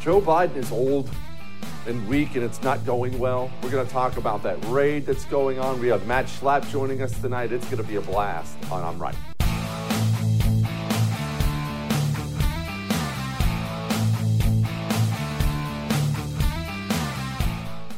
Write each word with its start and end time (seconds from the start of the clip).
Joe 0.00 0.20
Biden 0.20 0.56
is 0.56 0.70
old 0.70 1.10
and 1.86 2.08
weak 2.08 2.34
and 2.36 2.44
it's 2.44 2.62
not 2.62 2.84
going 2.84 3.18
well. 3.18 3.50
We're 3.62 3.70
going 3.70 3.86
to 3.86 3.92
talk 3.92 4.16
about 4.16 4.42
that 4.44 4.58
raid 4.66 5.06
that's 5.06 5.24
going 5.24 5.58
on. 5.58 5.80
We 5.80 5.88
have 5.88 6.06
Matt 6.06 6.26
Schlapp 6.26 6.68
joining 6.70 7.02
us 7.02 7.20
tonight. 7.20 7.52
It's 7.52 7.64
going 7.66 7.82
to 7.82 7.88
be 7.88 7.96
a 7.96 8.00
blast 8.00 8.56
on 8.70 8.84
I'm 8.84 9.00
Right. 9.00 9.16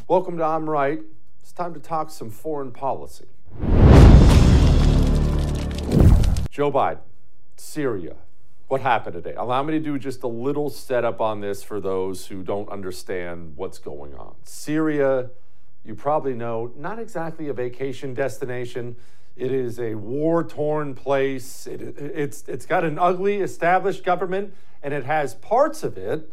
Welcome 0.08 0.38
to 0.38 0.44
I'm 0.44 0.68
Right. 0.68 1.00
It's 1.40 1.52
time 1.52 1.74
to 1.74 1.80
talk 1.80 2.10
some 2.10 2.30
foreign 2.30 2.70
policy. 2.70 3.26
Joe 6.50 6.70
Biden, 6.70 7.00
Syria. 7.56 8.16
What 8.68 8.80
happened 8.80 9.14
today? 9.14 9.34
Allow 9.36 9.62
me 9.62 9.72
to 9.74 9.80
do 9.80 9.98
just 9.98 10.22
a 10.22 10.28
little 10.28 10.70
setup 10.70 11.20
on 11.20 11.40
this 11.40 11.62
for 11.62 11.80
those 11.80 12.26
who 12.26 12.42
don't 12.42 12.68
understand 12.70 13.52
what's 13.56 13.78
going 13.78 14.14
on. 14.14 14.36
Syria, 14.44 15.30
you 15.84 15.94
probably 15.94 16.32
know, 16.32 16.72
not 16.74 16.98
exactly 16.98 17.48
a 17.48 17.52
vacation 17.52 18.14
destination. 18.14 18.96
It 19.36 19.52
is 19.52 19.78
a 19.78 19.96
war 19.96 20.42
torn 20.42 20.94
place. 20.94 21.66
It, 21.66 21.80
it's, 21.98 22.44
it's 22.48 22.64
got 22.64 22.84
an 22.84 22.98
ugly 22.98 23.36
established 23.40 24.02
government, 24.02 24.54
and 24.82 24.94
it 24.94 25.04
has 25.04 25.34
parts 25.34 25.82
of 25.82 25.98
it 25.98 26.32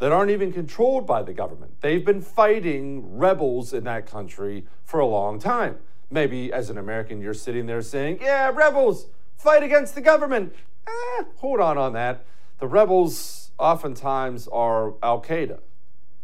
that 0.00 0.10
aren't 0.10 0.32
even 0.32 0.52
controlled 0.52 1.06
by 1.06 1.22
the 1.22 1.32
government. 1.32 1.80
They've 1.80 2.04
been 2.04 2.22
fighting 2.22 3.18
rebels 3.18 3.72
in 3.72 3.84
that 3.84 4.06
country 4.06 4.66
for 4.84 4.98
a 4.98 5.06
long 5.06 5.38
time. 5.38 5.78
Maybe 6.10 6.52
as 6.52 6.70
an 6.70 6.76
American, 6.76 7.20
you're 7.20 7.34
sitting 7.34 7.66
there 7.66 7.82
saying, 7.82 8.18
Yeah, 8.20 8.50
rebels, 8.52 9.06
fight 9.36 9.62
against 9.62 9.94
the 9.94 10.00
government. 10.00 10.54
Eh, 10.86 11.24
hold 11.36 11.60
on 11.60 11.78
on 11.78 11.92
that. 11.92 12.24
The 12.58 12.66
rebels 12.66 13.50
oftentimes 13.58 14.48
are 14.48 14.94
Al 15.02 15.20
Qaeda, 15.20 15.60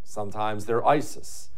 sometimes 0.04 0.66
they're 0.66 0.87
ISIS. 0.87 1.50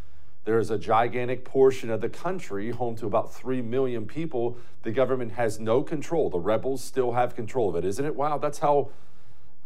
There 0.44 0.58
is 0.58 0.70
a 0.70 0.78
gigantic 0.78 1.44
portion 1.44 1.90
of 1.90 2.00
the 2.00 2.08
country, 2.08 2.70
home 2.70 2.96
to 2.96 3.06
about 3.06 3.32
3 3.34 3.60
million 3.60 4.06
people, 4.06 4.56
the 4.82 4.90
government 4.90 5.32
has 5.32 5.60
no 5.60 5.82
control. 5.82 6.30
The 6.30 6.38
rebels 6.38 6.82
still 6.82 7.12
have 7.12 7.34
control 7.34 7.68
of 7.68 7.76
it. 7.76 7.84
Isn't 7.84 8.06
it? 8.06 8.16
Wow, 8.16 8.38
that's 8.38 8.60
how, 8.60 8.90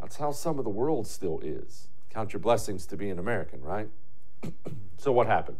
that's 0.00 0.16
how 0.16 0.32
some 0.32 0.58
of 0.58 0.64
the 0.64 0.70
world 0.70 1.06
still 1.06 1.38
is. 1.40 1.88
Count 2.10 2.32
your 2.32 2.40
blessings 2.40 2.86
to 2.86 2.96
be 2.96 3.10
an 3.10 3.18
American, 3.18 3.62
right? 3.62 3.88
so, 4.98 5.12
what 5.12 5.26
happened? 5.26 5.58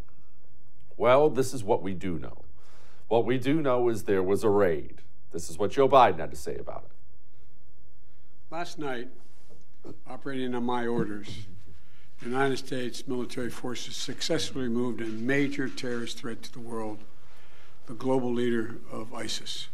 Well, 0.96 1.30
this 1.30 1.54
is 1.54 1.62
what 1.64 1.82
we 1.82 1.94
do 1.94 2.18
know. 2.18 2.44
What 3.08 3.24
we 3.24 3.38
do 3.38 3.60
know 3.60 3.88
is 3.88 4.04
there 4.04 4.22
was 4.22 4.44
a 4.44 4.48
raid. 4.48 5.02
This 5.32 5.50
is 5.50 5.58
what 5.58 5.70
Joe 5.70 5.88
Biden 5.88 6.18
had 6.18 6.30
to 6.30 6.36
say 6.36 6.56
about 6.56 6.84
it. 6.86 6.93
Last 8.50 8.78
night, 8.78 9.08
operating 10.06 10.54
on 10.54 10.64
my 10.64 10.86
orders, 10.86 11.46
the 12.20 12.26
United 12.26 12.58
States 12.58 13.08
military 13.08 13.50
forces 13.50 13.96
successfully 13.96 14.68
moved 14.68 15.00
a 15.00 15.06
major 15.06 15.68
terrorist 15.68 16.18
threat 16.18 16.42
to 16.42 16.52
the 16.52 16.60
world, 16.60 16.98
the 17.86 17.94
global 17.94 18.32
leader 18.32 18.76
of 18.92 19.12
ISIS, 19.14 19.68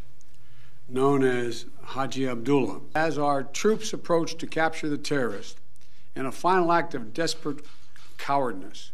known 0.87 1.23
as 1.23 1.65
Haji 1.83 2.27
Abdullah. 2.27 2.79
As 2.95 3.17
our 3.17 3.43
troops 3.43 3.93
approached 3.93 4.39
to 4.39 4.47
capture 4.47 4.89
the 4.89 4.97
terrorist, 4.97 5.59
in 6.15 6.25
a 6.25 6.31
final 6.31 6.71
act 6.71 6.95
of 6.95 7.13
desperate 7.13 7.65
cowardness, 8.17 8.93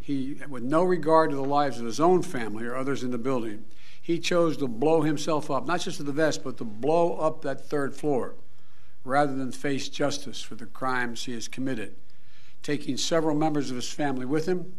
he, 0.00 0.38
with 0.48 0.62
no 0.62 0.82
regard 0.82 1.30
to 1.30 1.36
the 1.36 1.44
lives 1.44 1.78
of 1.78 1.84
his 1.84 2.00
own 2.00 2.22
family 2.22 2.64
or 2.64 2.74
others 2.74 3.02
in 3.02 3.10
the 3.10 3.18
building, 3.18 3.66
he 4.00 4.18
chose 4.18 4.56
to 4.56 4.66
blow 4.66 5.02
himself 5.02 5.50
up, 5.50 5.66
not 5.66 5.82
just 5.82 5.98
to 5.98 6.02
the 6.02 6.10
vest, 6.10 6.42
but 6.42 6.56
to 6.56 6.64
blow 6.64 7.18
up 7.18 7.42
that 7.42 7.68
third 7.68 7.94
floor 7.94 8.34
rather 9.04 9.34
than 9.34 9.52
face 9.52 9.88
justice 9.88 10.42
for 10.42 10.54
the 10.54 10.66
crimes 10.66 11.24
he 11.24 11.32
has 11.32 11.48
committed, 11.48 11.96
taking 12.62 12.96
several 12.96 13.34
members 13.34 13.70
of 13.70 13.76
his 13.76 13.90
family 13.90 14.26
with 14.26 14.46
him, 14.46 14.74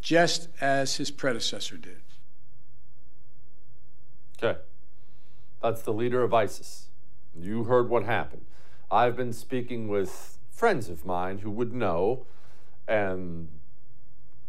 just 0.00 0.48
as 0.60 0.96
his 0.96 1.10
predecessor 1.10 1.76
did. 1.76 2.02
Okay. 4.42 4.60
That's 5.62 5.82
the 5.82 5.92
leader 5.92 6.22
of 6.22 6.32
ISIS. 6.32 6.88
You 7.38 7.64
heard 7.64 7.88
what 7.88 8.04
happened. 8.04 8.44
I've 8.90 9.16
been 9.16 9.32
speaking 9.32 9.88
with 9.88 10.38
friends 10.50 10.88
of 10.88 11.04
mine 11.04 11.38
who 11.38 11.50
would 11.50 11.72
know, 11.72 12.26
and 12.86 13.48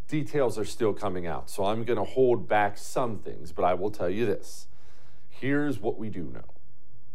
details 0.07 0.57
are 0.57 0.65
still 0.65 0.93
coming 0.93 1.25
out. 1.25 1.49
So 1.49 1.65
I'm 1.65 1.83
going 1.83 1.97
to 1.97 2.05
hold 2.05 2.47
back 2.47 2.77
some 2.77 3.17
things, 3.17 3.51
but 3.51 3.65
I 3.65 3.73
will 3.73 3.91
tell 3.91 4.09
you 4.09 4.25
this. 4.25 4.67
Here's 5.29 5.79
what 5.79 5.97
we 5.97 6.09
do 6.09 6.23
know. 6.23 6.56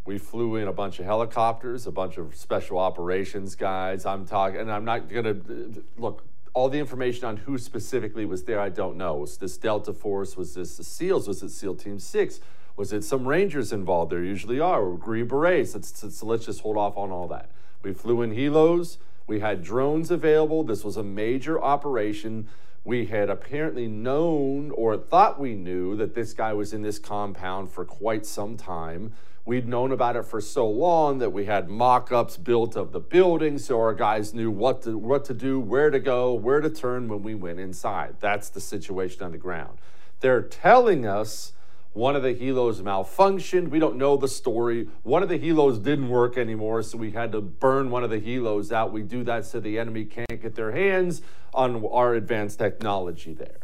We 0.05 0.17
flew 0.17 0.57
in 0.57 0.67
a 0.67 0.73
bunch 0.73 0.99
of 0.99 1.05
helicopters, 1.05 1.87
a 1.87 1.91
bunch 1.91 2.17
of 2.17 2.35
special 2.35 2.77
operations 2.77 3.55
guys. 3.55 4.05
I'm 4.05 4.25
talking, 4.25 4.59
and 4.59 4.71
I'm 4.71 4.85
not 4.85 5.07
going 5.09 5.23
to 5.23 5.83
look. 5.97 6.25
All 6.53 6.69
the 6.69 6.77
information 6.77 7.25
on 7.25 7.37
who 7.37 7.57
specifically 7.57 8.25
was 8.25 8.43
there, 8.43 8.59
I 8.59 8.69
don't 8.69 8.97
know. 8.97 9.15
Was 9.15 9.37
this 9.37 9.57
Delta 9.57 9.93
Force? 9.93 10.37
Was 10.37 10.53
this 10.53 10.77
the 10.77 10.83
SEALs? 10.83 11.27
Was 11.27 11.41
it 11.41 11.49
SEAL 11.49 11.75
Team 11.75 11.99
Six? 11.99 12.41
Was 12.75 12.91
it 12.91 13.03
some 13.03 13.27
Rangers 13.27 13.71
involved? 13.71 14.11
There 14.11 14.23
usually 14.23 14.59
are. 14.59 14.83
Or 14.83 14.97
Green 14.97 15.27
Berets. 15.27 15.73
Let's, 15.73 16.21
let's 16.21 16.45
just 16.45 16.61
hold 16.61 16.77
off 16.77 16.97
on 16.97 17.11
all 17.11 17.27
that. 17.29 17.49
We 17.81 17.93
flew 17.93 18.21
in 18.21 18.31
helos. 18.31 18.97
We 19.25 19.39
had 19.39 19.63
drones 19.63 20.11
available. 20.11 20.63
This 20.63 20.83
was 20.83 20.97
a 20.97 21.03
major 21.03 21.61
operation. 21.61 22.49
We 22.83 23.05
had 23.05 23.29
apparently 23.29 23.87
known 23.87 24.71
or 24.71 24.97
thought 24.97 25.39
we 25.39 25.55
knew 25.55 25.95
that 25.95 26.13
this 26.13 26.33
guy 26.33 26.53
was 26.53 26.73
in 26.73 26.81
this 26.81 26.99
compound 26.99 27.71
for 27.71 27.85
quite 27.85 28.25
some 28.25 28.57
time. 28.57 29.13
We'd 29.45 29.67
known 29.67 29.91
about 29.91 30.15
it 30.15 30.23
for 30.23 30.39
so 30.39 30.69
long 30.69 31.19
that 31.19 31.31
we 31.31 31.45
had 31.45 31.67
mock 31.67 32.13
ups 32.13 32.37
built 32.37 32.77
of 32.77 32.93
the 32.93 33.01
building 33.01 33.57
so 33.57 33.77
our 33.77 33.93
guys 33.93 34.33
knew 34.33 34.49
what 34.49 34.83
to, 34.83 34.97
what 34.97 35.25
to 35.25 35.33
do, 35.33 35.59
where 35.59 35.89
to 35.89 35.99
go, 35.99 36.33
where 36.33 36.61
to 36.61 36.69
turn 36.69 37.09
when 37.09 37.23
we 37.23 37.35
went 37.35 37.59
inside. 37.59 38.15
That's 38.21 38.47
the 38.47 38.61
situation 38.61 39.21
on 39.21 39.33
the 39.33 39.37
ground. 39.37 39.79
They're 40.21 40.41
telling 40.41 41.05
us 41.05 41.51
one 41.91 42.15
of 42.15 42.23
the 42.23 42.33
helos 42.33 42.81
malfunctioned. 42.81 43.67
We 43.67 43.79
don't 43.79 43.97
know 43.97 44.15
the 44.15 44.29
story. 44.29 44.87
One 45.03 45.23
of 45.23 45.27
the 45.27 45.37
helos 45.37 45.83
didn't 45.83 46.07
work 46.07 46.37
anymore, 46.37 46.81
so 46.81 46.97
we 46.97 47.11
had 47.11 47.33
to 47.33 47.41
burn 47.41 47.91
one 47.91 48.05
of 48.05 48.09
the 48.09 48.21
helos 48.21 48.71
out. 48.71 48.93
We 48.93 49.03
do 49.03 49.25
that 49.25 49.45
so 49.45 49.59
the 49.59 49.77
enemy 49.77 50.05
can't 50.05 50.41
get 50.41 50.55
their 50.55 50.71
hands 50.71 51.21
on 51.53 51.85
our 51.85 52.15
advanced 52.15 52.59
technology 52.59 53.33
there. 53.33 53.59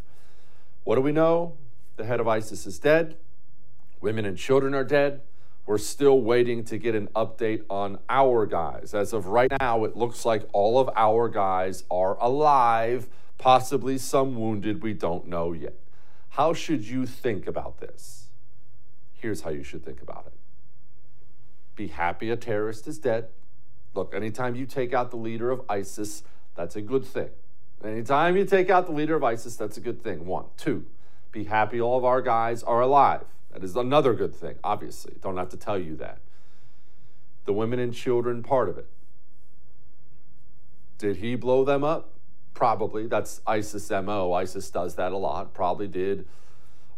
What 0.83 0.95
do 0.95 1.01
we 1.01 1.13
know? 1.13 1.55
The 1.95 2.03
head 2.03 2.19
of 2.19 2.27
ISIS 2.27 2.67
is 2.67 2.79
dead. 2.79 3.15
Women 4.01 4.25
and 4.25 4.37
children 4.37 4.75
are 4.75 4.83
dead. 4.83 5.21
We're 5.69 5.77
still 5.77 6.19
waiting 6.19 6.63
to 6.63 6.79
get 6.79 6.95
an 6.95 7.09
update 7.15 7.61
on 7.69 7.99
our 8.09 8.47
guys. 8.47 8.95
As 8.95 9.13
of 9.13 9.27
right 9.27 9.51
now, 9.59 9.83
it 9.83 9.95
looks 9.95 10.25
like 10.25 10.49
all 10.51 10.79
of 10.79 10.89
our 10.95 11.29
guys 11.29 11.83
are 11.91 12.17
alive, 12.19 13.07
possibly 13.37 13.99
some 13.99 14.35
wounded. 14.35 14.81
We 14.81 14.95
don't 14.95 15.27
know 15.27 15.53
yet. 15.53 15.75
How 16.29 16.53
should 16.53 16.87
you 16.87 17.05
think 17.05 17.45
about 17.45 17.81
this? 17.81 18.29
Here's 19.13 19.41
how 19.41 19.51
you 19.51 19.61
should 19.61 19.85
think 19.85 20.01
about 20.01 20.25
it 20.25 20.33
be 21.75 21.89
happy 21.89 22.31
a 22.31 22.35
terrorist 22.35 22.87
is 22.87 22.97
dead. 22.97 23.27
Look, 23.93 24.15
anytime 24.15 24.55
you 24.55 24.65
take 24.65 24.95
out 24.95 25.11
the 25.11 25.17
leader 25.17 25.51
of 25.51 25.61
ISIS, 25.69 26.23
that's 26.55 26.75
a 26.75 26.81
good 26.81 27.05
thing. 27.05 27.29
Anytime 27.83 28.35
you 28.35 28.43
take 28.43 28.71
out 28.71 28.87
the 28.87 28.91
leader 28.91 29.15
of 29.15 29.23
ISIS, 29.23 29.55
that's 29.55 29.77
a 29.77 29.81
good 29.81 30.01
thing. 30.01 30.25
One. 30.25 30.45
Two, 30.57 30.87
be 31.31 31.43
happy 31.43 31.79
all 31.79 31.95
of 31.95 32.05
our 32.05 32.23
guys 32.23 32.63
are 32.63 32.81
alive. 32.81 33.25
That 33.51 33.63
is 33.63 33.75
another 33.75 34.13
good 34.13 34.35
thing, 34.35 34.55
obviously. 34.63 35.15
Don't 35.21 35.37
have 35.37 35.49
to 35.49 35.57
tell 35.57 35.79
you 35.79 35.95
that. 35.97 36.19
The 37.45 37.53
women 37.53 37.79
and 37.79 37.93
children 37.93 38.43
part 38.43 38.69
of 38.69 38.77
it. 38.77 38.87
Did 40.97 41.17
he 41.17 41.35
blow 41.35 41.63
them 41.63 41.83
up? 41.83 42.13
Probably. 42.53 43.07
That's 43.07 43.41
ISIS 43.47 43.89
MO. 43.89 44.33
ISIS 44.33 44.69
does 44.69 44.95
that 44.95 45.11
a 45.11 45.17
lot. 45.17 45.53
Probably 45.53 45.87
did. 45.87 46.27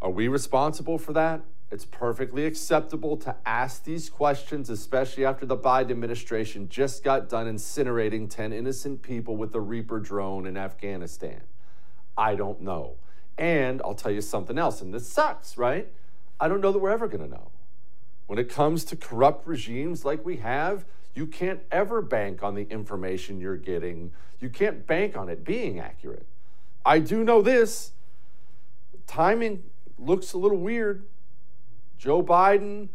Are 0.01 0.09
we 0.09 0.27
responsible 0.27 0.97
for 0.97 1.13
that? 1.13 1.41
It's 1.71 1.85
perfectly 1.85 2.45
acceptable 2.45 3.15
to 3.17 3.35
ask 3.45 3.85
these 3.85 4.09
questions, 4.09 4.69
especially 4.69 5.23
after 5.23 5.45
the 5.45 5.55
Biden 5.55 5.91
administration 5.91 6.67
just 6.67 7.01
got 7.01 7.29
done 7.29 7.45
incinerating 7.47 8.29
10 8.29 8.51
innocent 8.51 9.01
people 9.01 9.37
with 9.37 9.53
the 9.53 9.61
Reaper 9.61 9.99
drone 9.99 10.45
in 10.45 10.57
Afghanistan. 10.57 11.43
I 12.17 12.35
don't 12.35 12.59
know. 12.59 12.95
And 13.37 13.81
I'll 13.85 13.95
tell 13.95 14.11
you 14.11 14.19
something 14.19 14.57
else, 14.57 14.81
and 14.81 14.93
this 14.93 15.07
sucks, 15.07 15.57
right? 15.57 15.87
I 16.41 16.47
don't 16.47 16.59
know 16.59 16.71
that 16.71 16.79
we're 16.79 16.89
ever 16.89 17.07
going 17.07 17.23
to 17.23 17.29
know. 17.29 17.51
When 18.25 18.39
it 18.39 18.49
comes 18.49 18.83
to 18.85 18.95
corrupt 18.95 19.47
regimes 19.47 20.03
like 20.03 20.25
we 20.25 20.37
have, 20.37 20.85
you 21.13 21.27
can't 21.27 21.59
ever 21.71 22.01
bank 22.01 22.41
on 22.41 22.55
the 22.55 22.63
information 22.63 23.39
you're 23.39 23.57
getting. 23.57 24.11
You 24.39 24.49
can't 24.49 24.87
bank 24.87 25.15
on 25.15 25.29
it 25.29 25.43
being 25.43 25.79
accurate. 25.79 26.25
I 26.83 26.97
do 26.97 27.23
know 27.23 27.43
this 27.43 27.91
timing 29.05 29.61
looks 29.99 30.33
a 30.33 30.39
little 30.39 30.57
weird. 30.57 31.05
Joe 31.99 32.23
Biden 32.23 32.89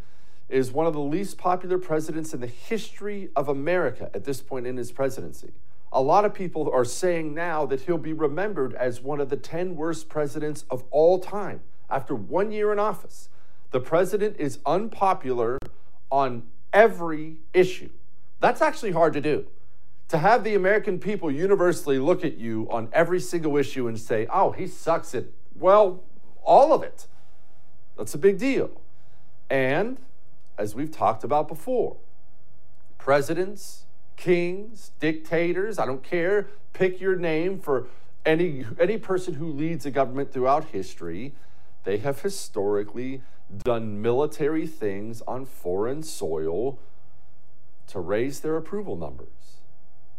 is 0.48 0.72
one 0.72 0.86
of 0.86 0.94
the 0.94 1.00
least 1.00 1.38
popular 1.38 1.78
presidents 1.78 2.34
in 2.34 2.40
the 2.40 2.46
history 2.48 3.30
of 3.36 3.48
America 3.48 4.10
at 4.12 4.24
this 4.24 4.40
point 4.40 4.66
in 4.66 4.76
his 4.76 4.90
presidency. 4.90 5.52
A 5.92 6.02
lot 6.02 6.24
of 6.24 6.34
people 6.34 6.68
are 6.72 6.84
saying 6.84 7.32
now 7.32 7.64
that 7.66 7.82
he'll 7.82 7.96
be 7.96 8.12
remembered 8.12 8.74
as 8.74 9.00
one 9.00 9.20
of 9.20 9.28
the 9.28 9.36
10 9.36 9.76
worst 9.76 10.08
presidents 10.08 10.64
of 10.68 10.82
all 10.90 11.20
time 11.20 11.60
after 11.88 12.14
one 12.14 12.50
year 12.50 12.72
in 12.72 12.80
office. 12.80 13.28
The 13.70 13.80
president 13.80 14.36
is 14.38 14.58
unpopular 14.64 15.58
on 16.10 16.44
every 16.72 17.36
issue. 17.52 17.90
That's 18.40 18.60
actually 18.60 18.92
hard 18.92 19.12
to 19.14 19.20
do. 19.20 19.46
To 20.08 20.18
have 20.18 20.44
the 20.44 20.54
American 20.54 21.00
people 21.00 21.30
universally 21.30 21.98
look 21.98 22.24
at 22.24 22.36
you 22.36 22.68
on 22.70 22.88
every 22.92 23.18
single 23.18 23.56
issue 23.56 23.88
and 23.88 23.98
say, 23.98 24.26
oh, 24.32 24.52
he 24.52 24.66
sucks 24.66 25.14
at, 25.14 25.24
well, 25.54 26.04
all 26.42 26.72
of 26.72 26.82
it. 26.82 27.06
That's 27.98 28.14
a 28.14 28.18
big 28.18 28.38
deal. 28.38 28.70
And 29.50 29.98
as 30.58 30.74
we've 30.74 30.90
talked 30.90 31.24
about 31.24 31.48
before, 31.48 31.96
presidents, 32.98 33.86
kings, 34.16 34.92
dictators, 35.00 35.78
I 35.78 35.86
don't 35.86 36.02
care, 36.02 36.48
pick 36.72 37.00
your 37.00 37.16
name 37.16 37.58
for 37.58 37.88
any, 38.24 38.64
any 38.78 38.98
person 38.98 39.34
who 39.34 39.50
leads 39.50 39.86
a 39.86 39.90
government 39.90 40.32
throughout 40.32 40.66
history, 40.66 41.34
they 41.84 41.98
have 41.98 42.22
historically 42.22 43.22
done 43.54 44.02
military 44.02 44.66
things 44.66 45.22
on 45.26 45.46
foreign 45.46 46.02
soil 46.02 46.78
to 47.86 48.00
raise 48.00 48.40
their 48.40 48.56
approval 48.56 48.96
numbers. 48.96 49.58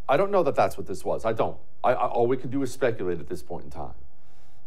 I 0.07 0.17
don't 0.17 0.31
know 0.31 0.43
that 0.43 0.55
that's 0.55 0.77
what 0.77 0.87
this 0.87 1.03
was. 1.03 1.25
I 1.25 1.33
don't. 1.33 1.57
I, 1.83 1.91
I, 1.91 2.07
all 2.07 2.27
we 2.27 2.37
can 2.37 2.49
do 2.49 2.63
is 2.63 2.71
speculate 2.71 3.19
at 3.19 3.27
this 3.27 3.41
point 3.41 3.65
in 3.65 3.69
time. 3.69 3.95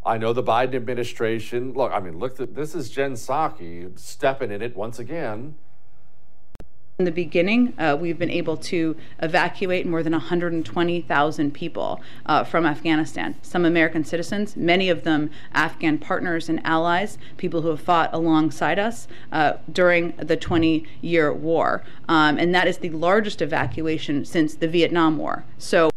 I 0.04 0.18
know 0.18 0.32
the 0.32 0.42
Biden 0.42 0.74
administration. 0.74 1.72
Look, 1.72 1.92
I 1.92 2.00
mean, 2.00 2.18
look. 2.18 2.36
This 2.36 2.74
is 2.74 2.90
Jen 2.90 3.14
Psaki 3.14 3.98
stepping 3.98 4.50
in 4.50 4.62
it 4.62 4.76
once 4.76 4.98
again. 4.98 5.56
In 7.00 7.04
the 7.04 7.10
beginning, 7.10 7.72
uh, 7.78 7.96
we've 7.98 8.18
been 8.18 8.28
able 8.28 8.58
to 8.58 8.94
evacuate 9.20 9.86
more 9.86 10.02
than 10.02 10.12
120,000 10.12 11.54
people 11.54 12.02
uh, 12.26 12.44
from 12.44 12.66
Afghanistan. 12.66 13.36
Some 13.40 13.64
American 13.64 14.04
citizens, 14.04 14.54
many 14.54 14.90
of 14.90 15.02
them 15.02 15.30
Afghan 15.54 15.96
partners 15.96 16.50
and 16.50 16.60
allies, 16.62 17.16
people 17.38 17.62
who 17.62 17.68
have 17.68 17.80
fought 17.80 18.10
alongside 18.12 18.78
us 18.78 19.08
uh, 19.32 19.54
during 19.72 20.12
the 20.18 20.36
20 20.36 20.84
year 21.00 21.32
war. 21.32 21.82
Um, 22.06 22.36
and 22.36 22.54
that 22.54 22.68
is 22.68 22.76
the 22.76 22.90
largest 22.90 23.40
evacuation 23.40 24.26
since 24.26 24.52
the 24.52 24.68
Vietnam 24.68 25.16
War. 25.16 25.46
So 25.56 25.89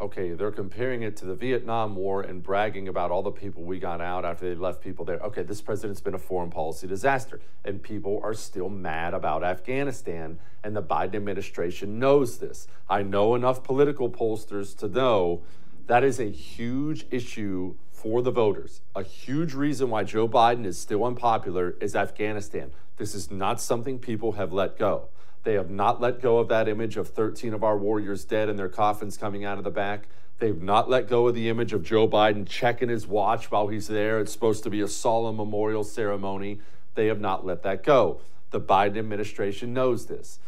okay, 0.00 0.32
they're 0.32 0.50
comparing 0.50 1.02
it 1.02 1.16
to 1.16 1.24
the 1.24 1.34
Vietnam 1.34 1.96
War 1.96 2.20
and 2.20 2.42
bragging 2.42 2.88
about 2.88 3.10
all 3.10 3.22
the 3.22 3.30
people 3.30 3.62
we 3.62 3.78
got 3.78 4.00
out 4.00 4.24
after 4.24 4.48
they 4.48 4.54
left 4.54 4.82
people 4.82 5.04
there. 5.04 5.18
Okay, 5.20 5.42
this 5.42 5.62
president's 5.62 6.00
been 6.00 6.14
a 6.14 6.18
foreign 6.18 6.50
policy 6.50 6.86
disaster, 6.86 7.40
and 7.64 7.82
people 7.82 8.20
are 8.22 8.34
still 8.34 8.68
mad 8.68 9.14
about 9.14 9.42
Afghanistan, 9.42 10.38
and 10.62 10.76
the 10.76 10.82
Biden 10.82 11.14
administration 11.14 11.98
knows 11.98 12.38
this. 12.38 12.66
I 12.88 13.02
know 13.02 13.34
enough 13.34 13.62
political 13.62 14.10
pollsters 14.10 14.76
to 14.78 14.88
know 14.88 15.42
that 15.86 16.04
is 16.04 16.20
a 16.20 16.30
huge 16.30 17.06
issue 17.10 17.76
for 17.90 18.20
the 18.20 18.30
voters. 18.30 18.82
A 18.94 19.02
huge 19.02 19.54
reason 19.54 19.88
why 19.88 20.04
Joe 20.04 20.28
Biden 20.28 20.66
is 20.66 20.78
still 20.78 21.04
unpopular 21.04 21.76
is 21.80 21.96
Afghanistan. 21.96 22.72
This 22.98 23.14
is 23.14 23.30
not 23.30 23.60
something 23.60 23.98
people 23.98 24.32
have 24.32 24.52
let 24.52 24.78
go. 24.78 25.08
They 25.46 25.54
have 25.54 25.70
not 25.70 26.00
let 26.00 26.20
go 26.20 26.38
of 26.38 26.48
that 26.48 26.66
image 26.66 26.96
of 26.96 27.10
13 27.10 27.54
of 27.54 27.62
our 27.62 27.78
warriors 27.78 28.24
dead 28.24 28.48
and 28.48 28.58
their 28.58 28.68
coffins 28.68 29.16
coming 29.16 29.44
out 29.44 29.58
of 29.58 29.64
the 29.64 29.70
back. 29.70 30.08
They've 30.40 30.60
not 30.60 30.90
let 30.90 31.08
go 31.08 31.28
of 31.28 31.36
the 31.36 31.48
image 31.48 31.72
of 31.72 31.84
Joe 31.84 32.08
Biden 32.08 32.48
checking 32.48 32.88
his 32.88 33.06
watch 33.06 33.48
while 33.48 33.68
he's 33.68 33.86
there. 33.86 34.18
It's 34.18 34.32
supposed 34.32 34.64
to 34.64 34.70
be 34.70 34.80
a 34.80 34.88
solemn 34.88 35.36
memorial 35.36 35.84
ceremony. 35.84 36.58
They 36.96 37.06
have 37.06 37.20
not 37.20 37.46
let 37.46 37.62
that 37.62 37.84
go. 37.84 38.18
The 38.50 38.60
Biden 38.60 38.98
administration 38.98 39.72
knows 39.72 40.06
this. 40.06 40.40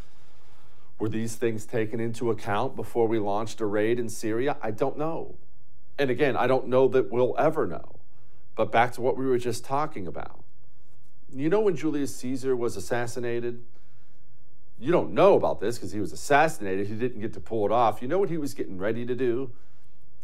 Were 0.99 1.09
these 1.09 1.37
things 1.37 1.65
taken 1.65 2.00
into 2.00 2.33
account 2.33 2.75
before 2.75 3.06
we 3.06 3.21
launched 3.21 3.61
a 3.61 3.67
raid 3.67 4.00
in 4.00 4.09
Syria? 4.09 4.56
I 4.61 4.73
don't 4.73 4.99
know. 4.99 5.37
And 5.97 6.11
again, 6.11 6.37
I 6.37 6.49
don't 6.49 6.67
know 6.67 6.89
that 6.89 7.09
we'll 7.09 7.37
ever 7.39 7.69
know. 7.69 8.00
But 8.56 8.73
back 8.73 8.95
to 8.95 9.00
what 9.00 9.17
we 9.17 9.27
were 9.27 9.39
just 9.39 9.65
talking 9.65 10.09
about. 10.09 10.43
You 11.33 11.49
know 11.49 11.61
when 11.61 11.77
Julius 11.77 12.17
Caesar 12.17 12.56
was 12.56 12.77
assassinated? 12.77 13.62
You 14.80 14.92
don't 14.92 15.12
know 15.12 15.34
about 15.34 15.60
this 15.60 15.76
because 15.76 15.92
he 15.92 16.00
was 16.00 16.12
assassinated. 16.12 16.86
He 16.86 16.94
didn't 16.94 17.20
get 17.20 17.32
to 17.34 17.40
pull 17.40 17.66
it 17.66 17.72
off. 17.72 18.00
You 18.00 18.08
know 18.08 18.19
what 18.19 18.30
he 18.30 18.38
was 18.38 18.54
getting 18.54 18.78
ready 18.78 19.04
to 19.06 19.14
do? 19.14 19.50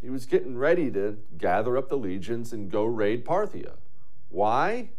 He 0.01 0.11
was 0.11 0.27
getting 0.27 0.57
ready 0.57 0.91
to 0.93 1.19
gather 1.39 1.77
up 1.77 1.89
the 1.89 1.97
legions 1.97 2.53
and 2.53 2.71
go 2.71 2.85
raid 2.85 3.25
Parthia. 3.25 3.73
Why? 4.29 4.91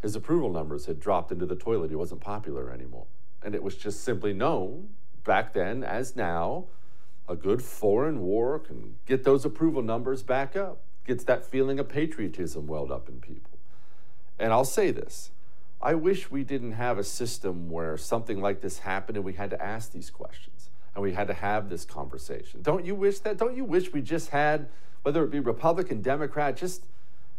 His 0.00 0.14
approval 0.14 0.50
numbers 0.50 0.86
had 0.86 1.00
dropped 1.00 1.32
into 1.32 1.46
the 1.46 1.56
toilet. 1.56 1.90
He 1.90 1.96
wasn't 1.96 2.20
popular 2.20 2.70
anymore. 2.70 3.06
And 3.42 3.54
it 3.54 3.62
was 3.62 3.76
just 3.76 4.04
simply 4.04 4.32
known 4.32 4.90
back 5.24 5.52
then 5.52 5.82
as 5.82 6.14
now 6.14 6.66
a 7.28 7.36
good 7.36 7.62
foreign 7.62 8.20
war 8.20 8.58
can 8.58 8.96
get 9.06 9.24
those 9.24 9.44
approval 9.44 9.82
numbers 9.82 10.22
back 10.22 10.56
up, 10.56 10.82
gets 11.06 11.24
that 11.24 11.44
feeling 11.44 11.78
of 11.78 11.88
patriotism 11.88 12.66
welled 12.66 12.92
up 12.92 13.08
in 13.08 13.20
people. 13.20 13.58
And 14.38 14.52
I'll 14.52 14.64
say 14.64 14.90
this 14.90 15.30
I 15.82 15.94
wish 15.94 16.30
we 16.30 16.44
didn't 16.44 16.72
have 16.72 16.98
a 16.98 17.04
system 17.04 17.68
where 17.68 17.96
something 17.96 18.40
like 18.40 18.60
this 18.60 18.78
happened 18.78 19.16
and 19.16 19.24
we 19.24 19.32
had 19.32 19.50
to 19.50 19.60
ask 19.60 19.90
these 19.90 20.10
questions 20.10 20.70
and 20.94 21.02
we 21.02 21.12
had 21.12 21.26
to 21.26 21.34
have 21.34 21.68
this 21.68 21.84
conversation. 21.84 22.62
Don't 22.62 22.84
you 22.84 22.94
wish 22.94 23.18
that? 23.20 23.36
Don't 23.36 23.56
you 23.56 23.64
wish 23.64 23.92
we 23.92 24.00
just 24.00 24.30
had, 24.30 24.68
whether 25.02 25.24
it 25.24 25.30
be 25.30 25.40
Republican, 25.40 26.00
Democrat, 26.00 26.56
just 26.56 26.84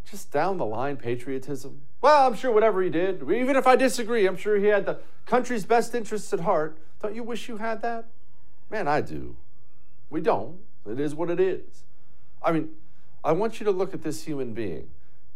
just 0.09 0.31
down 0.33 0.57
the 0.57 0.65
line 0.65 0.97
patriotism? 0.97 1.81
Well, 2.01 2.27
I'm 2.27 2.35
sure 2.35 2.51
whatever 2.51 2.81
he 2.81 2.89
did, 2.89 3.21
even 3.21 3.55
if 3.55 3.65
I 3.65 3.77
disagree, 3.77 4.25
I'm 4.25 4.35
sure 4.35 4.57
he 4.57 4.65
had 4.65 4.85
the 4.85 4.99
country's 5.25 5.65
best 5.65 5.95
interests 5.95 6.33
at 6.33 6.41
heart. 6.41 6.77
Don't 7.01 7.15
you 7.15 7.23
wish 7.23 7.47
you 7.47 7.57
had 7.57 7.81
that? 7.83 8.05
Man, 8.69 8.89
I 8.89 8.99
do. 8.99 9.37
We 10.09 10.19
don't. 10.19 10.59
It 10.85 10.99
is 10.99 11.15
what 11.15 11.29
it 11.29 11.39
is. 11.39 11.85
I 12.41 12.51
mean, 12.51 12.69
I 13.23 13.31
want 13.31 13.61
you 13.61 13.65
to 13.65 13.71
look 13.71 13.93
at 13.93 14.03
this 14.03 14.25
human 14.25 14.53
being. 14.53 14.89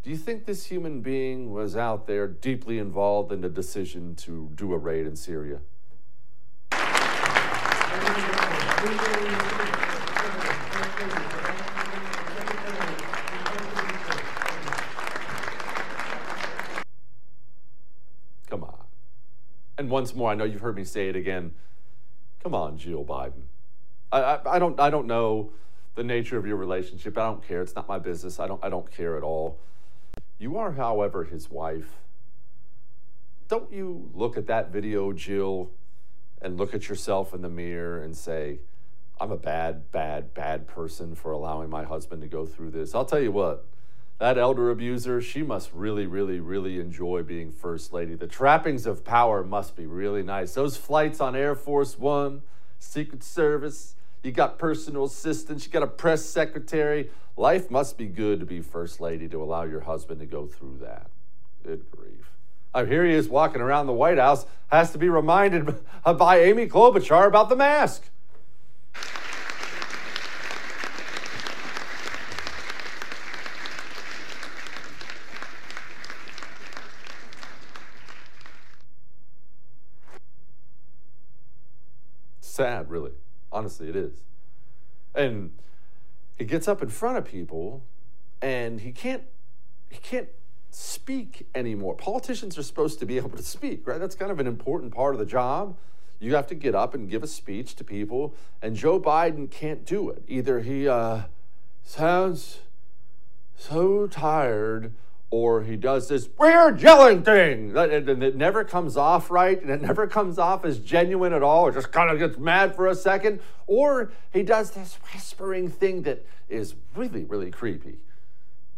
Do 0.07 0.12
you 0.12 0.18
think 0.18 0.45
this 0.45 0.68
human 0.68 1.01
being 1.01 1.51
was 1.51 1.75
out 1.75 2.07
there 2.07 2.30
deeply 2.30 2.80
involved 2.80 3.33
in 3.33 3.42
the 3.42 3.50
decision 3.50 4.15
to 4.15 4.50
do 4.56 4.71
a 4.71 4.77
raid 4.77 5.06
in 5.06 5.18
Syria? 5.18 5.59
Come 18.50 18.63
on. 18.63 18.77
And 19.77 19.89
once 19.89 20.15
more, 20.15 20.31
I 20.31 20.36
know 20.36 20.45
you've 20.45 20.62
heard 20.62 20.77
me 20.77 20.86
say 20.86 21.09
it 21.09 21.18
again. 21.18 21.54
Come 22.42 22.56
on, 22.56 22.77
Jill 22.77 23.04
Biden. 23.04 23.42
I, 24.13 24.21
I, 24.21 24.56
I, 24.56 24.59
don't, 24.59 24.80
I 24.80 24.89
don't 24.89 25.07
know 25.07 25.51
the 25.95 26.04
nature 26.06 26.38
of 26.38 26.48
your 26.48 26.56
relationship. 26.56 27.18
I 27.18 27.25
don't 27.25 27.45
care. 27.45 27.62
It's 27.62 27.75
not 27.75 27.89
my 27.89 28.00
business. 28.00 28.39
I 28.39 28.48
don't, 28.48 28.63
I 28.63 28.69
don't 28.69 28.89
care 28.89 29.18
at 29.18 29.24
all. 29.24 29.59
You 30.39 30.57
are, 30.57 30.73
however, 30.73 31.23
his 31.23 31.49
wife. 31.49 32.01
Don't 33.47 33.71
you 33.71 34.11
look 34.13 34.37
at 34.37 34.47
that 34.47 34.71
video, 34.71 35.13
Jill, 35.13 35.71
and 36.41 36.57
look 36.57 36.73
at 36.73 36.89
yourself 36.89 37.33
in 37.33 37.41
the 37.41 37.49
mirror 37.49 38.01
and 38.01 38.15
say, 38.15 38.59
I'm 39.19 39.31
a 39.31 39.37
bad, 39.37 39.91
bad, 39.91 40.33
bad 40.33 40.67
person 40.67 41.15
for 41.15 41.31
allowing 41.31 41.69
my 41.69 41.83
husband 41.83 42.21
to 42.21 42.27
go 42.27 42.45
through 42.45 42.71
this. 42.71 42.94
I'll 42.94 43.06
tell 43.06 43.19
you 43.19 43.31
what, 43.31 43.65
that 44.19 44.37
elder 44.37 44.69
abuser, 44.69 45.21
she 45.21 45.41
must 45.41 45.71
really, 45.73 46.06
really, 46.06 46.39
really 46.39 46.79
enjoy 46.79 47.23
being 47.23 47.51
First 47.51 47.94
Lady. 47.94 48.15
The 48.15 48.27
trappings 48.27 48.85
of 48.85 49.03
power 49.03 49.44
must 49.44 49.75
be 49.75 49.85
really 49.85 50.23
nice. 50.23 50.53
Those 50.53 50.77
flights 50.77 51.19
on 51.19 51.35
Air 51.35 51.56
Force 51.56 51.97
One, 51.97 52.44
Secret 52.79 53.23
Service, 53.23 53.95
you 54.27 54.33
got 54.33 54.59
personal 54.59 55.05
assistants, 55.05 55.65
you 55.65 55.71
got 55.71 55.83
a 55.83 55.87
press 55.87 56.23
secretary. 56.23 57.09
Life 57.37 57.71
must 57.71 57.97
be 57.97 58.07
good 58.07 58.41
to 58.41 58.45
be 58.45 58.59
first 58.59 58.99
lady 58.99 59.29
to 59.29 59.41
allow 59.41 59.63
your 59.63 59.79
husband 59.79 60.19
to 60.19 60.25
go 60.25 60.45
through 60.45 60.79
that. 60.81 61.09
Good 61.63 61.89
grief. 61.89 62.29
I 62.73 62.85
here 62.85 63.05
he 63.05 63.13
is 63.13 63.29
walking 63.29 63.61
around 63.61 63.87
the 63.87 63.93
White 63.93 64.17
House, 64.17 64.45
has 64.67 64.91
to 64.91 64.97
be 64.97 65.07
reminded 65.07 65.79
by 66.17 66.41
Amy 66.41 66.67
Klobuchar 66.67 67.25
about 67.25 67.47
the 67.47 67.55
mask. 67.55 68.03
Sad, 82.41 82.89
really. 82.89 83.11
Honestly, 83.57 83.90
it 83.90 83.95
is. 83.95 84.14
And 85.16 85.52
he 86.37 86.45
gets 86.45 86.68
up 86.68 86.83
in 86.83 86.90
front 86.90 87.18
of 87.18 87.26
people 87.26 87.81
and 88.40 88.81
he 88.81 88.92
can't 88.92 89.23
he 89.90 89.97
can't 89.97 90.30
speak 90.69 91.47
anymore. 91.56 91.95
Politicians 91.95 92.56
are 92.59 92.61
supposed 92.61 92.99
to 92.99 93.06
be 93.07 93.18
able 93.18 93.31
to 93.31 93.42
speak, 93.42 93.87
right? 93.87 93.99
That's 93.99 94.14
kind 94.14 94.31
of 94.31 94.40
an 94.40 94.45
important 94.45 94.94
part 94.94 95.16
of 95.16 95.19
the 95.19 95.26
job. 95.26 95.76
You 96.19 96.35
have 96.35 96.45
to 96.47 96.56
get 96.56 96.76
up 96.76 96.94
and 96.94 97.09
give 97.09 97.23
a 97.23 97.28
speech 97.28 97.76
to 97.78 97.83
people, 97.83 98.35
and 98.61 98.76
Joe 98.76 98.99
Biden 98.99 99.49
can't 99.49 99.83
do 99.85 100.09
it. 100.11 100.23
Either 100.28 100.59
he 100.59 100.87
uh, 100.87 101.21
sounds 101.83 102.59
so 103.56 104.06
tired 104.06 104.94
or 105.29 105.63
he 105.63 105.75
does 105.75 106.07
this 106.07 106.29
weird 106.37 106.81
yelling 106.81 107.21
thing 107.21 107.75
and 107.75 108.23
it 108.23 108.35
never 108.35 108.63
comes 108.63 108.95
off 108.95 109.29
right 109.29 109.61
and 109.61 109.69
it 109.69 109.81
never 109.81 110.07
comes 110.07 110.39
off 110.39 110.63
as 110.63 110.79
genuine 110.79 111.33
at 111.33 111.43
all 111.43 111.65
or 111.65 111.71
just 111.71 111.91
kind 111.91 112.09
of 112.09 112.17
gets 112.17 112.37
mad 112.37 112.75
for 112.75 112.87
a 112.87 112.95
second 112.95 113.39
or 113.65 114.11
he 114.31 114.41
does 114.41 114.71
this 114.71 114.97
whispering 115.13 115.69
thing 115.69 116.01
that 116.03 116.25
is 116.47 116.75
really 116.95 117.25
really 117.25 117.51
creepy. 117.51 117.97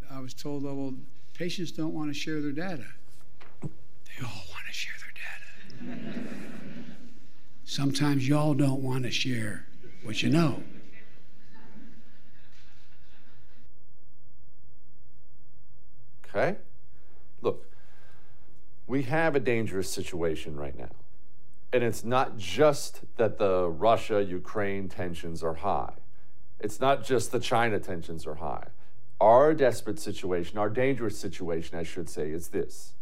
I 0.10 0.20
was 0.20 0.34
told 0.34 0.66
oh, 0.66 0.74
well 0.74 0.94
patients 1.36 1.72
don't 1.72 1.94
want 1.94 2.10
to 2.10 2.14
share 2.14 2.42
their 2.42 2.52
data. 2.52 2.86
They 3.62 4.26
all 4.26 4.44
want 4.52 4.66
to 4.68 4.74
share 4.74 4.94
their 5.00 5.94
data. 5.94 6.10
Sometimes 7.64 8.28
y'all 8.28 8.56
don't 8.56 8.82
want 8.82 9.04
to 9.04 9.12
share 9.12 9.68
what 10.04 10.24
you 10.24 10.30
know. 10.30 10.64
Okay? 16.30 16.58
Look, 17.42 17.66
we 18.88 19.04
have 19.04 19.36
a 19.36 19.40
dangerous 19.40 19.90
situation 19.92 20.56
right 20.56 20.78
now. 20.78 20.90
And 21.72 21.84
it's 21.84 22.04
not 22.04 22.38
just 22.38 23.02
that 23.18 23.38
the 23.38 23.70
Russia 23.70 24.24
Ukraine 24.24 24.90
tensions 24.90 25.44
are 25.44 25.56
high, 25.56 25.94
it's 26.60 26.80
not 26.80 27.06
just 27.06 27.32
the 27.32 27.40
China 27.40 27.80
tensions 27.80 28.26
are 28.26 28.36
high. 28.36 28.68
Our 29.22 29.54
desperate 29.54 30.00
situation, 30.00 30.58
our 30.58 30.70
dangerous 30.70 31.20
situation, 31.20 31.78
I 31.78 31.84
should 31.84 32.10
say, 32.10 32.32
is 32.32 32.50
this 32.50 32.94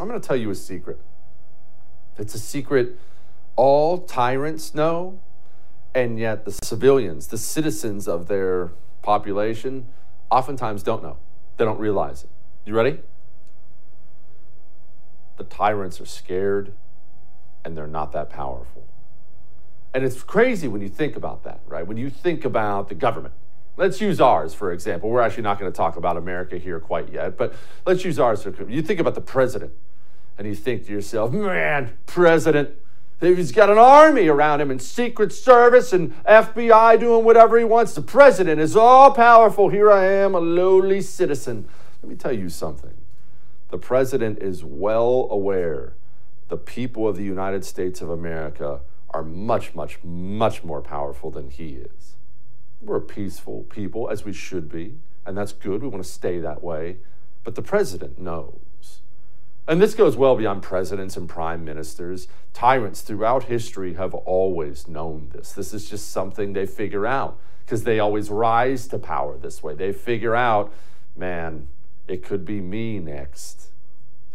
I'm 0.00 0.08
going 0.08 0.18
to 0.18 0.26
tell 0.26 0.36
you 0.36 0.48
a 0.48 0.54
secret. 0.54 0.98
It's 2.18 2.34
a 2.34 2.38
secret 2.38 2.98
all 3.56 3.98
tyrants 3.98 4.74
know, 4.74 5.20
and 5.94 6.18
yet 6.18 6.44
the 6.44 6.52
civilians, 6.52 7.28
the 7.28 7.38
citizens 7.38 8.06
of 8.06 8.28
their 8.28 8.72
population, 9.02 9.86
oftentimes 10.30 10.82
don't 10.82 11.02
know. 11.02 11.16
They 11.56 11.64
don't 11.64 11.80
realize 11.80 12.24
it. 12.24 12.30
You 12.66 12.74
ready? 12.74 13.00
The 15.38 15.44
tyrants 15.44 16.00
are 16.00 16.06
scared 16.06 16.72
and 17.64 17.76
they're 17.76 17.86
not 17.86 18.12
that 18.12 18.30
powerful. 18.30 18.86
And 19.94 20.04
it's 20.04 20.22
crazy 20.22 20.68
when 20.68 20.82
you 20.82 20.88
think 20.88 21.16
about 21.16 21.44
that, 21.44 21.60
right? 21.66 21.86
When 21.86 21.96
you 21.96 22.10
think 22.10 22.44
about 22.44 22.88
the 22.88 22.94
government. 22.94 23.34
Let's 23.78 24.00
use 24.00 24.20
ours, 24.20 24.54
for 24.54 24.72
example. 24.72 25.10
We're 25.10 25.20
actually 25.20 25.42
not 25.42 25.58
going 25.58 25.70
to 25.70 25.76
talk 25.76 25.96
about 25.96 26.16
America 26.16 26.58
here 26.58 26.80
quite 26.80 27.12
yet, 27.12 27.36
but 27.36 27.54
let's 27.86 28.04
use 28.04 28.18
ours. 28.18 28.42
For, 28.42 28.70
you 28.70 28.82
think 28.82 29.00
about 29.00 29.14
the 29.14 29.20
president 29.20 29.72
and 30.38 30.46
you 30.46 30.54
think 30.54 30.86
to 30.86 30.92
yourself, 30.92 31.32
man, 31.32 31.96
president, 32.06 32.70
he's 33.20 33.52
got 33.52 33.70
an 33.70 33.78
army 33.78 34.28
around 34.28 34.60
him 34.60 34.70
and 34.70 34.80
Secret 34.80 35.32
Service 35.32 35.92
and 35.92 36.12
FBI 36.24 37.00
doing 37.00 37.24
whatever 37.24 37.58
he 37.58 37.64
wants. 37.64 37.94
The 37.94 38.02
president 38.02 38.60
is 38.60 38.76
all 38.76 39.12
powerful. 39.12 39.68
Here 39.68 39.90
I 39.90 40.04
am, 40.06 40.34
a 40.34 40.40
lowly 40.40 41.00
citizen. 41.00 41.68
Let 42.02 42.10
me 42.10 42.16
tell 42.16 42.32
you 42.32 42.48
something. 42.48 42.94
The 43.70 43.78
president 43.78 44.38
is 44.38 44.62
well 44.62 45.28
aware 45.30 45.94
the 46.48 46.56
people 46.56 47.08
of 47.08 47.16
the 47.16 47.24
United 47.24 47.64
States 47.64 48.00
of 48.00 48.10
America 48.10 48.80
are 49.10 49.22
much, 49.22 49.74
much, 49.74 49.98
much 50.04 50.62
more 50.62 50.80
powerful 50.80 51.30
than 51.30 51.50
he 51.50 51.70
is. 51.70 52.14
We're 52.80 52.96
a 52.96 53.00
peaceful 53.00 53.64
people, 53.64 54.08
as 54.10 54.24
we 54.24 54.32
should 54.32 54.68
be, 54.68 54.98
and 55.24 55.36
that's 55.36 55.52
good. 55.52 55.82
We 55.82 55.88
want 55.88 56.04
to 56.04 56.08
stay 56.08 56.38
that 56.40 56.62
way. 56.62 56.98
But 57.42 57.54
the 57.54 57.62
president 57.62 58.18
knows. 58.18 58.65
And 59.68 59.82
this 59.82 59.94
goes 59.94 60.16
well 60.16 60.36
beyond 60.36 60.62
presidents 60.62 61.16
and 61.16 61.28
prime 61.28 61.64
ministers. 61.64 62.28
Tyrants 62.52 63.00
throughout 63.00 63.44
history 63.44 63.94
have 63.94 64.14
always 64.14 64.86
known 64.86 65.30
this. 65.32 65.52
This 65.52 65.74
is 65.74 65.90
just 65.90 66.10
something 66.10 66.52
they 66.52 66.66
figure 66.66 67.06
out 67.06 67.38
because 67.64 67.82
they 67.82 67.98
always 67.98 68.30
rise 68.30 68.86
to 68.88 68.98
power 68.98 69.36
this 69.36 69.62
way. 69.62 69.74
They 69.74 69.92
figure 69.92 70.36
out, 70.36 70.72
man, 71.16 71.66
it 72.06 72.22
could 72.22 72.44
be 72.44 72.60
me 72.60 73.00
next. 73.00 73.70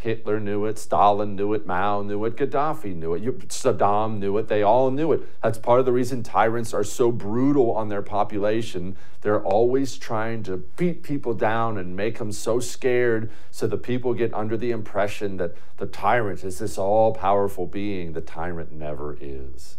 Hitler 0.01 0.39
knew 0.39 0.65
it, 0.65 0.79
Stalin 0.79 1.35
knew 1.35 1.53
it, 1.53 1.67
Mao 1.67 2.01
knew 2.01 2.25
it, 2.25 2.35
Gaddafi 2.35 2.95
knew 2.95 3.13
it, 3.13 3.49
Saddam 3.49 4.17
knew 4.17 4.35
it, 4.39 4.47
they 4.47 4.63
all 4.63 4.89
knew 4.89 5.11
it. 5.11 5.21
That's 5.43 5.59
part 5.59 5.79
of 5.79 5.85
the 5.85 5.91
reason 5.91 6.23
tyrants 6.23 6.73
are 6.73 6.83
so 6.83 7.11
brutal 7.11 7.71
on 7.73 7.89
their 7.89 8.01
population. 8.01 8.97
They're 9.21 9.43
always 9.43 9.97
trying 9.97 10.41
to 10.43 10.57
beat 10.57 11.03
people 11.03 11.35
down 11.35 11.77
and 11.77 11.95
make 11.95 12.17
them 12.17 12.31
so 12.31 12.59
scared 12.59 13.29
so 13.51 13.67
the 13.67 13.77
people 13.77 14.15
get 14.15 14.33
under 14.33 14.57
the 14.57 14.71
impression 14.71 15.37
that 15.37 15.53
the 15.77 15.85
tyrant 15.85 16.43
is 16.43 16.57
this 16.57 16.79
all 16.79 17.13
powerful 17.13 17.67
being. 17.67 18.13
The 18.13 18.21
tyrant 18.21 18.71
never 18.71 19.15
is. 19.21 19.77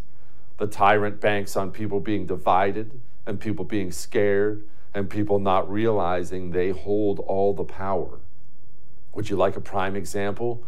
The 0.59 0.69
tyrant 0.69 1.21
banks 1.21 1.57
on 1.57 1.73
people 1.73 1.99
being 1.99 2.27
divided 2.27 3.01
and 3.27 3.41
people 3.41 3.65
being 3.65 3.91
scared 3.91 4.63
and 4.95 5.11
people 5.11 5.41
not 5.41 5.69
realizing 5.69 6.53
they 6.53 6.71
hold 6.71 7.19
all 7.19 7.55
the 7.55 7.65
power. 7.65 8.21
Would 9.15 9.31
you 9.31 9.37
like 9.37 9.57
a 9.57 9.61
prime 9.61 9.97
example? 9.97 10.65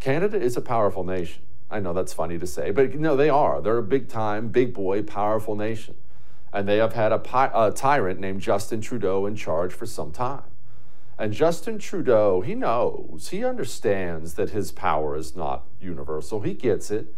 Canada 0.00 0.40
is 0.40 0.56
a 0.56 0.60
powerful 0.60 1.04
nation. 1.04 1.42
I 1.70 1.80
know 1.80 1.92
that's 1.92 2.12
funny 2.12 2.38
to 2.38 2.46
say, 2.46 2.70
but 2.70 2.94
no, 2.94 3.16
they 3.16 3.28
are. 3.28 3.60
They're 3.60 3.78
a 3.78 3.82
big 3.82 4.08
time, 4.08 4.48
big 4.48 4.72
boy, 4.72 5.02
powerful 5.02 5.54
nation. 5.54 5.96
And 6.52 6.66
they 6.66 6.78
have 6.78 6.94
had 6.94 7.12
a, 7.12 7.20
a 7.54 7.72
tyrant 7.72 8.20
named 8.20 8.40
Justin 8.40 8.80
Trudeau 8.80 9.26
in 9.26 9.36
charge 9.36 9.72
for 9.72 9.84
some 9.84 10.12
time. 10.12 10.44
And 11.18 11.32
Justin 11.32 11.78
Trudeau, 11.78 12.40
he 12.42 12.54
knows, 12.54 13.28
he 13.30 13.44
understands 13.44 14.34
that 14.34 14.50
his 14.50 14.70
power 14.70 15.16
is 15.16 15.34
not 15.34 15.64
universal. 15.80 16.40
He 16.42 16.54
gets 16.54 16.90
it. 16.90 17.12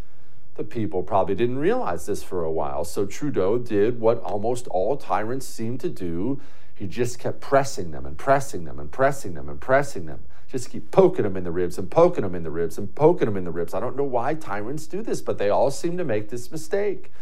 The 0.57 0.65
people 0.65 1.03
probably 1.03 1.35
didn't 1.35 1.59
realize 1.59 2.07
this 2.07 2.23
for 2.23 2.43
a 2.43 2.51
while. 2.51 2.85
So 2.85 3.07
Trudeau 3.07 3.59
did 3.59 4.01
what 4.01 4.21
almost 4.23 4.67
all 4.69 4.97
tyrants 4.97 5.47
seem 5.47 5.79
to 5.79 5.89
do 5.89 6.41
he 6.81 6.87
just 6.87 7.19
kept 7.19 7.43
pressing 7.43 7.91
them 7.91 8.07
and 8.07 8.17
pressing 8.17 8.65
them 8.65 8.81
and 8.81 8.91
pressing 8.91 9.35
them 9.35 9.51
and 9.51 9.61
pressing 9.61 10.07
them. 10.07 10.25
Just 10.49 10.71
keep 10.71 10.91
poking 10.91 11.25
them 11.25 11.37
in 11.37 11.45
the 11.45 11.51
ribs 11.51 11.77
and 11.77 11.91
poking 11.91 12.23
them 12.23 12.35
in 12.35 12.43
the 12.43 12.51
ribs 12.51 12.79
and 12.79 12.95
poking 12.95 13.27
them 13.27 13.37
in 13.37 13.45
the 13.45 13.51
ribs. 13.51 13.75
I 13.75 13.81
don't 13.81 13.97
know 13.97 14.05
why 14.05 14.33
tyrants 14.33 14.87
do 14.87 15.03
this, 15.03 15.21
but 15.21 15.37
they 15.37 15.51
all 15.51 15.71
seem 15.71 15.99
to 15.99 16.05
make 16.05 16.31
this 16.31 16.51
mistake. 16.51 17.13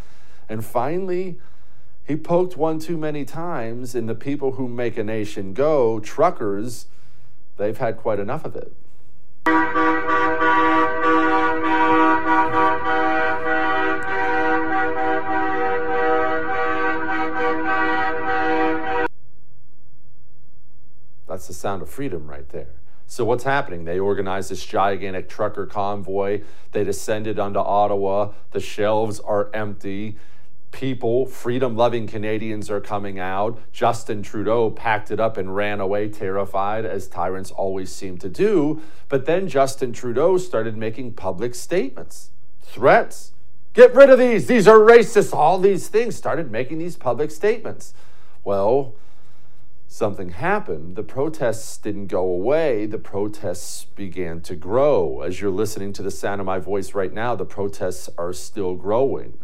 And 0.48 0.64
finally, 0.64 1.40
he 2.04 2.14
poked 2.14 2.56
one 2.56 2.78
too 2.78 2.96
many 2.96 3.24
times, 3.24 3.96
and 3.96 4.08
the 4.08 4.14
people 4.14 4.52
who 4.52 4.68
make 4.68 4.96
a 4.96 5.02
nation 5.02 5.54
go, 5.54 5.98
truckers, 5.98 6.86
they've 7.56 7.78
had 7.78 7.96
quite 7.96 8.20
enough 8.20 8.44
of 8.44 8.54
it. 8.54 8.72
That's 21.28 21.46
the 21.46 21.54
sound 21.54 21.82
of 21.82 21.88
freedom 21.88 22.26
right 22.26 22.48
there. 22.48 22.70
So 23.06 23.24
what's 23.24 23.44
happening? 23.44 23.84
They 23.84 23.98
organized 23.98 24.50
this 24.50 24.64
gigantic 24.64 25.28
trucker 25.28 25.66
convoy. 25.66 26.42
They 26.72 26.84
descended 26.84 27.38
onto 27.38 27.58
Ottawa. 27.58 28.32
The 28.50 28.60
shelves 28.60 29.18
are 29.20 29.50
empty. 29.54 30.18
People, 30.72 31.24
freedom 31.24 31.74
loving 31.74 32.06
Canadians 32.06 32.70
are 32.70 32.80
coming 32.80 33.18
out. 33.18 33.58
Justin 33.72 34.22
Trudeau 34.22 34.70
packed 34.70 35.10
it 35.10 35.18
up 35.18 35.38
and 35.38 35.56
ran 35.56 35.80
away 35.80 36.10
terrified, 36.10 36.84
as 36.84 37.08
tyrants 37.08 37.50
always 37.50 37.90
seem 37.90 38.18
to 38.18 38.28
do. 38.28 38.82
But 39.08 39.24
then 39.24 39.48
Justin 39.48 39.94
Trudeau 39.94 40.36
started 40.36 40.76
making 40.76 41.14
public 41.14 41.54
statements, 41.54 42.30
threats. 42.60 43.32
Get 43.72 43.94
rid 43.94 44.10
of 44.10 44.18
these. 44.18 44.46
These 44.46 44.68
are 44.68 44.78
racist. 44.78 45.32
All 45.32 45.58
these 45.58 45.88
things 45.88 46.14
started 46.16 46.50
making 46.50 46.78
these 46.78 46.96
public 46.96 47.30
statements. 47.30 47.94
Well, 48.44 48.94
something 49.88 50.28
happened. 50.30 50.94
The 50.94 51.02
protests 51.02 51.78
didn't 51.78 52.06
go 52.06 52.20
away, 52.20 52.86
the 52.86 52.98
protests 52.98 53.86
began 53.86 54.42
to 54.42 54.54
grow. 54.54 55.22
As 55.22 55.40
you're 55.40 55.50
listening 55.50 55.92
to 55.94 56.02
the 56.02 56.10
sound 56.10 56.40
of 56.40 56.46
my 56.46 56.58
voice 56.58 56.94
right 56.94 57.12
now, 57.12 57.34
the 57.34 57.46
protests 57.46 58.08
are 58.16 58.32
still 58.32 58.76
growing. 58.76 59.38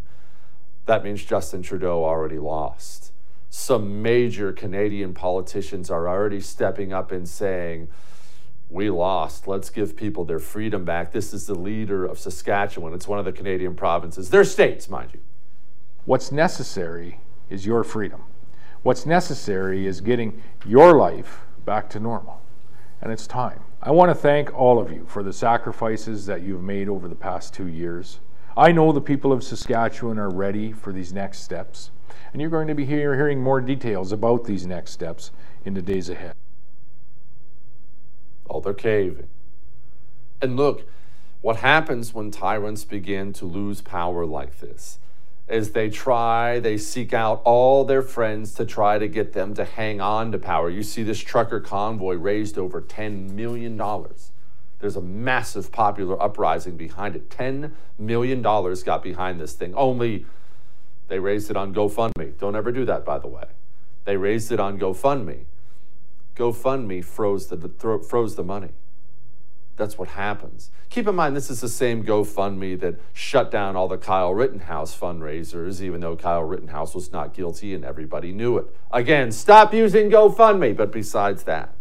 That 0.87 1.03
means 1.03 1.25
Justin 1.25 1.63
Trudeau 1.63 2.05
already 2.05 2.39
lost. 2.39 3.11
Some 3.49 4.03
major 4.03 4.53
Canadian 4.53 5.15
politicians 5.15 5.91
are 5.91 6.07
already 6.07 6.41
stepping 6.41 6.93
up 6.93 7.11
and 7.11 7.27
saying, 7.27 7.89
we 8.69 8.91
lost. 8.91 9.47
Let's 9.47 9.71
give 9.71 9.97
people 9.97 10.25
their 10.25 10.39
freedom 10.39 10.85
back. 10.85 11.13
This 11.13 11.33
is 11.33 11.47
the 11.47 11.55
leader 11.55 12.05
of 12.05 12.19
Saskatchewan. 12.19 12.93
It's 12.93 13.09
one 13.09 13.19
of 13.19 13.25
the 13.25 13.33
Canadian 13.33 13.77
provinces. 13.77 14.31
They're 14.31 14.45
states, 14.45 14.91
mind 14.91 15.11
you. 15.15 15.21
What's 16.05 16.33
necessary 16.33 17.21
is 17.49 17.65
your 17.65 17.85
freedom. 17.85 18.25
What's 18.85 19.07
necessary 19.07 19.87
is 19.87 20.03
getting 20.03 20.43
your 20.67 20.95
life 20.95 21.47
back 21.65 21.89
to 21.89 22.01
normal. 22.01 22.43
And 23.01 23.11
it's 23.11 23.27
time. 23.27 23.61
I 23.83 23.91
want 23.91 24.11
to 24.11 24.15
thank 24.15 24.53
all 24.53 24.79
of 24.79 24.93
you 24.93 25.07
for 25.09 25.23
the 25.23 25.33
sacrifices 25.33 26.27
that 26.27 26.43
you've 26.43 26.63
made 26.63 26.91
over 26.91 27.09
the 27.09 27.15
past 27.15 27.55
two 27.55 27.67
years. 27.67 28.21
I 28.59 28.73
know 28.73 28.93
the 28.93 29.01
people 29.01 29.33
of 29.33 29.43
Saskatchewan 29.43 30.19
are 30.19 30.29
ready 30.29 30.71
for 30.71 30.93
these 30.93 31.15
next 31.15 31.39
steps, 31.39 31.93
and 32.33 32.43
you're 32.43 32.51
going 32.51 32.69
to 32.69 32.75
be 32.75 32.85
hear, 32.85 33.15
hearing 33.15 33.43
more 33.43 33.63
details 33.63 34.13
about 34.13 34.45
these 34.45 34.67
next 34.67 34.91
steps 34.91 35.31
in 35.65 35.73
the 35.73 35.81
days 35.81 36.11
ahead. 36.11 36.35
They're 38.63 38.75
caving. 38.75 39.29
And 40.43 40.59
look, 40.59 40.87
what 41.41 41.57
happens 41.57 42.13
when 42.13 42.31
tyrants 42.31 42.85
begin 42.85 43.33
to 43.35 43.47
lose 43.47 43.81
power 43.81 44.27
like 44.27 44.61
this? 44.61 44.99
As 45.47 45.73
they 45.73 45.91
try, 45.91 46.59
they 46.59 46.79
seek 46.79 47.13
out 47.13 47.43
all 47.45 47.85
their 47.85 48.03
friends 48.03 48.55
to 48.55 48.65
try 48.65 48.99
to 48.99 49.07
get 49.07 49.35
them 49.35 49.55
to 49.55 49.65
hang 49.65 50.01
on 50.01 50.33
to 50.33 50.39
power. 50.39 50.71
You 50.71 50.83
see, 50.83 51.03
this 51.03 51.21
trucker 51.21 51.61
convoy 51.61 52.15
raised 52.15 52.57
over 52.57 52.81
$10 52.81 53.31
million. 53.31 53.77
There's 54.79 54.97
a 54.97 55.03
massive 55.03 55.71
popular 55.71 56.21
uprising 56.23 56.77
behind 56.77 57.15
it. 57.15 57.29
$10 57.29 57.73
million 57.99 58.43
got 58.43 59.03
behind 59.03 59.39
this 59.41 59.53
thing. 59.53 59.75
Only 59.75 60.25
they 61.09 61.19
raised 61.19 61.51
it 61.51 61.57
on 61.57 61.75
GoFundMe. 61.75 62.39
Don't 62.39 62.57
ever 62.57 62.73
do 62.73 62.87
that, 62.87 63.05
by 63.05 63.19
the 63.19 63.29
way. 63.29 63.45
They 64.05 64.17
raised 64.17 64.51
it 64.51 64.61
on 64.61 64.79
GoFundMe. 64.79 65.45
GoFundMe 66.37 67.05
froze 67.05 67.49
the, 67.49 68.01
froze 68.09 68.37
the 68.37 68.45
money. 68.45 68.71
That's 69.77 69.99
what 69.99 70.09
happens. 70.09 70.71
Keep 70.89 71.09
in 71.09 71.17
mind, 71.17 71.37
this 71.37 71.51
is 71.51 71.61
the 71.61 71.69
same 71.69 72.05
GoFundMe 72.05 72.79
that 72.81 73.01
shut 73.13 73.51
down 73.51 73.75
all 73.75 73.89
the 73.89 73.99
Kyle 73.99 74.33
Rittenhouse 74.33 74.97
fundraisers, 74.97 75.81
even 75.81 76.01
though 76.01 76.17
Kyle 76.17 76.45
Rittenhouse 76.45 76.95
was 76.95 77.11
not 77.13 77.35
guilty 77.35 77.75
and 77.75 77.85
everybody 77.85 78.33
knew 78.33 78.57
it. 78.59 78.67
Again, 78.93 79.33
stop 79.33 79.75
using 79.75 80.11
GoFundMe. 80.11 80.77
But 80.77 80.93
besides 80.93 81.43
that, 81.45 81.75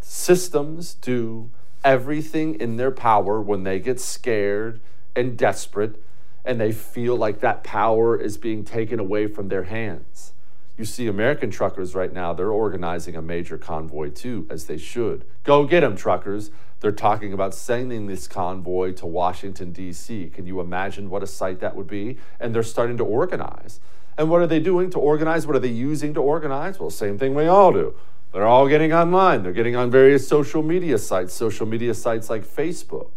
systems 0.00 0.94
do 0.94 1.50
everything 1.82 2.60
in 2.60 2.76
their 2.76 2.92
power 2.92 3.40
when 3.40 3.64
they 3.64 3.80
get 3.80 3.98
scared 4.00 4.80
and 5.16 5.36
desperate 5.36 6.00
and 6.44 6.60
they 6.60 6.72
feel 6.72 7.16
like 7.16 7.40
that 7.40 7.64
power 7.64 8.16
is 8.16 8.36
being 8.36 8.64
taken 8.64 8.98
away 8.98 9.26
from 9.26 9.48
their 9.48 9.64
hands. 9.64 10.32
You 10.80 10.86
see 10.86 11.08
American 11.08 11.50
truckers 11.50 11.94
right 11.94 12.10
now, 12.10 12.32
they're 12.32 12.50
organizing 12.50 13.14
a 13.14 13.20
major 13.20 13.58
convoy 13.58 14.08
too, 14.08 14.46
as 14.48 14.64
they 14.64 14.78
should. 14.78 15.26
Go 15.44 15.66
get 15.66 15.80
them, 15.80 15.94
truckers. 15.94 16.50
They're 16.80 16.90
talking 16.90 17.34
about 17.34 17.54
sending 17.54 18.06
this 18.06 18.26
convoy 18.26 18.92
to 18.92 19.04
Washington, 19.04 19.72
D.C. 19.72 20.30
Can 20.32 20.46
you 20.46 20.58
imagine 20.58 21.10
what 21.10 21.22
a 21.22 21.26
sight 21.26 21.60
that 21.60 21.76
would 21.76 21.86
be? 21.86 22.16
And 22.40 22.54
they're 22.54 22.62
starting 22.62 22.96
to 22.96 23.04
organize. 23.04 23.78
And 24.16 24.30
what 24.30 24.40
are 24.40 24.46
they 24.46 24.58
doing 24.58 24.88
to 24.92 24.98
organize? 24.98 25.46
What 25.46 25.54
are 25.54 25.58
they 25.58 25.68
using 25.68 26.14
to 26.14 26.22
organize? 26.22 26.80
Well, 26.80 26.88
same 26.88 27.18
thing 27.18 27.34
we 27.34 27.46
all 27.46 27.74
do. 27.74 27.94
They're 28.32 28.46
all 28.46 28.66
getting 28.66 28.94
online. 28.94 29.42
They're 29.42 29.52
getting 29.52 29.76
on 29.76 29.90
various 29.90 30.26
social 30.26 30.62
media 30.62 30.96
sites, 30.96 31.34
social 31.34 31.66
media 31.66 31.92
sites 31.92 32.30
like 32.30 32.46
Facebook. 32.46 33.10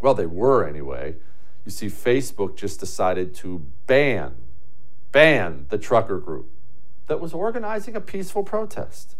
Well, 0.00 0.14
they 0.14 0.26
were 0.26 0.64
anyway. 0.64 1.16
You 1.64 1.72
see, 1.72 1.88
Facebook 1.88 2.54
just 2.54 2.78
decided 2.78 3.34
to 3.34 3.66
ban, 3.88 4.36
ban 5.12 5.66
the 5.68 5.78
trucker 5.78 6.18
group 6.18 6.50
that 7.06 7.20
was 7.20 7.32
organizing 7.34 7.96
a 7.96 8.00
peaceful 8.00 8.42
protest. 8.42 9.16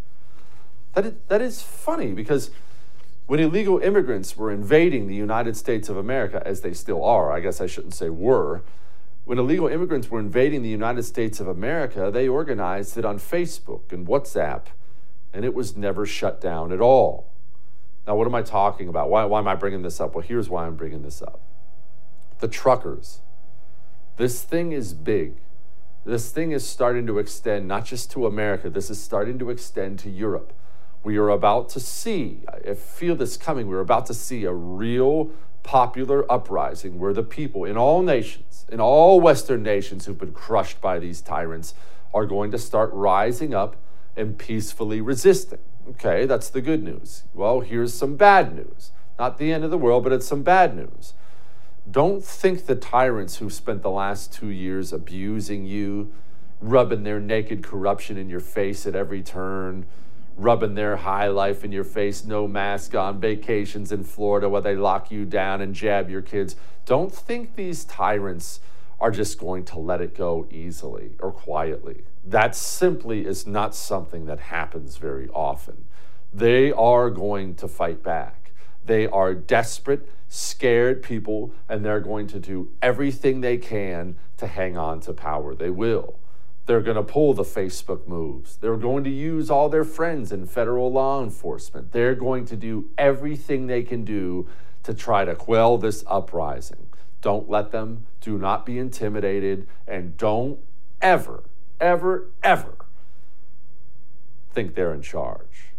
That 0.94 1.06
is, 1.06 1.12
that 1.28 1.40
is 1.40 1.62
funny 1.62 2.12
because 2.12 2.50
when 3.26 3.40
illegal 3.40 3.78
immigrants 3.78 4.36
were 4.36 4.50
invading 4.50 5.06
the 5.06 5.14
United 5.14 5.56
States 5.56 5.88
of 5.88 5.96
America, 5.96 6.42
as 6.44 6.62
they 6.62 6.72
still 6.72 7.04
are, 7.04 7.30
I 7.32 7.40
guess 7.40 7.60
I 7.60 7.66
shouldn't 7.66 7.94
say 7.94 8.08
were, 8.08 8.62
when 9.24 9.38
illegal 9.38 9.68
immigrants 9.68 10.10
were 10.10 10.18
invading 10.18 10.62
the 10.62 10.68
United 10.68 11.04
States 11.04 11.38
of 11.38 11.46
America, 11.46 12.10
they 12.12 12.26
organized 12.26 12.98
it 12.98 13.04
on 13.04 13.18
Facebook 13.18 13.92
and 13.92 14.06
WhatsApp, 14.06 14.66
and 15.32 15.44
it 15.44 15.54
was 15.54 15.76
never 15.76 16.04
shut 16.04 16.40
down 16.40 16.72
at 16.72 16.80
all. 16.80 17.30
Now, 18.06 18.16
what 18.16 18.26
am 18.26 18.34
I 18.34 18.42
talking 18.42 18.88
about? 18.88 19.10
Why, 19.10 19.24
why 19.24 19.38
am 19.38 19.46
I 19.46 19.54
bringing 19.54 19.82
this 19.82 20.00
up? 20.00 20.14
Well, 20.14 20.24
here's 20.26 20.48
why 20.48 20.66
I'm 20.66 20.74
bringing 20.74 21.02
this 21.02 21.22
up 21.22 21.40
the 22.40 22.48
truckers. 22.48 23.20
This 24.16 24.42
thing 24.42 24.72
is 24.72 24.94
big. 24.94 25.34
This 26.04 26.30
thing 26.30 26.52
is 26.52 26.66
starting 26.66 27.06
to 27.06 27.18
extend 27.18 27.68
not 27.68 27.84
just 27.84 28.10
to 28.12 28.26
America, 28.26 28.70
this 28.70 28.90
is 28.90 29.00
starting 29.00 29.38
to 29.38 29.50
extend 29.50 29.98
to 30.00 30.10
Europe 30.10 30.52
we 31.02 31.16
are 31.16 31.30
about 31.30 31.68
to 31.70 31.80
see, 31.80 32.40
I 32.48 32.74
feel 32.74 33.16
this 33.16 33.36
coming, 33.36 33.68
we're 33.68 33.80
about 33.80 34.06
to 34.06 34.14
see 34.14 34.44
a 34.44 34.52
real 34.52 35.30
popular 35.62 36.30
uprising 36.30 36.98
where 36.98 37.12
the 37.12 37.22
people 37.22 37.64
in 37.64 37.76
all 37.76 38.02
nations, 38.02 38.66
in 38.70 38.80
all 38.80 39.20
Western 39.20 39.62
nations 39.62 40.04
who've 40.04 40.18
been 40.18 40.32
crushed 40.32 40.80
by 40.80 40.98
these 40.98 41.20
tyrants, 41.20 41.74
are 42.12 42.26
going 42.26 42.50
to 42.50 42.58
start 42.58 42.90
rising 42.92 43.54
up 43.54 43.76
and 44.16 44.38
peacefully 44.38 45.00
resisting. 45.00 45.60
Okay, 45.88 46.26
that's 46.26 46.50
the 46.50 46.60
good 46.60 46.82
news. 46.82 47.24
Well, 47.34 47.60
here's 47.60 47.94
some 47.94 48.16
bad 48.16 48.54
news. 48.54 48.90
Not 49.18 49.38
the 49.38 49.52
end 49.52 49.64
of 49.64 49.70
the 49.70 49.78
world, 49.78 50.04
but 50.04 50.12
it's 50.12 50.26
some 50.26 50.42
bad 50.42 50.76
news. 50.76 51.14
Don't 51.88 52.24
think 52.24 52.66
the 52.66 52.74
tyrants 52.74 53.36
who 53.36 53.50
spent 53.50 53.82
the 53.82 53.90
last 53.90 54.32
two 54.32 54.48
years 54.48 54.92
abusing 54.92 55.66
you, 55.66 56.12
rubbing 56.60 57.02
their 57.04 57.20
naked 57.20 57.62
corruption 57.62 58.16
in 58.16 58.28
your 58.28 58.40
face 58.40 58.86
at 58.86 58.94
every 58.94 59.22
turn, 59.22 59.86
rubbing 60.36 60.74
their 60.74 60.96
high 60.96 61.28
life 61.28 61.64
in 61.64 61.72
your 61.72 61.84
face, 61.84 62.24
no 62.24 62.48
mask 62.48 62.94
on, 62.94 63.20
vacations 63.20 63.92
in 63.92 64.04
Florida 64.04 64.48
where 64.48 64.62
they 64.62 64.76
lock 64.76 65.10
you 65.10 65.24
down 65.24 65.60
and 65.60 65.74
jab 65.74 66.08
your 66.08 66.22
kids. 66.22 66.56
Don't 66.86 67.12
think 67.12 67.54
these 67.54 67.84
tyrants 67.84 68.60
are 69.00 69.10
just 69.10 69.38
going 69.38 69.64
to 69.64 69.78
let 69.78 70.00
it 70.00 70.14
go 70.14 70.46
easily 70.50 71.12
or 71.20 71.32
quietly. 71.32 72.04
That 72.24 72.54
simply 72.54 73.26
is 73.26 73.46
not 73.46 73.74
something 73.74 74.26
that 74.26 74.38
happens 74.38 74.96
very 74.96 75.28
often. 75.28 75.86
They 76.32 76.70
are 76.72 77.10
going 77.10 77.54
to 77.56 77.68
fight 77.68 78.02
back. 78.02 78.39
They 78.84 79.06
are 79.06 79.34
desperate, 79.34 80.08
scared 80.28 81.02
people, 81.02 81.52
and 81.68 81.84
they're 81.84 82.00
going 82.00 82.26
to 82.28 82.40
do 82.40 82.70
everything 82.80 83.40
they 83.40 83.58
can 83.58 84.16
to 84.38 84.46
hang 84.46 84.76
on 84.76 85.00
to 85.00 85.12
power. 85.12 85.54
They 85.54 85.70
will. 85.70 86.18
They're 86.66 86.80
going 86.80 86.96
to 86.96 87.02
pull 87.02 87.34
the 87.34 87.42
Facebook 87.42 88.06
moves. 88.06 88.56
They're 88.56 88.76
going 88.76 89.04
to 89.04 89.10
use 89.10 89.50
all 89.50 89.68
their 89.68 89.84
friends 89.84 90.30
in 90.30 90.46
federal 90.46 90.92
law 90.92 91.22
enforcement. 91.22 91.92
They're 91.92 92.14
going 92.14 92.44
to 92.46 92.56
do 92.56 92.90
everything 92.96 93.66
they 93.66 93.82
can 93.82 94.04
do 94.04 94.48
to 94.84 94.94
try 94.94 95.24
to 95.24 95.34
quell 95.34 95.78
this 95.78 96.04
uprising. 96.06 96.86
Don't 97.20 97.50
let 97.50 97.72
them. 97.72 98.06
Do 98.20 98.38
not 98.38 98.64
be 98.64 98.78
intimidated. 98.78 99.66
And 99.86 100.16
don't 100.16 100.58
ever, 101.02 101.44
ever, 101.80 102.28
ever 102.42 102.76
think 104.52 104.74
they're 104.74 104.94
in 104.94 105.02
charge. 105.02 105.72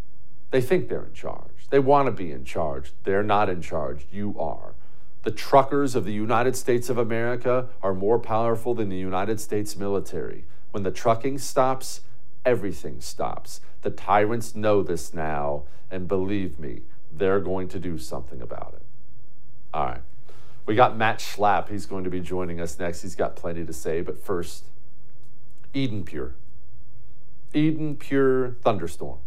They 0.51 0.61
think 0.61 0.89
they're 0.89 1.05
in 1.05 1.13
charge. 1.13 1.50
They 1.71 1.79
want 1.79 2.05
to 2.05 2.11
be 2.11 2.31
in 2.31 2.45
charge. 2.45 2.91
They're 3.05 3.23
not 3.23 3.49
in 3.49 3.61
charge. 3.61 4.05
You 4.11 4.35
are. 4.37 4.75
The 5.23 5.31
truckers 5.31 5.95
of 5.95 6.03
the 6.03 6.13
United 6.13 6.55
States 6.55 6.89
of 6.89 6.97
America 6.97 7.69
are 7.81 7.93
more 7.93 8.19
powerful 8.19 8.75
than 8.75 8.89
the 8.89 8.97
United 8.97 9.39
States 9.39 9.75
military. 9.75 10.45
When 10.71 10.83
the 10.83 10.91
trucking 10.91 11.37
stops, 11.37 12.01
everything 12.45 12.99
stops. 13.01 13.61
The 13.83 13.89
tyrants 13.89 14.53
know 14.53 14.83
this 14.83 15.13
now, 15.13 15.63
and 15.89 16.07
believe 16.07 16.59
me, 16.59 16.81
they're 17.11 17.39
going 17.39 17.67
to 17.69 17.79
do 17.79 17.97
something 17.97 18.41
about 18.41 18.73
it. 18.75 18.85
All 19.73 19.85
right. 19.85 20.01
We 20.65 20.75
got 20.75 20.97
Matt 20.97 21.19
Schlapp. 21.19 21.69
He's 21.69 21.85
going 21.85 22.03
to 22.03 22.09
be 22.09 22.19
joining 22.19 22.59
us 22.59 22.77
next. 22.79 23.01
He's 23.01 23.15
got 23.15 23.35
plenty 23.35 23.65
to 23.65 23.73
say, 23.73 24.01
but 24.01 24.23
first, 24.23 24.65
Eden 25.73 26.03
Pure. 26.03 26.33
Eden 27.53 27.95
Pure 27.95 28.57
Thunderstorm. 28.61 29.19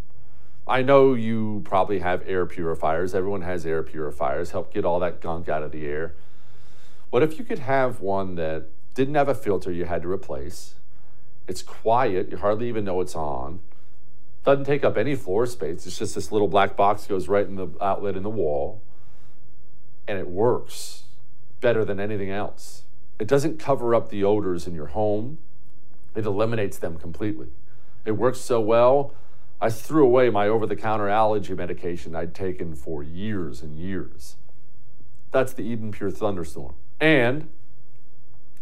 I 0.66 0.82
know 0.82 1.12
you 1.12 1.60
probably 1.64 1.98
have 1.98 2.22
air 2.26 2.46
purifiers. 2.46 3.14
Everyone 3.14 3.42
has 3.42 3.66
air 3.66 3.82
purifiers, 3.82 4.52
help 4.52 4.72
get 4.72 4.84
all 4.84 4.98
that 5.00 5.20
gunk 5.20 5.48
out 5.48 5.62
of 5.62 5.72
the 5.72 5.86
air. 5.86 6.14
What 7.10 7.22
if 7.22 7.38
you 7.38 7.44
could 7.44 7.58
have 7.60 8.00
one 8.00 8.34
that 8.36 8.66
didn't 8.94 9.14
have 9.14 9.28
a 9.28 9.34
filter 9.34 9.70
you 9.70 9.84
had 9.84 10.02
to 10.02 10.08
replace? 10.08 10.74
It's 11.46 11.62
quiet, 11.62 12.30
you 12.30 12.38
hardly 12.38 12.68
even 12.68 12.84
know 12.84 13.00
it's 13.02 13.14
on. 13.14 13.60
Doesn't 14.44 14.64
take 14.64 14.84
up 14.84 14.96
any 14.96 15.14
floor 15.14 15.46
space. 15.46 15.86
It's 15.86 15.98
just 15.98 16.14
this 16.14 16.32
little 16.32 16.48
black 16.48 16.76
box 16.76 17.06
goes 17.06 17.28
right 17.28 17.46
in 17.46 17.56
the 17.56 17.68
outlet 17.80 18.16
in 18.16 18.22
the 18.22 18.30
wall. 18.30 18.82
And 20.08 20.18
it 20.18 20.28
works 20.28 21.04
better 21.60 21.84
than 21.84 22.00
anything 22.00 22.30
else. 22.30 22.82
It 23.18 23.28
doesn't 23.28 23.58
cover 23.58 23.94
up 23.94 24.08
the 24.08 24.24
odors 24.24 24.66
in 24.66 24.74
your 24.74 24.88
home. 24.88 25.38
It 26.14 26.26
eliminates 26.26 26.78
them 26.78 26.98
completely. 26.98 27.48
It 28.04 28.12
works 28.12 28.40
so 28.40 28.60
well, 28.60 29.14
I 29.64 29.70
threw 29.70 30.04
away 30.04 30.28
my 30.28 30.46
over 30.46 30.66
the 30.66 30.76
counter 30.76 31.08
allergy 31.08 31.54
medication 31.54 32.14
I'd 32.14 32.34
taken 32.34 32.74
for 32.74 33.02
years 33.02 33.62
and 33.62 33.78
years. 33.78 34.36
That's 35.30 35.54
the 35.54 35.62
Eden 35.62 35.90
Pure 35.90 36.10
Thunderstorm. 36.10 36.74
And 37.00 37.48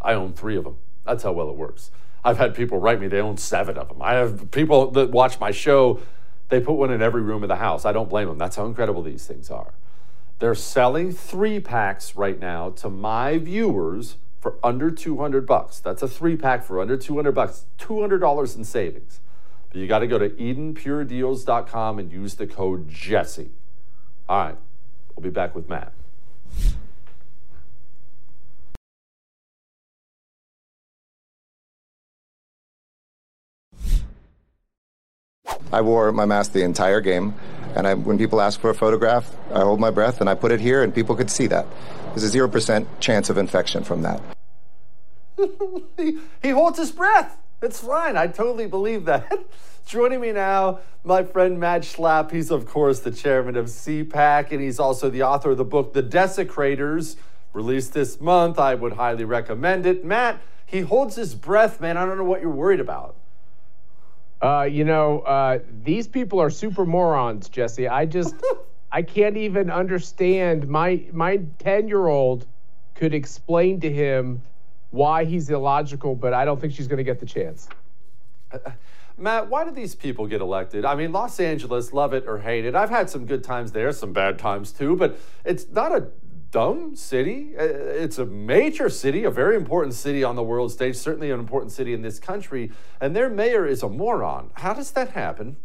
I 0.01 0.13
own 0.13 0.33
three 0.33 0.57
of 0.57 0.63
them. 0.63 0.77
That's 1.05 1.25
how 1.25 1.33
well 1.33 1.51
it 1.51 1.57
works. 1.57 1.91
I've 2.23 2.39
had 2.39 2.55
people 2.55 2.79
write 2.79 3.01
me, 3.01 3.09
they 3.09 3.21
own 3.21 3.37
seven 3.37 3.77
of 3.79 3.89
them. 3.89 4.01
I 4.01 4.13
have 4.13 4.53
people 4.53 4.93
that 4.93 5.11
watch 5.11 5.41
my 5.41 5.51
show, 5.51 5.99
they 6.51 6.61
put 6.61 6.75
one 6.75 6.93
in 6.93 7.03
every 7.03 7.21
room 7.23 7.43
of 7.43 7.49
the 7.49 7.57
house. 7.57 7.85
I 7.85 7.91
don't 7.91 8.09
blame 8.09 8.29
them. 8.29 8.39
That's 8.39 8.55
how 8.55 8.67
incredible 8.67 9.03
these 9.03 9.27
things 9.27 9.51
are. 9.51 9.75
They're 10.39 10.55
selling 10.55 11.11
three 11.11 11.59
packs 11.59 12.15
right 12.15 12.39
now 12.39 12.71
to 12.77 12.89
my 12.89 13.39
viewers 13.39 14.19
for 14.39 14.55
under 14.63 14.89
200 14.89 15.49
bucks. 15.49 15.81
That's 15.81 16.05
a 16.05 16.07
three 16.07 16.37
pack 16.37 16.63
for 16.63 16.81
under 16.81 16.97
200 16.97 17.33
bucks, 17.33 17.65
$200 17.81 18.57
in 18.57 18.63
savings. 18.63 19.19
You 19.75 19.87
got 19.87 20.01
to 20.01 20.07
go 20.07 20.19
to 20.19 20.29
EdenPureDeals.com 20.29 21.99
and 21.99 22.13
use 22.13 22.35
the 22.35 22.47
code 22.47 22.89
Jesse. 22.89 23.51
All 24.29 24.45
right, 24.45 24.57
we'll 25.17 25.25
be 25.25 25.31
back 25.31 25.55
with 25.55 25.69
Matt. 25.69 25.93
I 35.73 35.81
wore 35.81 36.13
my 36.13 36.27
mask 36.27 36.53
the 36.53 36.63
entire 36.63 37.01
game. 37.01 37.35
And 37.75 37.87
I, 37.87 37.95
when 37.95 38.19
people 38.19 38.43
ask 38.43 38.61
for 38.61 38.69
a 38.69 38.75
photograph, 38.75 39.35
I 39.51 39.61
hold 39.61 39.81
my 39.81 39.91
breath 39.91 40.21
and 40.21 40.29
I 40.29 40.35
put 40.35 40.53
it 40.53 40.61
here, 40.61 40.83
and 40.83 40.95
people 40.95 41.17
could 41.17 41.31
see 41.31 41.47
that. 41.47 41.67
There's 42.09 42.35
a 42.35 42.39
0% 42.39 42.87
chance 43.01 43.31
of 43.31 43.39
infection 43.39 43.83
from 43.83 44.03
that. 44.03 44.21
he, 45.97 46.19
he 46.43 46.51
holds 46.51 46.79
his 46.79 46.93
breath. 46.93 47.42
It's 47.63 47.81
fine. 47.81 48.17
I 48.17 48.27
totally 48.27 48.67
believe 48.67 49.05
that. 49.05 49.33
Joining 49.87 50.21
me 50.21 50.33
now, 50.33 50.81
my 51.05 51.23
friend 51.23 51.61
Matt 51.61 51.83
Schlapp. 51.83 52.33
He's, 52.33 52.51
of 52.51 52.67
course, 52.67 53.01
the 53.01 53.13
chairman 53.13 53.57
of 53.57 53.67
CPAC, 53.67 54.51
and 54.51 54.61
he's 54.61 54.81
also 54.81 55.09
the 55.09 55.23
author 55.23 55.53
of 55.53 55.59
the 55.59 55.65
book, 55.65 55.93
The 55.93 56.03
Desecrators, 56.03 57.17
released 57.53 57.93
this 57.93 58.21
month. 58.21 58.59
I 58.59 58.75
would 58.75 58.95
highly 58.95 59.25
recommend 59.25 59.87
it. 59.87 60.05
Matt, 60.05 60.41
he 60.67 60.81
holds 60.81 61.15
his 61.15 61.37
breath, 61.37 61.81
man. 61.81 61.97
I 61.97 62.05
don't 62.05 62.19
know 62.19 62.25
what 62.25 62.41
you're 62.41 62.51
worried 62.51 62.81
about. 62.81 63.15
Uh, 64.41 64.63
you 64.63 64.85
know, 64.85 65.21
uh, 65.21 65.61
these 65.85 66.09
people 66.09 66.41
are 66.41 66.51
super 66.51 66.85
morons, 66.85 67.49
Jesse. 67.49 67.87
I 67.87 68.07
just, 68.07 68.35
I 68.93 69.03
can't 69.03 69.37
even 69.37 69.71
understand. 69.71 70.67
My 70.67 71.05
my 71.13 71.39
ten 71.61 71.87
year 71.87 72.09
old 72.09 72.45
could 72.97 73.15
explain 73.15 73.79
to 73.81 73.93
him 73.93 74.43
why 74.93 75.25
he's 75.25 75.51
illogical, 75.51 76.15
but 76.15 76.33
I 76.33 76.45
don't 76.45 76.61
think 76.61 76.73
she's 76.73 76.87
going 76.87 76.99
to 76.99 77.05
get 77.05 77.19
the 77.19 77.27
chance. 77.27 77.69
Uh, 78.53 78.59
Matt, 79.19 79.49
why 79.49 79.65
do 79.65 79.71
these 79.71 79.95
people 79.95 80.27
get 80.27 80.41
elected? 80.41 80.85
I 80.85 80.95
mean, 80.95 81.13
Los 81.13 81.41
Angeles, 81.41 81.93
love 81.93 82.15
it 82.15 82.25
or 82.27 82.39
hate 82.39 82.65
it. 82.65 82.75
I've 82.75 82.91
had 82.91 83.11
some 83.11 83.27
good 83.27 83.43
times 83.43 83.73
there, 83.73 83.93
some 83.93 84.13
bad 84.13 84.39
times 84.39 84.73
too, 84.73 84.97
but 84.97 85.19
it's 85.45 85.69
not 85.69 85.93
a 85.93 86.09
dumb 86.51 86.95
city. 86.95 87.55
Uh, 87.59 87.63
it's 87.65 88.19
a 88.19 88.27
major 88.27 88.89
city, 88.89 89.25
a 89.25 89.31
very 89.31 89.57
important 89.57 89.95
city 89.95 90.23
on 90.23 90.37
the 90.37 90.43
world 90.43 90.71
stage, 90.71 90.97
certainly 90.97 91.31
an 91.31 91.41
important 91.41 91.73
city 91.73 91.95
in 91.95 92.03
this 92.03 92.19
country, 92.19 92.71
and 93.01 93.17
their 93.17 93.29
mayor 93.29 93.67
is 93.67 93.83
a 93.83 93.89
moron. 93.89 94.51
How 94.55 94.75
does 94.75 94.93
that 94.93 95.11
happen? 95.11 95.57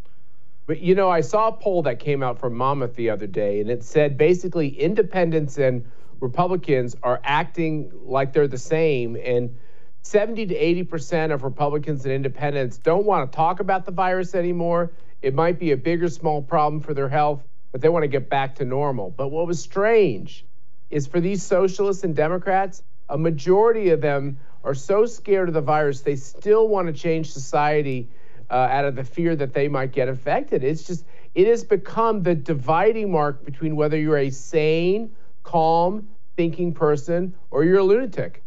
But 0.66 0.80
you 0.80 0.96
know, 0.96 1.10
I 1.10 1.22
saw 1.22 1.50
a 1.50 1.54
poll 1.54 1.84
that 1.84 2.00
came 2.00 2.24
out 2.24 2.40
from 2.40 2.56
Monmouth 2.56 2.96
the 2.96 3.10
other 3.10 3.28
day, 3.28 3.60
and 3.60 3.70
it 3.70 3.84
said 3.84 4.18
basically 4.18 4.70
independents 4.70 5.58
and 5.58 5.86
Republicans 6.20 6.96
are 7.04 7.20
acting 7.24 7.92
like 8.04 8.34
they're 8.34 8.48
the 8.48 8.58
same, 8.58 9.16
and 9.16 9.58
70 10.02 10.48
to 10.48 10.56
80 10.56 10.84
percent 10.84 11.32
of 11.32 11.44
Republicans 11.44 12.06
and 12.06 12.14
independents 12.14 12.78
don't 12.78 13.06
want 13.06 13.32
to 13.32 13.36
talk 13.36 13.60
about 13.60 13.86
the 13.86 13.92
virus 13.92 14.36
anymore. 14.36 14.92
It 15.22 15.34
might 15.34 15.60
be 15.60 15.72
a 15.72 15.78
big 15.78 16.04
or 16.04 16.10
small 16.10 16.42
problem 16.42 16.82
for 16.82 16.94
their 16.94 17.10
health, 17.10 17.44
but 17.72 17.82
they 17.82 17.90
want 17.90 18.04
to 18.04 18.08
get 18.08 18.30
back 18.30 18.56
to 18.56 18.66
normal. 18.66 19.10
But 19.10 19.30
what 19.30 19.48
was 19.48 19.62
strange 19.62 20.46
is 20.90 21.08
for 21.08 21.20
these 21.20 21.44
socialists 21.44 22.04
and 22.04 22.16
Democrats, 22.16 22.84
a 23.10 23.18
majority 23.18 23.90
of 23.90 24.02
them 24.02 24.40
are 24.64 24.74
so 24.74 25.06
scared 25.06 25.48
of 25.48 25.54
the 25.54 25.62
virus, 25.62 26.02
they 26.02 26.16
still 26.16 26.68
want 26.68 26.88
to 26.88 26.94
change 26.94 27.32
society 27.32 28.10
uh, 28.50 28.54
out 28.54 28.86
of 28.86 28.96
the 28.96 29.04
fear 29.04 29.36
that 29.36 29.54
they 29.54 29.68
might 29.68 29.92
get 29.92 30.08
infected. 30.08 30.64
It's 30.64 30.84
just, 30.84 31.06
it 31.36 31.48
has 31.48 31.64
become 31.64 32.24
the 32.24 32.36
dividing 32.36 33.12
mark 33.12 33.46
between 33.46 33.76
whether 33.76 33.98
you're 33.98 34.18
a 34.18 34.30
sane, 34.30 35.16
calm, 35.48 36.10
thinking 36.36 36.74
person 36.74 37.34
or 37.50 37.64
you're 37.64 37.80
a 37.80 37.84
lunatic. 37.84 38.44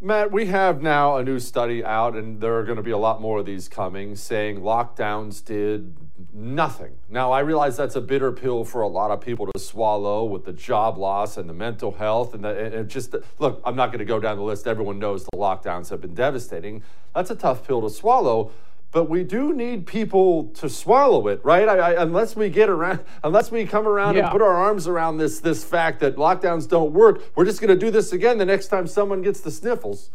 Matt, 0.00 0.32
we 0.32 0.46
have 0.46 0.82
now 0.82 1.16
a 1.16 1.22
new 1.22 1.38
study 1.38 1.84
out, 1.84 2.16
and 2.16 2.40
there 2.40 2.58
are 2.58 2.64
going 2.64 2.76
to 2.76 2.82
be 2.82 2.90
a 2.90 2.98
lot 2.98 3.20
more 3.20 3.38
of 3.38 3.46
these 3.46 3.68
coming, 3.68 4.16
saying 4.16 4.60
lockdowns 4.60 5.44
did 5.44 5.94
nothing. 6.32 6.94
Now, 7.08 7.30
I 7.30 7.40
realize 7.40 7.76
that's 7.76 7.94
a 7.94 8.00
bitter 8.00 8.32
pill 8.32 8.64
for 8.64 8.82
a 8.82 8.88
lot 8.88 9.12
of 9.12 9.20
people 9.20 9.46
to 9.54 9.60
swallow 9.60 10.24
with 10.24 10.44
the 10.44 10.52
job 10.52 10.98
loss 10.98 11.36
and 11.36 11.48
the 11.48 11.54
mental 11.54 11.92
health. 11.92 12.34
And, 12.34 12.44
the, 12.44 12.78
and 12.78 12.88
just 12.88 13.14
look, 13.38 13.62
I'm 13.64 13.76
not 13.76 13.90
going 13.90 14.00
to 14.00 14.04
go 14.04 14.18
down 14.18 14.38
the 14.38 14.42
list. 14.42 14.66
Everyone 14.66 14.98
knows 14.98 15.24
the 15.24 15.38
lockdowns 15.38 15.90
have 15.90 16.00
been 16.00 16.14
devastating. 16.14 16.82
That's 17.14 17.30
a 17.30 17.36
tough 17.36 17.64
pill 17.64 17.80
to 17.82 17.90
swallow 17.90 18.50
but 18.92 19.08
we 19.08 19.24
do 19.24 19.54
need 19.54 19.86
people 19.86 20.48
to 20.48 20.68
swallow 20.68 21.26
it, 21.28 21.42
right? 21.42 21.66
I, 21.66 21.78
I, 21.78 22.02
unless 22.02 22.36
we 22.36 22.50
get 22.50 22.68
around, 22.68 23.00
unless 23.24 23.50
we 23.50 23.64
come 23.64 23.88
around 23.88 24.16
yeah. 24.16 24.24
and 24.24 24.30
put 24.30 24.42
our 24.42 24.54
arms 24.54 24.86
around 24.86 25.16
this 25.16 25.40
this 25.40 25.64
fact 25.64 26.00
that 26.00 26.16
lockdowns 26.16 26.68
don't 26.68 26.92
work, 26.92 27.22
we're 27.34 27.46
just 27.46 27.60
going 27.60 27.76
to 27.76 27.86
do 27.86 27.90
this 27.90 28.12
again 28.12 28.36
the 28.38 28.44
next 28.44 28.68
time 28.68 28.86
someone 28.86 29.22
gets 29.22 29.40
the 29.40 29.50
sniffles. 29.50 30.10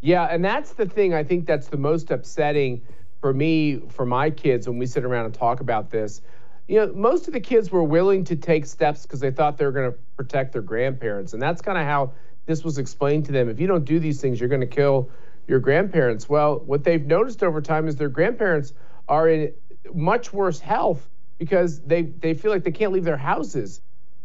Yeah, 0.00 0.24
and 0.24 0.44
that's 0.44 0.72
the 0.72 0.86
thing. 0.86 1.14
I 1.14 1.22
think 1.22 1.46
that's 1.46 1.68
the 1.68 1.76
most 1.76 2.10
upsetting 2.10 2.82
for 3.20 3.32
me, 3.32 3.80
for 3.90 4.04
my 4.04 4.30
kids, 4.30 4.66
when 4.66 4.78
we 4.78 4.86
sit 4.86 5.04
around 5.04 5.26
and 5.26 5.34
talk 5.34 5.60
about 5.60 5.90
this. 5.90 6.22
You 6.66 6.76
know, 6.76 6.92
most 6.92 7.28
of 7.28 7.34
the 7.34 7.40
kids 7.40 7.70
were 7.70 7.84
willing 7.84 8.24
to 8.24 8.36
take 8.36 8.66
steps 8.66 9.02
because 9.02 9.20
they 9.20 9.30
thought 9.30 9.58
they 9.58 9.64
were 9.64 9.72
going 9.72 9.92
to 9.92 9.98
protect 10.16 10.52
their 10.52 10.62
grandparents, 10.62 11.34
and 11.34 11.42
that's 11.42 11.62
kind 11.62 11.78
of 11.78 11.84
how 11.84 12.12
this 12.46 12.64
was 12.64 12.78
explained 12.78 13.26
to 13.26 13.32
them. 13.32 13.48
If 13.48 13.60
you 13.60 13.68
don't 13.68 13.84
do 13.84 14.00
these 14.00 14.20
things, 14.20 14.40
you're 14.40 14.48
going 14.48 14.62
to 14.62 14.66
kill 14.66 15.10
your 15.50 15.58
grandparents. 15.58 16.28
Well, 16.28 16.60
what 16.60 16.84
they've 16.84 17.04
noticed 17.04 17.42
over 17.42 17.60
time 17.60 17.88
is 17.88 17.96
their 17.96 18.08
grandparents 18.08 18.72
are 19.08 19.28
in 19.28 19.52
much 19.92 20.32
worse 20.32 20.60
health 20.60 21.08
because 21.38 21.80
they, 21.80 22.02
they 22.02 22.34
feel 22.34 22.52
like 22.52 22.62
they 22.62 22.70
can't 22.70 22.92
leave 22.92 23.04
their 23.04 23.16
houses. 23.16 23.80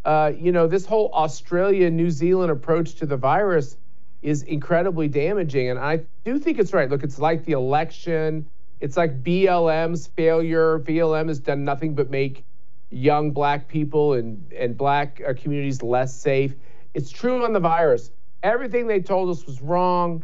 Uh, 0.06 0.32
you 0.38 0.52
know, 0.52 0.68
this 0.68 0.86
whole 0.86 1.10
Australia 1.12 1.90
New 1.90 2.12
Zealand 2.12 2.52
approach 2.52 2.96
to 2.96 3.08
the 3.08 3.18
virus 3.18 3.76
is 4.22 4.44
incredibly 4.44 5.08
damaging. 5.08 5.70
And 5.70 5.80
I 5.80 6.02
do 6.24 6.38
think 6.38 6.60
it's 6.60 6.74
right. 6.74 6.90
Look, 6.90 7.04
it's 7.04 7.18
like 7.18 7.44
the 7.44 7.54
election, 7.54 8.46
it's 8.80 8.96
like 8.96 9.24
BLM's 9.24 10.06
failure. 10.06 10.80
BLM 10.80 11.28
has 11.28 11.40
done 11.40 11.66
nothing 11.66 11.96
but 11.96 12.12
make 12.12 12.44
young 12.92 13.32
black 13.32 13.68
people 13.68 14.14
and, 14.14 14.54
and 14.54 14.78
black 14.78 15.22
uh, 15.28 15.34
communities 15.34 15.82
less 15.82 16.14
safe. 16.14 16.54
It's 16.94 17.10
true 17.10 17.44
on 17.44 17.54
the 17.54 17.60
virus. 17.60 18.12
Everything 18.44 18.86
they 18.86 19.02
told 19.02 19.36
us 19.36 19.44
was 19.48 19.60
wrong. 19.60 20.24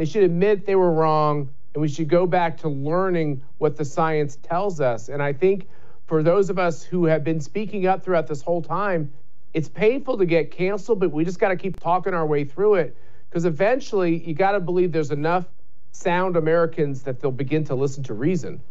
They 0.00 0.06
should 0.06 0.22
admit 0.22 0.64
they 0.64 0.76
were 0.76 0.90
wrong, 0.90 1.50
and 1.74 1.82
we 1.82 1.88
should 1.88 2.08
go 2.08 2.26
back 2.26 2.56
to 2.62 2.70
learning 2.70 3.42
what 3.58 3.76
the 3.76 3.84
science 3.84 4.38
tells 4.42 4.80
us. 4.80 5.10
And 5.10 5.22
I 5.22 5.34
think 5.34 5.68
for 6.06 6.22
those 6.22 6.48
of 6.48 6.58
us 6.58 6.82
who 6.82 7.04
have 7.04 7.22
been 7.22 7.38
speaking 7.38 7.86
up 7.86 8.02
throughout 8.02 8.26
this 8.26 8.40
whole 8.40 8.62
time, 8.62 9.12
it's 9.52 9.68
painful 9.68 10.16
to 10.16 10.24
get 10.24 10.52
canceled, 10.52 11.00
but 11.00 11.12
we 11.12 11.22
just 11.22 11.38
got 11.38 11.50
to 11.50 11.56
keep 11.56 11.78
talking 11.78 12.14
our 12.14 12.24
way 12.24 12.44
through 12.44 12.76
it 12.76 12.96
because 13.28 13.44
eventually 13.44 14.26
you 14.26 14.32
got 14.32 14.52
to 14.52 14.60
believe 14.60 14.90
there's 14.90 15.10
enough 15.10 15.44
sound 15.92 16.34
Americans 16.34 17.02
that 17.02 17.20
they'll 17.20 17.30
begin 17.30 17.64
to 17.64 17.74
listen 17.74 18.02
to 18.04 18.14
reason. 18.14 18.62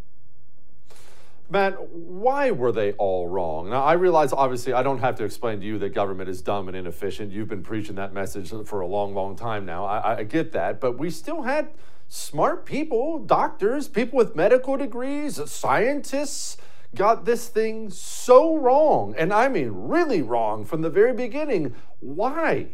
Matt, 1.52 1.90
why 1.90 2.52
were 2.52 2.72
they 2.72 2.92
all 2.94 3.28
wrong? 3.28 3.72
Now, 3.72 3.84
I 3.84 3.94
realize, 3.94 4.32
obviously, 4.32 4.74
I 4.74 4.84
don't 4.84 5.00
have 5.00 5.16
to 5.16 5.24
explain 5.24 5.60
to 5.62 5.66
you 5.66 5.80
that 5.80 5.96
government 5.96 6.30
is 6.30 6.42
dumb 6.44 6.68
and 6.68 6.78
inefficient. 6.78 7.32
You've 7.32 7.48
been 7.48 7.64
preaching 7.64 7.96
that 7.96 8.14
message 8.14 8.54
for 8.66 8.82
a 8.82 8.88
long, 8.88 9.16
long 9.16 9.36
time 9.36 9.66
now. 9.66 9.86
I, 9.86 10.20
I 10.20 10.24
get 10.24 10.52
that. 10.52 10.80
But 10.80 11.00
we 11.00 11.10
still 11.10 11.42
had 11.42 11.72
smart 12.08 12.66
people, 12.66 13.18
doctors, 13.20 13.88
people 13.88 14.18
with 14.18 14.36
medical 14.36 14.78
degrees, 14.78 15.40
scientists 15.50 16.58
got 16.96 17.26
this 17.26 17.48
thing 17.48 17.90
so 17.90 18.56
wrong. 18.58 19.16
And 19.18 19.34
I 19.34 19.48
mean, 19.48 19.70
really 19.74 20.22
wrong 20.22 20.66
from 20.66 20.82
the 20.82 20.90
very 20.90 21.14
beginning. 21.14 21.76
Why? 22.00 22.68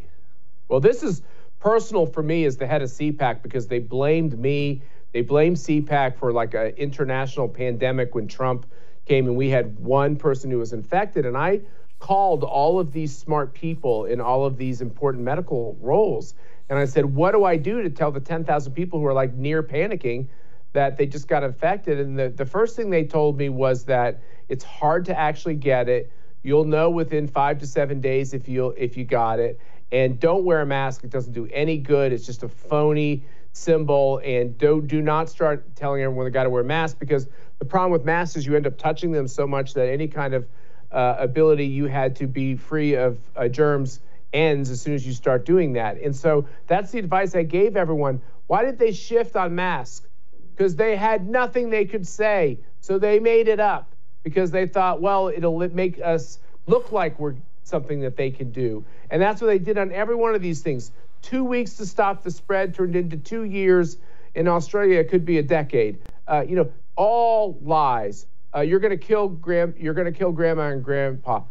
Well, 0.67 0.79
this 0.79 1.01
is 1.03 1.21
personal 1.59 2.05
for 2.05 2.23
me 2.23 2.45
as 2.45 2.57
the 2.57 2.67
head 2.67 2.81
of 2.81 2.89
CPAC 2.89 3.41
because 3.41 3.67
they 3.67 3.79
blamed 3.79 4.37
me 4.37 4.83
They 5.15 5.21
blame 5.21 5.55
CPAC 5.55 6.17
for 6.17 6.33
like 6.33 6.55
an 6.55 6.73
international 6.75 7.47
pandemic 7.47 8.13
when 8.13 8.27
Trump 8.27 8.65
came 9.05 9.27
and 9.27 9.37
we 9.37 9.49
had 9.49 9.79
one 9.79 10.17
person 10.17 10.51
who 10.51 10.59
was 10.59 10.73
infected. 10.73 11.25
And 11.25 11.37
I 11.37 11.61
called 11.99 12.43
all 12.43 12.81
of 12.81 12.91
these 12.91 13.15
smart 13.15 13.53
people 13.53 14.03
in 14.03 14.19
all 14.19 14.43
of 14.43 14.57
these 14.57 14.81
important 14.81 15.23
medical 15.23 15.77
roles. 15.79 16.33
And 16.67 16.77
I 16.77 16.83
said, 16.83 17.05
What 17.05 17.31
do 17.31 17.45
I 17.45 17.55
do 17.55 17.81
to 17.81 17.89
tell 17.89 18.11
the 18.11 18.19
10,000 18.19 18.73
people 18.73 18.99
who 18.99 19.05
are 19.05 19.13
like 19.13 19.33
near 19.35 19.63
panicking 19.63 20.27
that 20.73 20.97
they 20.97 21.05
just 21.05 21.29
got 21.29 21.43
infected? 21.43 21.97
And 21.97 22.19
the, 22.19 22.27
the 22.27 22.45
first 22.45 22.75
thing 22.75 22.89
they 22.89 23.05
told 23.05 23.37
me 23.37 23.47
was 23.47 23.85
that 23.85 24.21
it's 24.49 24.65
hard 24.65 25.05
to 25.05 25.17
actually 25.17 25.55
get 25.55 25.87
it. 25.87 26.11
You'll 26.43 26.65
know 26.65 26.89
within 26.89 27.25
five 27.25 27.57
to 27.59 27.67
seven 27.67 28.01
days 28.01 28.33
if 28.33 28.49
you 28.49 28.71
if 28.71 28.97
you 28.97 29.05
got 29.05 29.39
it. 29.39 29.61
And 29.93 30.19
don't 30.19 30.43
wear 30.43 30.59
a 30.59 30.65
mask. 30.65 31.05
It 31.05 31.09
doesn't 31.09 31.31
do 31.31 31.47
any 31.53 31.77
good. 31.77 32.11
It's 32.11 32.25
just 32.25 32.43
a 32.43 32.49
phony 32.49 33.23
symbol. 33.55 34.21
And 34.23 34.57
do, 34.57 34.81
do 34.81 35.01
not 35.01 35.29
start 35.29 35.75
telling 35.75 36.01
everyone 36.03 36.25
they 36.25 36.31
got 36.31 36.43
to 36.43 36.49
wear 36.49 36.63
masks 36.63 36.97
because 36.99 37.27
the 37.59 37.65
problem 37.65 37.91
with 37.91 38.03
masks 38.03 38.35
is 38.35 38.45
you 38.45 38.55
end 38.55 38.67
up 38.67 38.77
touching 38.77 39.11
them 39.11 39.27
so 39.27 39.47
much 39.47 39.73
that 39.73 39.87
any 39.87 40.07
kind 40.07 40.33
of 40.33 40.47
uh, 40.91 41.15
ability 41.17 41.65
you 41.65 41.85
had 41.85 42.15
to 42.17 42.27
be 42.27 42.55
free 42.55 42.95
of 42.95 43.17
uh, 43.35 43.47
germs 43.47 44.01
ends 44.33 44.69
as 44.69 44.81
soon 44.81 44.93
as 44.93 45.07
you 45.07 45.13
start 45.13 45.45
doing 45.45 45.73
that. 45.73 45.97
And 46.01 46.15
so 46.15 46.47
that's 46.67 46.91
the 46.91 46.99
advice 46.99 47.35
I 47.35 47.43
gave 47.43 47.77
everyone. 47.77 48.21
Why 48.47 48.63
did 48.63 48.77
they 48.77 48.91
shift 48.91 49.35
on 49.35 49.55
masks? 49.55 50.05
Because 50.51 50.75
they 50.75 50.95
had 50.95 51.27
nothing 51.27 51.69
they 51.69 51.85
could 51.85 52.05
say. 52.05 52.59
So 52.81 52.99
they 52.99 53.19
made 53.19 53.47
it 53.47 53.59
up 53.59 53.93
because 54.23 54.51
they 54.51 54.67
thought, 54.67 55.01
well, 55.01 55.29
it'll 55.29 55.57
make 55.69 55.99
us 56.01 56.39
look 56.67 56.91
like 56.91 57.19
we're 57.19 57.35
something 57.63 58.01
that 58.01 58.15
they 58.15 58.31
can 58.31 58.51
do. 58.51 58.85
And 59.09 59.21
that's 59.21 59.41
what 59.41 59.47
they 59.47 59.59
did 59.59 59.77
on 59.77 59.91
every 59.91 60.15
one 60.15 60.35
of 60.35 60.41
these 60.41 60.61
things. 60.61 60.91
Two 61.25 61.43
weeks 61.43 61.73
to 61.77 61.87
stop 61.87 62.21
the 62.21 62.29
spread 62.29 62.75
turned 62.75 62.95
into 62.95 63.17
two 63.17 63.45
years. 63.45 63.97
In 64.35 64.47
Australia, 64.47 64.99
it 64.99 65.09
could 65.09 65.25
be 65.25 65.39
a 65.39 65.41
decade. 65.41 65.97
Uh, 66.27 66.45
you 66.47 66.55
know, 66.55 66.71
all 66.95 67.57
lies. 67.63 68.27
Uh, 68.55 68.59
you're 68.59 68.79
going 68.79 68.91
to 68.95 69.03
kill 69.03 69.29
grand, 69.29 69.73
you're 69.79 69.95
going 69.95 70.05
to 70.05 70.15
kill 70.15 70.31
grandma 70.31 70.69
and 70.69 70.83
grandpa. 70.83 71.41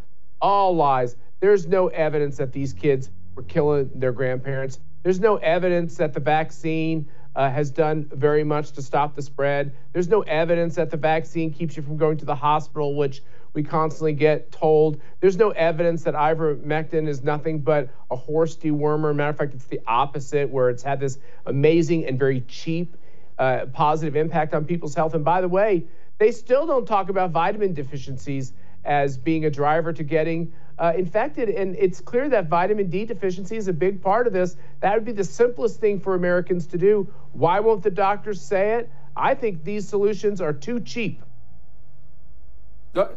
All 0.41 0.77
lies. 0.77 1.17
There's 1.41 1.67
no 1.67 1.89
evidence 1.89 2.37
that 2.37 2.53
these 2.53 2.73
kids 2.73 3.11
were 3.35 3.43
killing 3.43 3.91
their 3.97 4.13
grandparents. 4.13 4.79
There's 5.03 5.19
no 5.19 5.39
evidence 5.39 5.97
that 5.97 6.15
the 6.15 6.21
vaccine 6.21 7.09
uh, 7.35 7.51
has 7.51 7.73
done 7.73 8.09
very 8.13 8.45
much 8.45 8.71
to 8.73 8.83
stop 8.83 9.17
the 9.17 9.23
spread. 9.23 9.75
There's 9.93 10.09
no 10.09 10.21
evidence 10.21 10.77
that 10.77 10.91
the 10.91 10.99
vaccine 10.99 11.53
keeps 11.53 11.77
you 11.77 11.83
from 11.83 11.97
going 11.97 12.19
to 12.19 12.25
the 12.25 12.37
hospital, 12.37 12.95
which 12.95 13.25
we 13.55 13.62
constantly 13.62 14.12
get 14.12 14.53
told. 14.53 15.01
There's 15.21 15.37
no 15.37 15.51
evidence 15.51 16.03
that 16.03 16.14
ivermectin 16.14 17.09
is 17.09 17.23
nothing 17.23 17.61
but 17.61 17.88
a 18.11 18.17
horse 18.17 18.57
dewormer. 18.57 19.14
Matter 19.14 19.31
of 19.31 19.38
fact, 19.38 19.55
it's 19.55 19.67
the 19.67 19.81
opposite, 19.87 20.51
where 20.51 20.69
it's 20.69 20.83
had 20.83 21.01
this 21.01 21.19
amazing 21.47 22.07
and 22.07 22.19
very 22.19 22.40
cheap 22.43 22.97
uh, 23.38 23.67
positive 23.73 24.17
impact 24.17 24.55
on 24.55 24.64
people's 24.64 24.95
health. 24.95 25.14
And 25.14 25.25
by 25.25 25.40
the 25.40 25.49
way, 25.49 25.87
they 26.19 26.31
still 26.31 26.67
don't 26.67 26.87
talk 26.87 27.09
about 27.09 27.31
vitamin 27.31 27.75
deficiencies 27.75 28.53
as 28.85 29.17
being 29.17 29.45
a 29.45 29.51
driver 29.51 29.93
to 29.93 30.03
getting 30.03 30.53
uh, 30.79 30.93
infected. 30.97 31.49
And 31.49 31.75
it's 31.77 32.01
clear 32.01 32.29
that 32.29 32.49
vitamin 32.49 32.90
D 32.90 33.05
deficiency 33.05 33.57
is 33.57 33.69
a 33.69 33.73
big 33.73 34.03
part 34.03 34.27
of 34.27 34.33
this. 34.33 34.57
That 34.81 34.95
would 34.95 35.05
be 35.05 35.12
the 35.12 35.25
simplest 35.25 35.81
thing 35.81 36.01
for 36.01 36.14
Americans 36.14 36.67
to 36.69 36.79
do. 36.79 37.12
Why 37.33 37.61
won't 37.61 37.83
the 37.83 37.90
doctors 37.90 38.40
say 38.40 38.75
it? 38.75 38.90
I 39.17 39.35
think 39.35 39.64
these 39.64 39.88
solutions 39.88 40.40
are 40.40 40.53
too 40.53 40.81
cheap. 40.81 41.23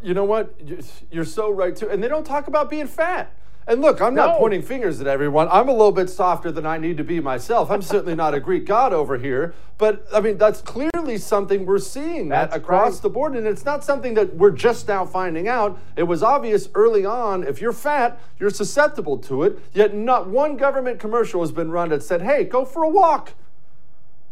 You 0.01 0.13
know 0.13 0.23
what? 0.23 0.59
You're 1.11 1.25
so 1.25 1.49
right 1.49 1.75
too. 1.75 1.89
And 1.89 2.03
they 2.03 2.07
don't 2.07 2.25
talk 2.25 2.47
about 2.47 2.69
being 2.69 2.87
fat. 2.87 3.33
And 3.67 3.81
look, 3.81 4.01
I'm 4.01 4.15
not 4.15 4.35
no. 4.35 4.37
pointing 4.39 4.61
fingers 4.61 5.01
at 5.01 5.07
everyone. 5.07 5.49
I'm 5.51 5.67
a 5.67 5.73
little 5.73 5.91
bit 5.91 6.09
softer 6.09 6.53
than 6.53 6.65
I 6.65 6.77
need 6.77 6.95
to 6.97 7.03
be 7.03 7.19
myself. 7.19 7.69
I'm 7.69 7.81
certainly 7.81 8.15
not 8.15 8.33
a 8.33 8.39
Greek 8.39 8.65
god 8.65 8.93
over 8.93 9.17
here. 9.17 9.53
But 9.77 10.07
I 10.13 10.21
mean, 10.21 10.37
that's 10.37 10.61
clearly 10.61 11.17
something 11.17 11.65
we're 11.65 11.79
seeing 11.79 12.31
across 12.31 12.93
right. 12.93 13.01
the 13.01 13.09
board. 13.09 13.35
And 13.35 13.45
it's 13.45 13.65
not 13.65 13.83
something 13.83 14.13
that 14.13 14.35
we're 14.37 14.51
just 14.51 14.87
now 14.87 15.05
finding 15.05 15.49
out. 15.49 15.77
It 15.97 16.03
was 16.03 16.23
obvious 16.23 16.69
early 16.75 17.05
on. 17.05 17.43
If 17.43 17.59
you're 17.59 17.73
fat, 17.73 18.17
you're 18.39 18.49
susceptible 18.49 19.17
to 19.19 19.43
it. 19.43 19.59
Yet 19.73 19.93
not 19.93 20.29
one 20.29 20.55
government 20.55 20.97
commercial 20.99 21.41
has 21.41 21.51
been 21.51 21.69
run 21.69 21.89
that 21.89 22.03
said, 22.03 22.21
hey, 22.21 22.45
go 22.45 22.63
for 22.63 22.83
a 22.83 22.89
walk. 22.89 23.33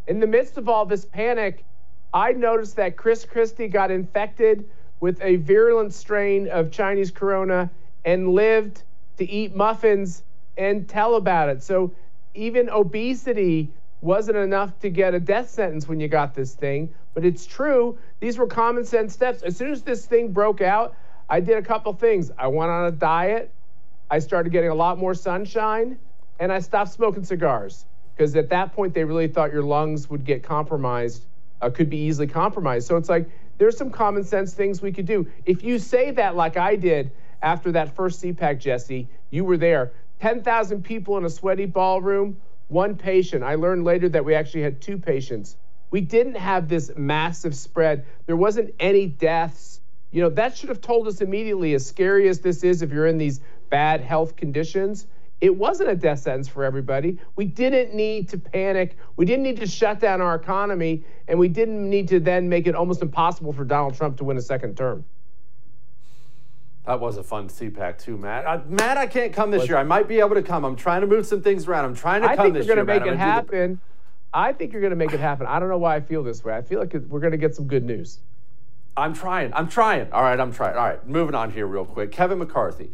In 0.08 0.22
the 0.22 0.28
midst 0.28 0.58
of 0.58 0.70
all 0.70 0.86
this 0.86 1.04
panic, 1.04 1.66
I 2.14 2.32
noticed 2.32 2.78
that 2.78 2.96
Chris 2.96 3.26
Christie 3.26 3.68
got 3.68 3.92
infected 3.92 4.70
with 5.00 5.22
a 5.22 5.36
virulent 5.38 5.94
strain 5.94 6.48
of 6.48 6.72
Chinese 6.72 7.12
corona 7.12 7.70
and 8.04 8.30
lived 8.30 8.84
to 9.18 9.30
eat 9.30 9.56
muffins 9.56 10.24
and 10.58 10.88
tell 10.88 11.16
about 11.16 11.50
it. 11.50 11.64
So 11.64 11.94
even 12.34 12.70
obesity 12.70 13.72
wasn't 14.02 14.38
enough 14.38 14.78
to 14.80 14.90
get 14.90 15.14
a 15.14 15.20
death 15.20 15.50
sentence 15.50 15.88
when 15.88 16.00
you 16.00 16.08
got 16.08 16.36
this 16.36 16.54
thing. 16.54 16.94
But 17.14 17.26
it's 17.26 17.46
true. 17.46 17.98
These 18.20 18.38
were 18.38 18.48
common 18.48 18.86
sense 18.86 19.14
steps. 19.14 19.42
As 19.42 19.58
soon 19.58 19.72
as 19.72 19.82
this 19.82 20.06
thing 20.06 20.32
broke 20.32 20.62
out, 20.62 20.96
I 21.30 21.40
did 21.40 21.58
a 21.58 21.62
couple 21.62 21.94
things. 21.94 22.32
I 22.38 22.48
went 22.48 22.70
on 22.72 22.86
a 22.86 22.92
diet. 22.92 23.52
I 24.10 24.20
started 24.20 24.52
getting 24.52 24.70
a 24.70 24.76
lot 24.76 25.00
more 25.00 25.16
sunshine, 25.16 25.98
and 26.40 26.52
I 26.52 26.60
stopped 26.60 26.92
smoking 26.92 27.24
cigars 27.24 27.86
because 28.16 28.36
at 28.36 28.50
that 28.50 28.74
point 28.74 28.94
they 28.94 29.04
really 29.04 29.28
thought 29.28 29.52
your 29.52 29.64
lungs 29.64 30.10
would 30.10 30.24
get 30.24 30.44
compromised, 30.44 31.26
uh, 31.62 31.70
could 31.70 31.90
be 31.90 31.98
easily 31.98 32.28
compromised. 32.28 32.88
So 32.88 32.98
it's 32.98 33.10
like 33.10 33.28
there's 33.58 33.78
some 33.78 33.89
common 33.89 34.24
sense 34.24 34.54
things 34.54 34.82
we 34.82 34.91
could 34.91 35.06
do. 35.06 35.28
If 35.46 35.63
you 35.63 35.80
say 35.80 36.12
that 36.12 36.36
like 36.36 36.58
I 36.58 36.76
did, 36.76 37.12
after 37.46 37.72
that 37.74 37.96
first 37.96 38.22
CPAC, 38.22 38.60
Jesse. 38.60 39.08
You 39.30 39.46
were 39.46 39.58
there. 39.58 39.91
10,000 40.20 40.84
people 40.84 41.18
in 41.18 41.26
a 41.26 41.30
sweaty 41.30 41.65
ballroom, 41.65 42.38
one 42.70 42.96
patient. 42.96 43.44
I 43.44 43.56
learned 43.56 43.84
later 43.84 44.10
that 44.10 44.26
we 44.26 44.34
actually 44.34 44.63
had 44.63 44.82
two 44.82 44.98
patients. 44.98 45.56
We 45.91 46.02
didn't 46.02 46.36
have 46.36 46.68
this 46.68 46.91
massive 46.98 47.56
spread. 47.56 48.06
There 48.26 48.36
wasn't 48.36 48.74
any 48.80 49.06
deaths. 49.06 49.80
You 50.12 50.24
know, 50.24 50.30
that 50.32 50.58
should 50.58 50.70
have 50.70 50.82
told 50.82 51.08
us 51.08 51.22
immediately, 51.22 51.76
as 51.76 51.86
scary 51.86 52.28
as 52.28 52.39
this 52.39 52.63
is 52.63 52.82
if 52.82 52.91
you're 52.91 53.08
in 53.08 53.18
these 53.18 53.41
bad 53.70 54.02
health 54.02 54.36
conditions, 54.36 55.06
it 55.41 55.56
wasn't 55.56 55.89
a 55.89 55.95
death 55.95 56.19
sentence 56.19 56.48
for 56.48 56.63
everybody. 56.63 57.19
We 57.36 57.45
didn't 57.45 57.93
need 57.93 58.30
to 58.30 58.38
panic. 58.38 58.98
We 59.17 59.26
didn't 59.26 59.43
need 59.43 59.58
to 59.58 59.67
shut 59.67 60.00
down 60.00 60.21
our 60.21 60.36
economy. 60.36 61.04
And 61.28 61.38
we 61.38 61.50
didn't 61.50 61.89
need 61.89 62.08
to 62.10 62.19
then 62.19 62.48
make 62.48 62.67
it 62.67 62.76
almost 62.76 63.02
impossible 63.02 63.52
for 63.52 63.65
Donald 63.65 63.95
Trump 63.95 64.17
to 64.17 64.24
win 64.24 64.38
a 64.38 64.41
second 64.41 64.78
term. 64.78 65.04
That 66.86 67.00
was 67.00 67.17
a 67.17 67.24
fun 67.24 67.50
CPAC 67.50 67.98
too, 67.98 68.15
Matt. 68.17 68.45
Uh, 68.45 68.60
Matt, 68.67 68.98
I 68.98 69.08
can't 69.08 69.34
come 69.34 69.50
this 69.52 69.67
year. 69.67 69.78
I 69.78 69.84
might 69.84 70.08
be 70.08 70.19
able 70.19 70.36
to 70.36 70.43
come. 70.43 70.63
I'm 70.63 70.76
trying 70.76 71.02
to 71.02 71.08
move 71.08 71.26
some 71.26 71.41
things 71.41 71.67
around. 71.67 71.86
I'm 71.86 71.95
trying 71.95 72.21
to 72.21 72.30
I 72.30 72.36
come 72.36 72.54
this 72.54 72.67
year. 72.67 72.74
I 72.74 72.86
think 72.86 72.88
you're 72.88 72.98
going 73.00 73.00
to 73.00 73.06
make 73.06 73.13
it 73.13 73.17
happen. 73.17 73.74
The... 73.74 74.38
I 74.38 74.54
think 74.54 74.71
you're 74.71 74.82
going 74.82 74.91
to 74.91 74.95
make 74.95 75.12
it 75.12 75.19
happen. 75.19 75.48
I 75.48 75.60
don't 75.60 75.69
know 75.69 75.80
why 75.80 75.95
I 75.95 76.02
feel 76.02 76.24
this 76.24 76.43
way. 76.43 76.56
I 76.56 76.62
feel 76.62 76.80
like 76.80 76.93
we're 76.93 77.19
going 77.19 77.32
to 77.32 77.38
get 77.38 77.56
some 77.56 77.67
good 77.67 77.84
news. 77.84 78.19
I'm 78.95 79.13
trying. 79.13 79.52
I'm 79.54 79.67
trying. 79.67 80.12
All 80.12 80.21
right, 80.21 80.39
I'm 80.39 80.54
trying. 80.54 80.78
All 80.78 80.86
right, 80.86 81.06
moving 81.08 81.36
on 81.36 81.52
here 81.52 81.65
real 81.65 81.86
quick. 81.86 82.12
Kevin 82.12 82.38
McCarthy 82.38 82.91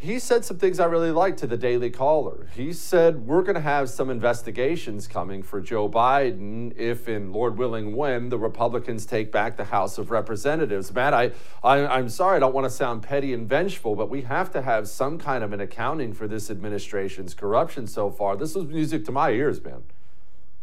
he 0.00 0.20
said 0.20 0.44
some 0.44 0.58
things 0.58 0.78
I 0.78 0.84
really 0.84 1.10
liked 1.10 1.40
to 1.40 1.46
the 1.46 1.56
Daily 1.56 1.90
Caller. 1.90 2.46
He 2.54 2.72
said, 2.72 3.26
We're 3.26 3.42
going 3.42 3.56
to 3.56 3.60
have 3.60 3.90
some 3.90 4.10
investigations 4.10 5.08
coming 5.08 5.42
for 5.42 5.60
Joe 5.60 5.88
Biden 5.88 6.72
if, 6.76 7.08
in 7.08 7.32
Lord 7.32 7.58
willing, 7.58 7.96
when 7.96 8.28
the 8.28 8.38
Republicans 8.38 9.04
take 9.04 9.32
back 9.32 9.56
the 9.56 9.64
House 9.64 9.98
of 9.98 10.12
Representatives. 10.12 10.92
Matt, 10.94 11.14
I, 11.14 11.32
I, 11.64 11.98
am 11.98 12.08
sorry, 12.08 12.36
I 12.36 12.38
don't 12.38 12.54
want 12.54 12.66
to 12.66 12.70
sound 12.70 13.02
petty 13.02 13.32
and 13.32 13.48
vengeful, 13.48 13.96
but 13.96 14.08
we 14.08 14.22
have 14.22 14.52
to 14.52 14.62
have 14.62 14.86
some 14.88 15.18
kind 15.18 15.42
of 15.42 15.52
an 15.52 15.60
accounting 15.60 16.12
for 16.12 16.28
this 16.28 16.48
administration's 16.48 17.34
corruption 17.34 17.88
so 17.88 18.08
far. 18.08 18.36
This 18.36 18.54
was 18.54 18.66
music 18.66 19.04
to 19.06 19.12
my 19.12 19.30
ears, 19.30 19.62
man. 19.62 19.82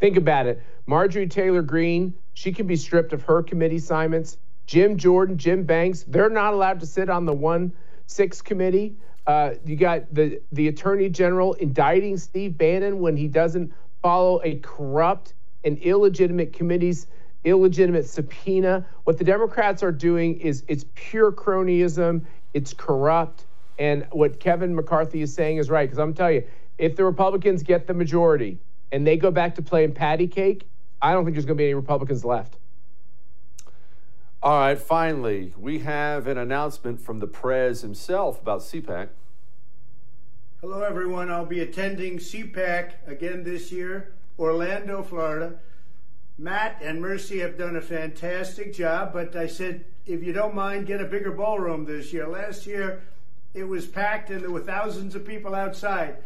Think 0.00 0.16
about 0.16 0.46
it. 0.46 0.62
Marjorie 0.86 1.26
Taylor 1.26 1.62
Greene, 1.62 2.14
she 2.32 2.52
can 2.52 2.66
be 2.66 2.76
stripped 2.76 3.12
of 3.12 3.22
her 3.24 3.42
committee 3.42 3.76
assignments. 3.76 4.38
Jim 4.66 4.96
Jordan, 4.96 5.36
Jim 5.36 5.64
Banks, 5.64 6.04
they're 6.08 6.30
not 6.30 6.54
allowed 6.54 6.80
to 6.80 6.86
sit 6.86 7.10
on 7.10 7.26
the 7.26 7.32
1 7.34 7.72
6 8.06 8.42
committee. 8.42 8.96
Uh, 9.26 9.54
you 9.64 9.76
got 9.76 10.12
the 10.14 10.40
the 10.52 10.68
attorney 10.68 11.08
general 11.08 11.54
indicting 11.54 12.16
Steve 12.16 12.56
Bannon 12.56 13.00
when 13.00 13.16
he 13.16 13.26
doesn't 13.26 13.72
follow 14.00 14.40
a 14.44 14.56
corrupt 14.56 15.34
and 15.64 15.78
illegitimate 15.78 16.52
committee's 16.52 17.08
illegitimate 17.44 18.06
subpoena. 18.06 18.86
What 19.04 19.18
the 19.18 19.24
Democrats 19.24 19.82
are 19.82 19.92
doing 19.92 20.38
is 20.40 20.64
it's 20.68 20.84
pure 20.94 21.32
cronyism. 21.32 22.24
It's 22.54 22.74
corrupt. 22.74 23.46
And 23.78 24.06
what 24.10 24.40
Kevin 24.40 24.74
McCarthy 24.74 25.22
is 25.22 25.32
saying 25.34 25.58
is 25.58 25.70
right. 25.70 25.88
Because 25.88 25.98
I'm 25.98 26.14
telling 26.14 26.36
you, 26.36 26.44
if 26.78 26.96
the 26.96 27.04
Republicans 27.04 27.62
get 27.62 27.86
the 27.86 27.94
majority 27.94 28.58
and 28.92 29.06
they 29.06 29.16
go 29.16 29.30
back 29.30 29.54
to 29.56 29.62
playing 29.62 29.92
patty 29.92 30.26
cake, 30.26 30.68
I 31.00 31.12
don't 31.12 31.24
think 31.24 31.34
there's 31.34 31.46
going 31.46 31.56
to 31.56 31.60
be 31.60 31.66
any 31.66 31.74
Republicans 31.74 32.24
left. 32.24 32.58
All 34.46 34.60
right, 34.60 34.78
finally, 34.78 35.52
we 35.58 35.80
have 35.80 36.28
an 36.28 36.38
announcement 36.38 37.00
from 37.00 37.18
the 37.18 37.26
Prez 37.26 37.80
himself 37.80 38.40
about 38.40 38.60
CPAC. 38.60 39.08
Hello, 40.60 40.82
everyone. 40.82 41.32
I'll 41.32 41.44
be 41.44 41.58
attending 41.58 42.18
CPAC 42.18 42.92
again 43.08 43.42
this 43.42 43.72
year, 43.72 44.12
Orlando, 44.38 45.02
Florida. 45.02 45.58
Matt 46.38 46.80
and 46.80 47.00
Mercy 47.00 47.40
have 47.40 47.58
done 47.58 47.74
a 47.74 47.80
fantastic 47.80 48.72
job, 48.72 49.12
but 49.12 49.34
I 49.34 49.48
said, 49.48 49.84
if 50.06 50.22
you 50.22 50.32
don't 50.32 50.54
mind, 50.54 50.86
get 50.86 51.00
a 51.00 51.06
bigger 51.06 51.32
ballroom 51.32 51.84
this 51.84 52.12
year. 52.12 52.28
Last 52.28 52.68
year, 52.68 53.02
it 53.52 53.64
was 53.64 53.84
packed 53.84 54.30
and 54.30 54.42
there 54.42 54.52
were 54.52 54.60
thousands 54.60 55.16
of 55.16 55.26
people 55.26 55.56
outside. 55.56 56.18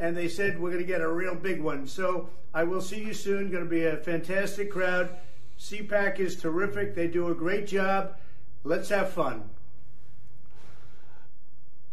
and 0.00 0.16
they 0.16 0.26
said 0.26 0.58
we're 0.58 0.70
going 0.72 0.82
to 0.82 0.86
get 0.86 1.00
a 1.00 1.08
real 1.08 1.36
big 1.36 1.60
one. 1.60 1.86
So 1.86 2.28
I 2.52 2.64
will 2.64 2.80
see 2.80 3.04
you 3.04 3.14
soon. 3.14 3.52
Going 3.52 3.62
to 3.62 3.70
be 3.70 3.84
a 3.84 3.98
fantastic 3.98 4.68
crowd. 4.72 5.16
CPAC 5.58 6.20
is 6.20 6.36
terrific. 6.36 6.94
They 6.94 7.08
do 7.08 7.28
a 7.28 7.34
great 7.34 7.66
job. 7.66 8.16
Let's 8.64 8.88
have 8.90 9.10
fun. 9.10 9.50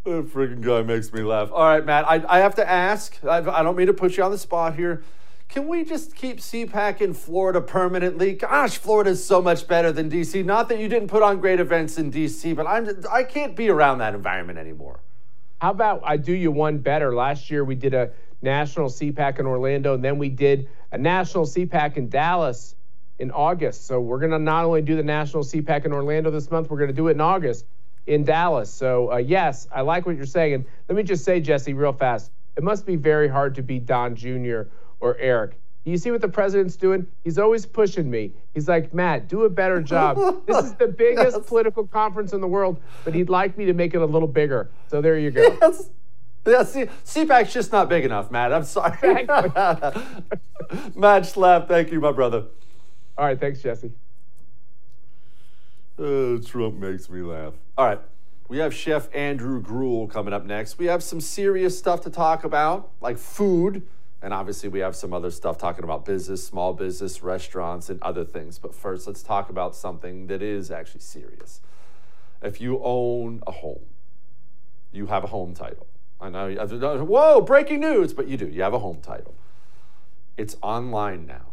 That 0.04 0.28
freaking 0.32 0.62
guy 0.62 0.84
makes 0.84 1.12
me 1.12 1.24
laugh. 1.24 1.50
All 1.52 1.66
right, 1.66 1.84
Matt, 1.84 2.08
I, 2.08 2.24
I 2.30 2.40
have 2.40 2.56
to 2.56 2.70
ask. 2.70 3.18
I, 3.24 3.38
I 3.38 3.64
don't 3.64 3.76
mean 3.76 3.88
to 3.88 3.94
put 3.94 4.18
you 4.18 4.24
on 4.24 4.30
the 4.30 4.38
spot 4.38 4.76
here. 4.76 5.04
Can 5.50 5.68
we 5.68 5.84
just 5.84 6.16
keep 6.16 6.38
CPAC 6.38 7.02
in 7.02 7.14
Florida 7.14 7.62
permanently? 7.62 8.34
Gosh, 8.34 8.78
Florida 8.78 9.12
is 9.12 9.26
so 9.26 9.42
much 9.42 9.68
better 9.68 9.92
than 9.92 10.10
DC. 10.10 10.44
Not 10.46 10.70
that 10.70 10.80
you 10.80 10.88
didn't 10.88 11.08
put 11.08 11.24
on 11.24 11.40
great 11.40 11.60
events 11.60 11.98
in 11.98 12.12
DC, 12.12 12.56
but 12.56 12.68
I'm 12.68 13.04
I 13.12 13.24
can't 13.24 13.56
be 13.56 13.70
around 13.70 14.00
that 14.00 14.16
environment 14.16 14.60
anymore. 14.60 15.00
How 15.62 15.72
about 15.72 16.02
I 16.04 16.18
do 16.18 16.34
you 16.34 16.52
one 16.52 16.80
better? 16.80 17.16
Last 17.16 17.50
year 17.50 17.64
we 17.64 17.76
did 17.76 17.94
a 17.94 18.12
national 18.42 18.90
CPAC 18.90 19.40
in 19.40 19.46
Orlando, 19.46 19.94
and 19.94 20.04
then 20.04 20.18
we 20.18 20.30
did 20.30 20.68
a 20.92 20.98
national 20.98 21.46
CPAC 21.46 21.98
in 21.98 22.10
Dallas 22.10 22.76
in 23.20 23.32
August. 23.32 23.88
So 23.88 24.00
we're 24.00 24.20
going 24.20 24.32
to 24.32 24.40
not 24.40 24.66
only 24.66 24.82
do 24.82 24.96
the 24.96 25.04
national 25.04 25.44
CPAC 25.44 25.86
in 25.86 25.94
Orlando 25.94 26.32
this 26.32 26.52
month, 26.52 26.70
we're 26.70 26.78
going 26.78 26.90
to 26.90 26.96
do 26.96 27.08
it 27.08 27.12
in 27.12 27.22
August 27.22 27.66
in 28.08 28.24
Dallas. 28.24 28.70
So, 28.70 29.12
uh, 29.12 29.18
yes, 29.18 29.68
I 29.72 29.82
like 29.82 30.06
what 30.06 30.16
you're 30.16 30.26
saying. 30.26 30.54
And 30.54 30.66
let 30.88 30.96
me 30.96 31.04
just 31.04 31.24
say, 31.24 31.40
Jesse, 31.40 31.74
real 31.74 31.94
fast, 31.94 32.32
it 32.56 32.64
must 32.64 32.86
be 32.86 32.96
very 32.96 33.28
hard 33.28 33.56
to 33.56 33.64
be 33.64 33.80
Don 33.80 34.16
Jr. 34.16 34.64
or 35.00 35.18
Eric. 35.18 35.60
You 35.86 35.98
see 35.98 36.10
what 36.10 36.22
the 36.22 36.28
president's 36.28 36.76
doing? 36.76 37.06
He's 37.24 37.38
always 37.38 37.66
pushing 37.66 38.10
me. 38.10 38.32
He's 38.56 38.68
like, 38.68 38.92
Matt, 38.92 39.28
do 39.28 39.44
a 39.44 39.50
better 39.50 39.82
job. 39.82 40.18
this 40.48 40.66
is 40.66 40.74
the 40.74 40.88
biggest 40.98 41.38
yes. 41.38 41.48
political 41.48 41.86
conference 41.86 42.34
in 42.34 42.42
the 42.42 42.48
world, 42.48 42.80
but 43.04 43.14
he'd 43.14 43.30
like 43.30 43.56
me 43.56 43.66
to 43.66 43.74
make 43.74 43.94
it 43.94 44.02
a 44.02 44.06
little 44.06 44.28
bigger. 44.28 44.72
So 44.88 45.00
there 45.02 45.20
you 45.20 45.30
go. 45.30 45.58
Yes. 45.62 45.90
Yeah, 46.48 46.64
see, 46.64 46.86
CPAC's 47.06 47.54
just 47.54 47.72
not 47.72 47.90
big 47.90 48.06
enough, 48.06 48.30
Matt. 48.30 48.54
I'm 48.54 48.64
sorry. 48.64 48.98
Matt 49.26 50.04
Schlapp, 51.24 51.68
thank 51.68 51.92
you, 51.92 52.00
my 52.00 52.12
brother. 52.12 52.46
All 53.18 53.26
right, 53.26 53.40
thanks, 53.40 53.62
Jesse. 53.62 53.92
Oh, 55.98 56.38
Trump 56.38 56.76
makes 56.76 57.10
me 57.10 57.22
laugh. 57.22 57.54
All 57.78 57.86
right. 57.86 58.02
We 58.48 58.58
have 58.60 58.74
Chef 58.74 59.08
Andrew 59.16 59.62
Gruel 59.62 60.08
coming 60.08 60.34
up 60.34 60.46
next. 60.46 60.78
We 60.78 60.86
have 60.86 61.02
some 61.02 61.20
serious 61.20 61.80
stuff 61.80 62.02
to 62.02 62.10
talk 62.10 62.44
about, 62.44 62.92
like 63.02 63.18
food. 63.18 63.88
And 64.22 64.34
obviously, 64.34 64.70
we 64.70 64.80
have 64.80 64.96
some 64.96 65.14
other 65.14 65.32
stuff 65.32 65.58
talking 65.58 65.84
about 65.84 66.06
business, 66.06 66.46
small 66.46 66.74
business, 66.74 67.24
restaurants, 67.24 67.90
and 67.90 68.02
other 68.04 68.24
things. 68.24 68.60
But 68.60 68.76
first, 68.76 69.08
let's 69.08 69.24
talk 69.24 69.50
about 69.50 69.76
something 69.76 70.28
that 70.28 70.42
is 70.42 70.70
actually 70.70 71.02
serious. 71.02 71.62
If 72.42 72.60
you 72.60 72.82
own 72.84 73.42
a 73.48 73.52
home, 73.52 73.86
you 74.92 75.08
have 75.08 75.24
a 75.24 75.28
home 75.28 75.54
title. 75.54 75.88
I 76.20 76.30
know, 76.30 76.54
whoa, 76.54 77.42
breaking 77.42 77.80
news, 77.80 78.14
but 78.14 78.28
you 78.28 78.38
do. 78.38 78.48
You 78.48 78.62
have 78.62 78.74
a 78.74 78.80
home 78.80 79.02
title. 79.02 79.36
It's 80.38 80.56
online 80.62 81.26
now. 81.26 81.45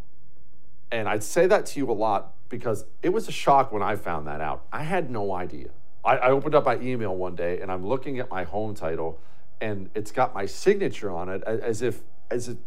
And 0.92 1.08
I'd 1.08 1.24
say 1.24 1.46
that 1.46 1.64
to 1.66 1.80
you 1.80 1.90
a 1.90 1.94
lot 1.94 2.34
because 2.50 2.84
it 3.02 3.08
was 3.08 3.26
a 3.26 3.32
shock 3.32 3.72
when 3.72 3.82
I 3.82 3.96
found 3.96 4.26
that 4.26 4.42
out. 4.42 4.66
I 4.70 4.84
had 4.84 5.10
no 5.10 5.32
idea. 5.32 5.70
I, 6.04 6.18
I 6.18 6.30
opened 6.30 6.54
up 6.54 6.66
my 6.66 6.78
email 6.78 7.16
one 7.16 7.34
day 7.34 7.60
and 7.60 7.72
I'm 7.72 7.84
looking 7.84 8.18
at 8.18 8.30
my 8.30 8.44
home 8.44 8.74
title 8.74 9.18
and 9.60 9.88
it's 9.94 10.12
got 10.12 10.34
my 10.34 10.44
signature 10.44 11.10
on 11.10 11.28
it 11.28 11.42
as 11.44 11.80
if 11.80 12.02
as 12.30 12.48
if 12.48 12.58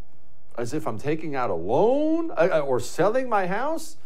as 0.58 0.74
if 0.74 0.88
I'm 0.88 0.98
taking 0.98 1.36
out 1.36 1.50
a 1.50 1.54
loan 1.54 2.32
uh, 2.32 2.50
uh, 2.52 2.60
or 2.62 2.80
selling 2.80 3.30
my 3.30 3.46
house. 3.46 3.98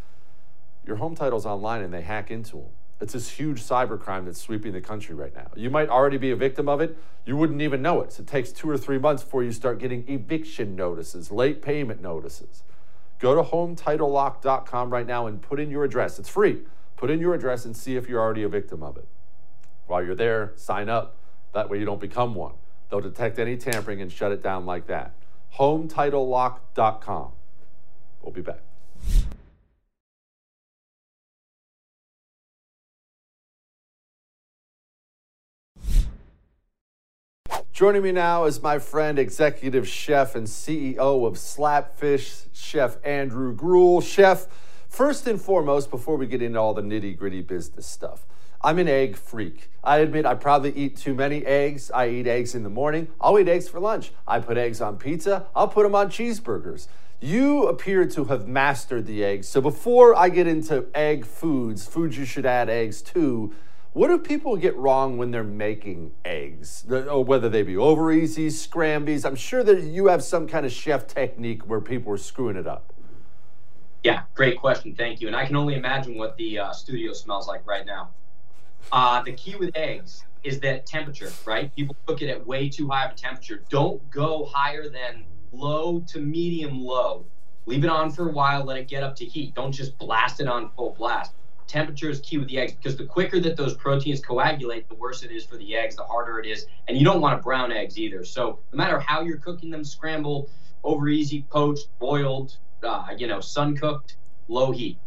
Your 0.86 0.98
home 0.98 1.16
title's 1.16 1.46
online 1.46 1.82
and 1.82 1.94
they 1.94 2.02
hack 2.02 2.30
into 2.30 2.58
them. 2.58 2.70
It's 3.00 3.14
this 3.14 3.30
huge 3.30 3.62
cybercrime 3.62 4.26
that's 4.26 4.42
sweeping 4.42 4.74
the 4.74 4.82
country 4.82 5.16
right 5.16 5.34
now. 5.34 5.52
You 5.56 5.70
might 5.70 5.88
already 5.88 6.18
be 6.18 6.32
a 6.32 6.36
victim 6.36 6.68
of 6.68 6.82
it. 6.82 6.98
You 7.26 7.38
wouldn't 7.38 7.62
even 7.62 7.82
know 7.82 8.02
it. 8.02 8.12
So 8.12 8.24
it 8.24 8.28
takes 8.28 8.52
two 8.52 8.70
or 8.70 8.78
three 8.78 8.98
months 8.98 9.24
before 9.24 9.44
you 9.44 9.54
start 9.54 9.80
getting 9.80 10.04
eviction 10.10 10.76
notices, 10.76 11.32
late 11.32 11.62
payment 11.62 12.02
notices. 12.02 12.64
Go 13.20 13.36
to 13.36 13.44
HomeTitleLock.com 13.44 14.90
right 14.90 15.06
now 15.06 15.28
and 15.28 15.42
put 15.42 15.60
in 15.60 15.70
your 15.70 15.84
address. 15.84 16.20
It's 16.20 16.30
free. 16.30 16.62
Put 16.96 17.10
in 17.10 17.20
your 17.20 17.34
address 17.34 17.66
and 17.66 17.76
see 17.76 17.96
if 17.96 18.08
you're 18.08 18.22
already 18.22 18.44
a 18.44 18.50
victim 18.50 18.82
of 18.82 18.98
it. 18.98 19.08
While 19.88 20.04
you're 20.04 20.16
there, 20.16 20.54
sign 20.56 20.90
up. 20.90 21.18
That 21.54 21.70
way 21.70 21.80
you 21.80 21.86
don't 21.86 22.00
become 22.00 22.34
one. 22.34 22.54
They'll 22.90 23.02
detect 23.02 23.40
any 23.40 23.58
tampering 23.58 24.02
and 24.02 24.12
shut 24.12 24.32
it 24.32 24.42
down 24.42 24.66
like 24.66 24.88
that. 24.88 25.14
HomeTitleLock.com. 25.58 27.32
We'll 28.22 28.34
be 28.34 28.42
back. 28.42 28.62
Joining 37.72 38.02
me 38.02 38.12
now 38.12 38.44
is 38.44 38.62
my 38.62 38.78
friend, 38.78 39.18
executive 39.18 39.88
chef 39.88 40.36
and 40.36 40.48
CEO 40.48 41.26
of 41.26 41.36
Slapfish, 41.36 42.48
Chef 42.52 42.98
Andrew 43.06 43.56
Gruel. 43.56 44.02
Chef, 44.02 44.48
first 44.90 45.26
and 45.28 45.42
foremost, 45.42 45.90
before 45.90 46.18
we 46.18 46.28
get 46.28 46.42
into 46.42 46.60
all 46.60 46.74
the 46.74 46.82
nitty 46.82 47.18
gritty 47.18 47.42
business 47.42 47.88
stuff, 47.88 48.26
I'm 48.62 48.80
an 48.80 48.90
egg 48.90 49.16
freak. 49.16 49.72
I 49.82 50.00
admit 50.00 50.26
I 50.26 50.34
probably 50.36 50.74
eat 50.76 50.98
too 50.98 51.14
many 51.14 51.46
eggs. 51.46 51.90
I 51.92 52.10
eat 52.10 52.28
eggs 52.28 52.54
in 52.54 52.64
the 52.64 52.70
morning. 52.70 53.08
I'll 53.22 53.40
eat 53.40 53.48
eggs 53.48 53.70
for 53.70 53.80
lunch. 53.80 54.12
I 54.28 54.40
put 54.42 54.58
eggs 54.58 54.82
on 54.82 54.98
pizza. 54.98 55.48
I'll 55.56 55.70
put 55.70 55.84
them 55.84 55.96
on 55.96 56.10
cheeseburgers. 56.10 56.88
You 57.22 57.68
appear 57.68 58.06
to 58.08 58.26
have 58.26 58.48
mastered 58.48 59.06
the 59.06 59.24
eggs. 59.24 59.48
So 59.48 59.62
before 59.62 60.16
I 60.16 60.28
get 60.28 60.48
into 60.48 60.88
egg 60.94 61.26
foods, 61.26 61.88
foods 61.88 62.18
you 62.18 62.26
should 62.26 62.46
add 62.46 62.70
eggs 62.70 63.02
to, 63.04 63.54
what 63.94 64.10
do 64.10 64.20
people 64.20 64.56
get 64.56 64.76
wrong 64.76 65.18
when 65.18 65.32
they're 65.32 65.44
making 65.44 66.12
Or 66.90 67.24
whether 67.24 67.48
they 67.48 67.64
be 67.64 67.78
over 67.78 68.12
easy, 68.12 68.48
scrambies. 68.48 69.26
I'm 69.26 69.36
sure 69.36 69.64
that 69.64 69.84
you 69.84 70.08
have 70.08 70.24
some 70.24 70.48
kind 70.48 70.66
of 70.66 70.72
chef 70.72 71.08
technique 71.08 71.64
where 71.68 71.80
people 71.80 72.12
are 72.14 72.18
screwing 72.18 72.58
it 72.58 72.68
up. 72.68 72.94
Yeah, 74.04 74.24
great 74.34 74.58
question. 74.58 74.96
Thank 74.96 75.22
you. 75.22 75.28
And 75.28 75.36
I 75.36 75.46
can 75.46 75.56
only 75.56 75.76
imagine 75.76 76.18
what 76.18 76.38
the 76.38 76.60
uh, 76.60 76.72
studio 76.72 77.14
smells 77.14 77.48
like 77.48 77.66
right 77.68 77.86
now. 77.86 78.10
Uh, 78.92 79.22
the 79.24 79.34
key 79.34 79.56
with 79.56 79.76
eggs 79.76 80.24
is 80.44 80.60
that 80.62 80.86
temperature, 80.86 81.32
right? 81.46 81.74
People 81.76 81.96
cook 82.06 82.22
it 82.22 82.30
at 82.30 82.46
way 82.46 82.70
too 82.70 82.90
high 82.90 83.06
of 83.06 83.12
a 83.12 83.16
temperature. 83.16 83.64
Don't 83.70 84.10
go 84.10 84.46
higher 84.46 84.90
than 84.90 85.26
low 85.52 86.00
to 86.08 86.20
medium 86.20 86.82
low. 86.82 87.26
Leave 87.66 87.84
it 87.84 87.90
on 87.90 88.10
for 88.10 88.30
a 88.30 88.32
while, 88.32 88.64
let 88.64 88.78
it 88.78 88.88
get 88.88 89.04
up 89.04 89.16
to 89.18 89.26
heat. 89.26 89.54
Don't 89.54 89.72
just 89.72 89.98
blast 89.98 90.40
it 90.40 90.48
on 90.48 90.72
full 90.72 90.96
blast 90.98 91.34
temperature 91.70 92.10
is 92.10 92.20
key 92.20 92.38
with 92.38 92.50
the 92.50 92.60
eggs 92.60 92.74
because 92.74 92.98
the 92.98 93.06
quicker 93.06 93.40
that 93.40 93.56
those 93.56 93.76
proteins 93.76 94.20
coagulate, 94.20 94.90
the 94.90 94.96
worse 94.96 95.24
it 95.24 95.32
is 95.32 95.46
for 95.46 95.56
the 95.56 95.76
eggs, 95.76 95.96
the 95.96 96.04
harder 96.04 96.40
it 96.40 96.48
is. 96.48 96.66
And 96.88 96.98
you 96.98 97.06
don't 97.06 97.22
want 97.22 97.40
to 97.40 97.44
brown 97.44 97.72
eggs 97.72 97.98
either. 97.98 98.26
So 98.26 98.60
no 98.74 98.78
matter 98.78 99.00
how 99.00 99.22
you're 99.22 99.38
cooking 99.38 99.70
them, 99.70 99.84
scrambled, 99.84 100.50
over 100.84 101.08
easy, 101.08 101.46
poached, 101.50 101.88
boiled, 102.00 102.58
uh, 102.84 103.08
you 103.18 103.28
know, 103.28 103.40
sun 103.40 103.78
cooked, 103.78 104.18
low 104.48 104.72
heat. 104.72 104.98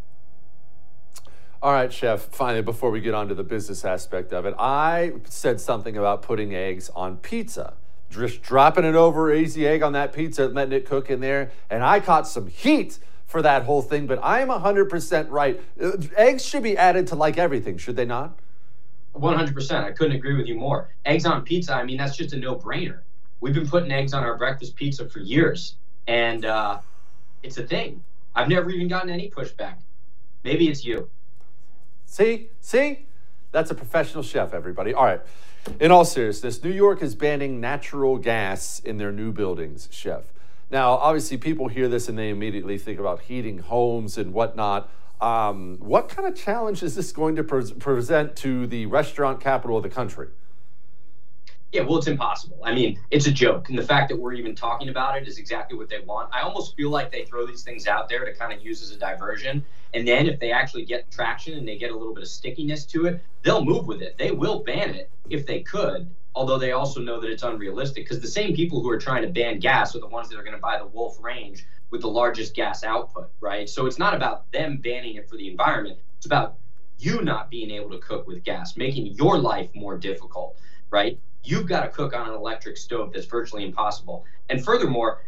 All 1.61 1.73
right, 1.73 1.93
chef. 1.93 2.23
Finally, 2.23 2.63
before 2.63 2.91
we 2.91 3.01
get 3.01 3.15
on 3.15 3.29
to 3.29 3.35
the 3.35 3.45
business 3.45 3.85
aspect 3.85 4.33
of 4.33 4.47
it, 4.47 4.55
I 4.59 5.13
said 5.25 5.61
something 5.61 5.97
about 5.97 6.23
putting 6.23 6.55
eggs 6.55 6.91
on 6.95 7.19
pizza. 7.19 7.75
Just 8.11 8.43
dropping 8.43 8.85
it 8.85 8.95
over 8.95 9.33
easy 9.33 9.67
egg 9.67 9.83
on 9.83 9.93
that 9.93 10.13
pizza, 10.13 10.47
letting 10.47 10.73
it 10.75 10.87
cook 10.87 11.09
in 11.09 11.21
there, 11.21 11.51
and 11.71 11.83
I 11.83 12.01
caught 12.01 12.29
some 12.29 12.49
heat 12.49 12.99
for 13.33 13.43
that 13.43 13.65
whole 13.65 13.81
thing, 13.81 14.07
but 14.07 14.21
I'm 14.23 14.49
100% 14.49 15.31
right. 15.31 15.59
Uh, 15.83 15.93
eggs 16.17 16.45
should 16.45 16.63
be 16.63 16.77
added 16.77 17.07
to 17.09 17.17
like 17.17 17.39
everything, 17.39 17.79
should 17.79 17.97
they 17.97 18.05
not? 18.05 18.39
100%. 19.15 19.85
I 19.85 19.91
couldn't 19.93 20.15
agree 20.15 20.37
with 20.37 20.47
you 20.47 20.55
more. 20.55 20.91
Eggs 21.07 21.25
on 21.25 21.43
pizza, 21.43 21.75
I 21.75 21.83
mean, 21.83 21.97
that's 21.97 22.15
just 22.15 22.35
a 22.35 22.37
no 22.37 22.55
brainer. 22.55 23.01
We've 23.41 23.55
been 23.55 23.67
putting 23.67 23.91
eggs 23.91 24.13
on 24.13 24.23
our 24.23 24.37
breakfast 24.37 24.77
pizza 24.77 25.09
for 25.09 25.19
years, 25.19 25.77
and 26.07 26.45
uh, 26.45 26.81
it's 27.43 27.57
a 27.57 27.67
thing. 27.67 28.05
I've 28.35 28.49
never 28.49 28.71
even 28.71 28.87
gotten 28.87 29.09
any 29.09 29.31
pushback. 29.31 29.77
Maybe 30.45 30.69
it's 30.69 30.85
you. 30.85 31.09
See? 32.05 32.51
See? 32.61 33.07
That's 33.51 33.71
a 33.71 33.75
professional 33.75 34.23
chef, 34.23 34.53
everybody. 34.53 34.93
All 34.93 35.05
right. 35.05 35.21
In 35.81 35.91
all 35.91 36.05
seriousness, 36.05 36.63
New 36.63 36.71
York 36.71 37.03
is 37.03 37.15
banning 37.15 37.61
natural 37.61 38.19
gas 38.19 38.81
in 38.81 38.99
their 38.99 39.13
new 39.13 39.33
buildings, 39.33 39.89
chef. 39.91 40.32
Now, 40.73 40.93
obviously, 40.93 41.37
people 41.37 41.69
hear 41.69 41.87
this 41.87 42.09
and 42.09 42.19
they 42.19 42.31
immediately 42.31 42.79
think 42.79 42.99
about 42.99 43.21
heating 43.21 43.59
homes 43.59 44.17
and 44.17 44.33
whatnot. 44.33 44.89
Um, 45.21 45.77
what 45.81 46.09
kind 46.09 46.27
of 46.27 46.35
challenge 46.35 46.83
is 46.83 46.97
this 46.97 47.13
going 47.13 47.37
to 47.37 47.45
pre- 47.45 47.75
present 47.75 48.35
to 48.37 48.67
the 48.67 48.87
restaurant 48.87 49.39
capital 49.39 49.77
of 49.77 49.83
the 49.83 49.91
country? 49.91 50.29
Yeah, 51.73 51.83
well, 51.83 51.99
it's 51.99 52.07
impossible. 52.07 52.59
I 52.65 52.75
mean, 52.75 52.99
it's 53.11 53.27
a 53.27 53.31
joke. 53.31 53.69
And 53.69 53.79
the 53.79 53.83
fact 53.83 54.09
that 54.09 54.17
we're 54.17 54.33
even 54.33 54.55
talking 54.55 54.89
about 54.89 55.19
it 55.19 55.29
is 55.29 55.37
exactly 55.37 55.77
what 55.77 55.91
they 55.91 56.01
want. 56.01 56.31
I 56.33 56.41
almost 56.41 56.75
feel 56.75 56.89
like 56.89 57.13
they 57.13 57.27
throw 57.27 57.47
these 57.47 57.63
things 57.63 57.87
out 57.87 58.09
there 58.09 58.25
to 58.25 58.35
kind 58.35 58.53
of 58.53 58.65
use 58.65 58.83
as 58.83 58.93
a 58.93 58.99
diversion. 58.99 59.63
And 59.93 60.09
then 60.09 60.27
if 60.27 60.41
they 60.41 60.53
actually 60.53 60.87
get 60.87 61.11
traction 61.11 61.59
and 61.59 61.69
they 61.69 61.77
get 61.77 61.91
a 61.91 61.97
little 61.97 62.15
bit 62.15 62.23
of 62.23 62.29
stickiness 62.31 62.87
to 62.87 63.07
it, 63.07 63.23
they'll 63.43 63.65
move 63.65 63.87
with 63.87 64.01
it. 64.01 64.17
They 64.17 64.31
will 64.31 64.61
ban 64.61 64.95
it 64.95 65.11
if 65.29 65.47
they 65.47 65.61
could 65.61 66.11
although 66.35 66.59
they 66.59 66.73
also 66.73 67.01
know 67.01 67.21
that 67.21 67.31
it's 67.31 67.43
unrealistic 67.43 68.05
because 68.05 68.21
the 68.21 68.29
same 68.29 68.55
people 68.55 68.81
who 68.81 68.91
are 68.91 68.99
trying 68.99 69.23
to 69.23 69.29
ban 69.29 69.59
gas 69.59 69.95
are 69.95 70.01
the 70.01 70.09
ones 70.09 70.29
that 70.29 70.39
are 70.39 70.43
going 70.43 70.57
to 70.57 70.61
buy 70.61 70.79
the 70.79 70.87
Wolf 70.87 71.23
range 71.23 71.65
with 71.91 72.01
the 72.01 72.09
largest 72.09 72.55
gas 72.55 72.85
output, 72.85 73.31
right? 73.41 73.69
So 73.69 73.87
it's 73.87 73.99
not 73.99 74.15
about 74.15 74.51
them 74.53 74.79
banning 74.79 75.17
it 75.17 75.29
for 75.29 75.37
the 75.37 75.51
environment. 75.51 75.99
It's 76.17 76.27
about 76.27 76.57
you 76.99 77.23
not 77.23 77.51
being 77.51 77.71
able 77.71 77.91
to 77.91 77.99
cook 77.99 78.27
with 78.27 78.45
gas, 78.45 78.77
making 78.77 79.07
your 79.15 79.39
life 79.39 79.69
more 79.75 79.97
difficult, 79.99 80.59
right? 80.91 81.19
you've 81.45 81.67
got 81.67 81.83
to 81.83 81.89
cook 81.89 82.15
on 82.15 82.29
an 82.29 82.35
electric 82.35 82.77
stove 82.77 83.13
that's 83.13 83.27
virtually 83.27 83.65
impossible. 83.65 84.25
And 84.49 84.65
furthermore, 84.65 85.25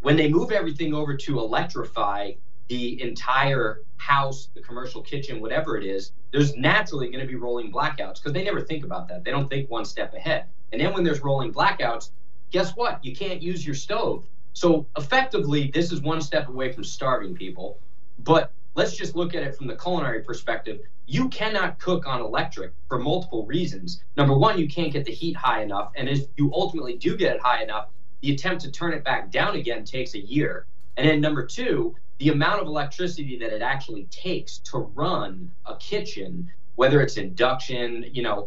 when 0.00 0.16
they 0.16 0.28
move 0.28 0.50
everything 0.50 0.94
over 0.94 1.16
to 1.16 1.38
electrify 1.38 2.32
the 2.68 3.00
entire 3.02 3.80
house, 3.96 4.48
the 4.54 4.60
commercial 4.60 5.02
kitchen, 5.02 5.40
whatever 5.40 5.76
it 5.76 5.84
is, 5.84 6.12
there's 6.32 6.56
naturally 6.56 7.08
going 7.08 7.20
to 7.20 7.26
be 7.26 7.36
rolling 7.36 7.70
blackouts 7.72 8.14
because 8.14 8.32
they 8.32 8.44
never 8.44 8.60
think 8.60 8.84
about 8.84 9.08
that. 9.08 9.24
They 9.24 9.30
don't 9.30 9.48
think 9.48 9.70
one 9.70 9.84
step 9.84 10.14
ahead. 10.14 10.46
And 10.72 10.80
then 10.80 10.92
when 10.94 11.04
there's 11.04 11.20
rolling 11.20 11.52
blackouts, 11.52 12.10
guess 12.50 12.74
what? 12.76 13.04
You 13.04 13.14
can't 13.14 13.42
use 13.42 13.64
your 13.64 13.74
stove. 13.74 14.24
So 14.54 14.86
effectively, 14.96 15.70
this 15.72 15.92
is 15.92 16.00
one 16.00 16.20
step 16.20 16.48
away 16.48 16.72
from 16.72 16.84
starving 16.84 17.34
people. 17.34 17.78
But 18.18 18.52
let's 18.74 18.96
just 18.96 19.14
look 19.14 19.34
at 19.34 19.42
it 19.42 19.56
from 19.56 19.66
the 19.66 19.76
culinary 19.76 20.22
perspective. 20.22 20.80
You 21.06 21.28
cannot 21.28 21.78
cook 21.78 22.06
on 22.06 22.20
electric 22.20 22.72
for 22.88 22.98
multiple 22.98 23.46
reasons. 23.46 24.02
Number 24.16 24.36
one, 24.36 24.58
you 24.58 24.68
can't 24.68 24.92
get 24.92 25.04
the 25.04 25.12
heat 25.12 25.36
high 25.36 25.62
enough. 25.62 25.92
And 25.96 26.08
if 26.08 26.26
you 26.36 26.52
ultimately 26.54 26.96
do 26.96 27.16
get 27.16 27.36
it 27.36 27.42
high 27.42 27.62
enough, 27.62 27.88
the 28.20 28.32
attempt 28.32 28.62
to 28.62 28.70
turn 28.70 28.92
it 28.92 29.04
back 29.04 29.30
down 29.30 29.56
again 29.56 29.84
takes 29.84 30.14
a 30.14 30.20
year. 30.20 30.66
And 30.96 31.08
then 31.08 31.20
number 31.20 31.44
two, 31.46 31.96
the 32.18 32.28
amount 32.28 32.60
of 32.60 32.66
electricity 32.66 33.38
that 33.38 33.52
it 33.52 33.62
actually 33.62 34.04
takes 34.04 34.58
to 34.58 34.78
run 34.78 35.50
a 35.66 35.76
kitchen, 35.76 36.50
whether 36.76 37.00
it's 37.00 37.16
induction, 37.16 38.06
you 38.12 38.22
know, 38.22 38.46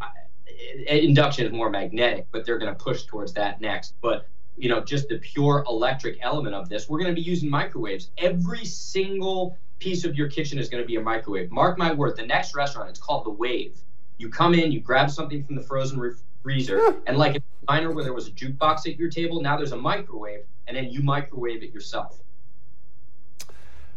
induction 0.88 1.46
is 1.46 1.52
more 1.52 1.70
magnetic, 1.70 2.28
but 2.32 2.46
they're 2.46 2.58
going 2.58 2.74
to 2.74 2.84
push 2.84 3.04
towards 3.04 3.34
that 3.34 3.62
next. 3.62 3.96
But 4.02 4.28
you 4.58 4.70
know, 4.70 4.82
just 4.82 5.10
the 5.10 5.18
pure 5.18 5.66
electric 5.68 6.18
element 6.22 6.56
of 6.56 6.70
this, 6.70 6.88
we're 6.88 7.00
going 7.00 7.14
to 7.14 7.22
be 7.22 7.28
using 7.28 7.50
microwaves. 7.50 8.12
Every 8.18 8.64
single 8.66 9.58
piece 9.80 10.06
of 10.06 10.16
your 10.16 10.30
kitchen 10.30 10.58
is 10.58 10.70
going 10.70 10.82
to 10.82 10.88
be 10.88 10.96
a 10.96 11.02
microwave. 11.02 11.52
Mark 11.52 11.78
my 11.78 11.94
word, 11.94 12.16
the 12.16 12.26
next 12.26 12.56
restaurant, 12.56 12.90
it's 12.90 13.00
called 13.00 13.26
the 13.26 13.32
Wave. 13.32 13.78
You 14.18 14.30
come 14.30 14.54
in, 14.54 14.72
you 14.72 14.80
grab 14.80 15.12
something 15.12 15.44
from 15.44 15.56
the 15.56 15.62
frozen 15.62 16.00
re- 16.00 16.14
freezer, 16.42 16.96
and 17.06 17.18
like 17.18 17.36
a 17.36 17.42
diner 17.68 17.92
where 17.92 18.04
there 18.04 18.14
was 18.14 18.28
a 18.28 18.32
jukebox 18.32 18.88
at 18.88 18.98
your 18.98 19.10
table, 19.10 19.42
now 19.42 19.58
there's 19.58 19.74
a 19.74 19.78
microwave, 19.78 20.46
and 20.68 20.78
then 20.78 20.90
you 20.90 21.02
microwave 21.02 21.64
it 21.64 21.74
yourself. 21.74 22.22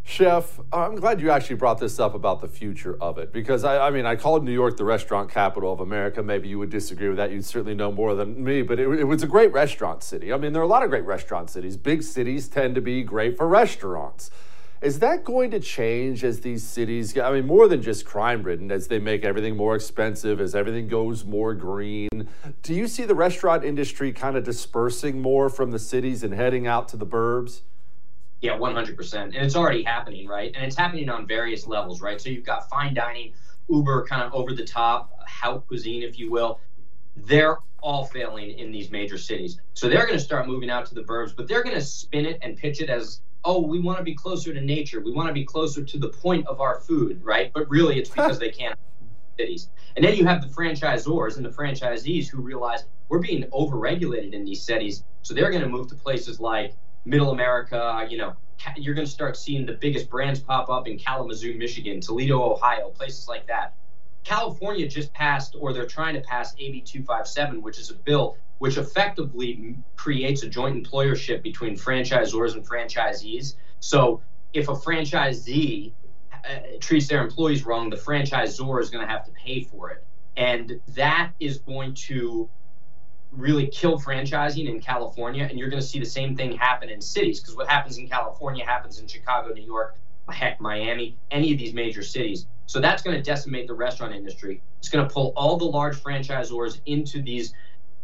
Chef, 0.09 0.59
I'm 0.73 0.95
glad 0.95 1.21
you 1.21 1.29
actually 1.29 1.57
brought 1.57 1.77
this 1.77 1.99
up 1.99 2.15
about 2.15 2.41
the 2.41 2.47
future 2.47 2.97
of 2.99 3.19
it 3.19 3.31
because 3.31 3.63
I, 3.63 3.87
I, 3.87 3.91
mean, 3.91 4.07
I 4.07 4.15
called 4.15 4.43
New 4.43 4.51
York 4.51 4.75
the 4.75 4.83
restaurant 4.83 5.29
capital 5.29 5.71
of 5.71 5.81
America. 5.81 6.23
Maybe 6.23 6.47
you 6.47 6.57
would 6.57 6.71
disagree 6.71 7.09
with 7.09 7.17
that. 7.17 7.31
You'd 7.31 7.45
certainly 7.45 7.75
know 7.75 7.91
more 7.91 8.15
than 8.15 8.43
me, 8.43 8.63
but 8.63 8.79
it, 8.79 8.89
it, 9.01 9.03
was 9.03 9.21
a 9.21 9.27
great 9.27 9.53
restaurant 9.53 10.01
city. 10.01 10.33
I 10.33 10.37
mean, 10.37 10.51
there 10.51 10.63
are 10.63 10.65
a 10.65 10.67
lot 10.67 10.81
of 10.81 10.89
great 10.89 11.05
restaurant 11.05 11.51
cities. 11.51 11.77
Big 11.77 12.01
cities 12.01 12.47
tend 12.47 12.73
to 12.73 12.81
be 12.81 13.03
great 13.03 13.37
for 13.37 13.47
restaurants. 13.47 14.31
Is 14.81 14.97
that 14.97 15.23
going 15.23 15.51
to 15.51 15.59
change 15.59 16.23
as 16.23 16.39
these 16.39 16.63
cities, 16.63 17.15
I 17.15 17.31
mean, 17.31 17.45
more 17.45 17.67
than 17.67 17.83
just 17.83 18.03
crime 18.03 18.41
ridden, 18.41 18.71
as 18.71 18.87
they 18.87 18.97
make 18.97 19.23
everything 19.23 19.55
more 19.55 19.75
expensive, 19.75 20.41
as 20.41 20.55
everything 20.55 20.87
goes 20.87 21.23
more 21.23 21.53
green? 21.53 22.27
Do 22.63 22.73
you 22.73 22.87
see 22.87 23.05
the 23.05 23.13
restaurant 23.13 23.63
industry 23.63 24.11
kind 24.11 24.35
of 24.35 24.43
dispersing 24.43 25.21
more 25.21 25.49
from 25.49 25.69
the 25.69 25.79
cities 25.79 26.23
and 26.23 26.33
heading 26.33 26.65
out 26.65 26.87
to 26.89 26.97
the 26.97 27.05
burbs? 27.05 27.61
Yeah, 28.41 28.57
100%. 28.57 29.13
And 29.15 29.35
it's 29.35 29.55
already 29.55 29.83
happening, 29.83 30.27
right? 30.27 30.51
And 30.55 30.63
it's 30.63 30.75
happening 30.75 31.09
on 31.09 31.27
various 31.27 31.67
levels, 31.67 32.01
right? 32.01 32.21
So 32.21 32.29
you've 32.29 32.45
got 32.45 32.69
fine 32.69 32.93
dining, 32.93 33.33
Uber, 33.69 34.05
kind 34.07 34.21
of 34.21 34.33
over 34.33 34.53
the 34.53 34.63
top, 34.63 35.11
haute 35.27 35.67
cuisine, 35.67 36.03
if 36.03 36.17
you 36.17 36.31
will. 36.31 36.59
They're 37.15 37.57
all 37.81 38.05
failing 38.05 38.51
in 38.51 38.71
these 38.71 38.91
major 38.91 39.17
cities. 39.17 39.59
So 39.73 39.89
they're 39.89 40.05
going 40.05 40.17
to 40.17 40.23
start 40.23 40.47
moving 40.47 40.69
out 40.69 40.85
to 40.87 40.95
the 40.95 41.01
burbs, 41.03 41.35
but 41.35 41.47
they're 41.47 41.63
going 41.63 41.75
to 41.75 41.81
spin 41.81 42.25
it 42.25 42.39
and 42.41 42.55
pitch 42.55 42.81
it 42.81 42.89
as, 42.89 43.21
oh, 43.43 43.61
we 43.61 43.79
want 43.79 43.97
to 43.97 44.03
be 44.03 44.15
closer 44.15 44.53
to 44.53 44.61
nature. 44.61 45.01
We 45.01 45.11
want 45.11 45.27
to 45.27 45.33
be 45.33 45.45
closer 45.45 45.83
to 45.83 45.97
the 45.97 46.09
point 46.09 46.47
of 46.47 46.61
our 46.61 46.79
food, 46.79 47.23
right? 47.23 47.51
But 47.53 47.69
really, 47.69 47.99
it's 47.99 48.09
because 48.09 48.39
they 48.39 48.49
can't 48.49 48.77
cities. 49.39 49.69
And 49.95 50.03
then 50.03 50.15
you 50.15 50.25
have 50.25 50.41
the 50.41 50.47
franchisors 50.47 51.37
and 51.37 51.45
the 51.45 51.49
franchisees 51.49 52.27
who 52.27 52.41
realize 52.41 52.83
we're 53.07 53.19
being 53.19 53.43
overregulated 53.51 54.33
in 54.33 54.43
these 54.43 54.63
cities. 54.63 55.03
So 55.23 55.33
they're 55.33 55.49
going 55.49 55.63
to 55.63 55.69
move 55.69 55.87
to 55.89 55.95
places 55.95 56.39
like 56.39 56.75
middle 57.05 57.31
America, 57.31 58.05
you 58.09 58.17
know, 58.17 58.33
you're 58.75 58.93
going 58.93 59.07
to 59.07 59.11
start 59.11 59.37
seeing 59.37 59.65
the 59.65 59.73
biggest 59.73 60.09
brands 60.09 60.39
pop 60.39 60.69
up 60.69 60.87
in 60.87 60.97
Kalamazoo, 60.97 61.57
Michigan, 61.57 62.01
Toledo, 62.01 62.53
Ohio, 62.53 62.89
places 62.89 63.27
like 63.27 63.47
that. 63.47 63.73
California 64.23 64.87
just 64.87 65.13
passed, 65.13 65.55
or 65.59 65.73
they're 65.73 65.87
trying 65.87 66.13
to 66.13 66.21
pass 66.21 66.53
AB 66.59 66.81
257, 66.81 67.61
which 67.61 67.79
is 67.79 67.89
a 67.89 67.95
bill 67.95 68.37
which 68.59 68.77
effectively 68.77 69.75
creates 69.95 70.43
a 70.43 70.49
joint 70.49 70.75
employership 70.75 71.41
between 71.41 71.75
franchisors 71.75 72.53
and 72.53 72.67
franchisees. 72.67 73.55
So 73.79 74.21
if 74.53 74.67
a 74.67 74.73
franchisee 74.73 75.93
uh, 76.33 76.57
treats 76.79 77.07
their 77.07 77.23
employees 77.23 77.65
wrong, 77.65 77.89
the 77.89 77.95
franchisor 77.95 78.81
is 78.81 78.89
going 78.89 79.05
to 79.05 79.11
have 79.11 79.25
to 79.25 79.31
pay 79.31 79.63
for 79.63 79.89
it. 79.91 80.05
And 80.35 80.79
that 80.89 81.31
is 81.39 81.57
going 81.59 81.93
to 81.95 82.49
really 83.31 83.67
kill 83.67 83.99
franchising 83.99 84.67
in 84.67 84.81
California, 84.81 85.45
and 85.49 85.57
you're 85.57 85.69
going 85.69 85.81
to 85.81 85.87
see 85.87 85.99
the 85.99 86.05
same 86.05 86.35
thing 86.35 86.57
happen 86.57 86.89
in 86.89 87.01
cities 87.01 87.39
because 87.39 87.55
what 87.55 87.67
happens 87.69 87.97
in 87.97 88.07
California 88.07 88.65
happens 88.65 88.99
in 88.99 89.07
Chicago, 89.07 89.53
New 89.53 89.63
York, 89.63 89.95
heck, 90.29 90.59
Miami, 90.59 91.17
any 91.31 91.51
of 91.51 91.57
these 91.57 91.73
major 91.73 92.03
cities. 92.03 92.45
So 92.65 92.79
that's 92.79 93.01
going 93.01 93.15
to 93.15 93.23
decimate 93.23 93.67
the 93.67 93.73
restaurant 93.73 94.13
industry. 94.13 94.61
It's 94.79 94.89
going 94.89 95.07
to 95.07 95.13
pull 95.13 95.33
all 95.35 95.57
the 95.57 95.65
large 95.65 96.01
franchisors 96.01 96.79
into 96.85 97.21
these 97.21 97.53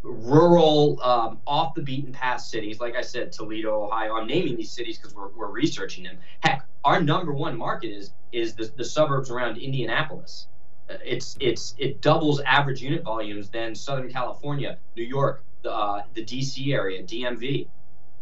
rural, 0.02 1.02
um, 1.02 1.40
off 1.48 1.74
the 1.74 1.82
beaten 1.82 2.12
path 2.12 2.42
cities. 2.42 2.80
Like 2.80 2.96
I 2.96 3.02
said, 3.02 3.32
Toledo, 3.32 3.86
Ohio. 3.86 4.16
I'm 4.16 4.28
naming 4.28 4.56
these 4.56 4.72
cities 4.72 4.98
because 4.98 5.16
we're, 5.16 5.30
we're 5.30 5.50
researching 5.52 6.04
them. 6.04 6.18
Heck, 6.42 6.68
our 6.84 7.02
number 7.02 7.34
one 7.34 7.58
market 7.58 7.90
is 7.90 8.12
is 8.32 8.54
the, 8.54 8.72
the 8.76 8.84
suburbs 8.84 9.30
around 9.30 9.58
Indianapolis 9.58 10.48
it's 10.90 11.38
it's 11.40 11.76
it 11.78 12.02
doubles 12.02 12.42
average 12.42 12.82
unit 12.82 13.04
volumes 13.04 13.50
than 13.50 13.76
Southern 13.76 14.12
California, 14.12 14.78
New 14.96 15.04
York, 15.04 15.44
the 15.64 15.72
uh, 15.72 16.04
the 16.14 16.24
DC 16.24 16.74
area, 16.74 17.04
DMV. 17.04 17.68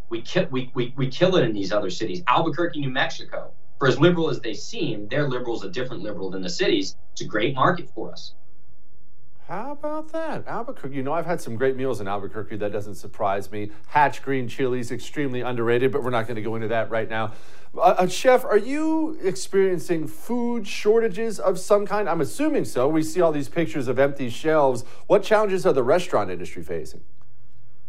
We, 0.10 0.22
ki- 0.22 0.48
we, 0.52 0.70
we, 0.76 0.94
we 0.96 1.08
kill 1.08 1.38
it 1.38 1.44
in 1.44 1.54
these 1.54 1.72
other 1.72 1.90
cities. 1.90 2.22
Albuquerque, 2.28 2.80
New 2.80 2.90
Mexico, 2.90 3.52
for 3.80 3.88
as 3.88 4.00
liberal 4.00 4.30
as 4.30 4.40
they 4.42 4.54
seem, 4.54 5.08
their 5.08 5.28
liberal 5.28 5.56
is 5.56 5.64
a 5.64 5.70
different 5.70 6.04
liberal 6.04 6.30
than 6.30 6.44
the 6.44 6.50
cities. 6.50 6.96
It's 7.14 7.22
a 7.22 7.26
great 7.26 7.56
market 7.56 7.90
for 7.96 8.12
us. 8.12 8.36
How 9.48 9.74
about 9.74 10.14
that? 10.14 10.48
Albuquerque. 10.48 10.96
You 10.96 11.04
know, 11.04 11.12
I've 11.12 11.26
had 11.26 11.42
some 11.42 11.58
great 11.58 11.76
meals 11.76 12.00
in 12.00 12.08
Albuquerque. 12.08 12.56
That 12.58 12.72
doesn't 12.72 12.96
surprise 12.96 13.52
me. 13.52 13.72
Hatch 13.88 14.22
green 14.22 14.48
chilies, 14.48 14.90
extremely 14.90 15.42
underrated, 15.42 15.92
but 15.92 16.02
we're 16.02 16.12
not 16.12 16.28
going 16.28 16.38
to 16.38 16.42
go 16.42 16.56
into 16.56 16.70
that 16.70 16.90
right 16.90 17.10
now. 17.10 17.34
Uh, 17.76 17.82
uh, 17.82 18.08
chef, 18.08 18.46
are 18.46 18.58
you 18.58 19.20
experiencing 19.22 20.08
food 20.08 20.66
shortages 20.66 21.40
of 21.40 21.60
some 21.60 21.86
kind? 21.86 22.08
I'm 22.08 22.22
assuming 22.22 22.64
so. 22.64 22.88
We 22.88 23.04
see 23.04 23.20
all 23.20 23.34
these 23.34 23.50
pictures 23.50 23.90
of 23.90 24.00
empty 24.00 24.30
shelves. 24.30 24.86
What 25.08 25.24
challenges 25.24 25.66
are 25.66 25.74
the 25.74 25.84
restaurant 25.84 26.32
industry 26.32 26.64
facing? 26.64 27.02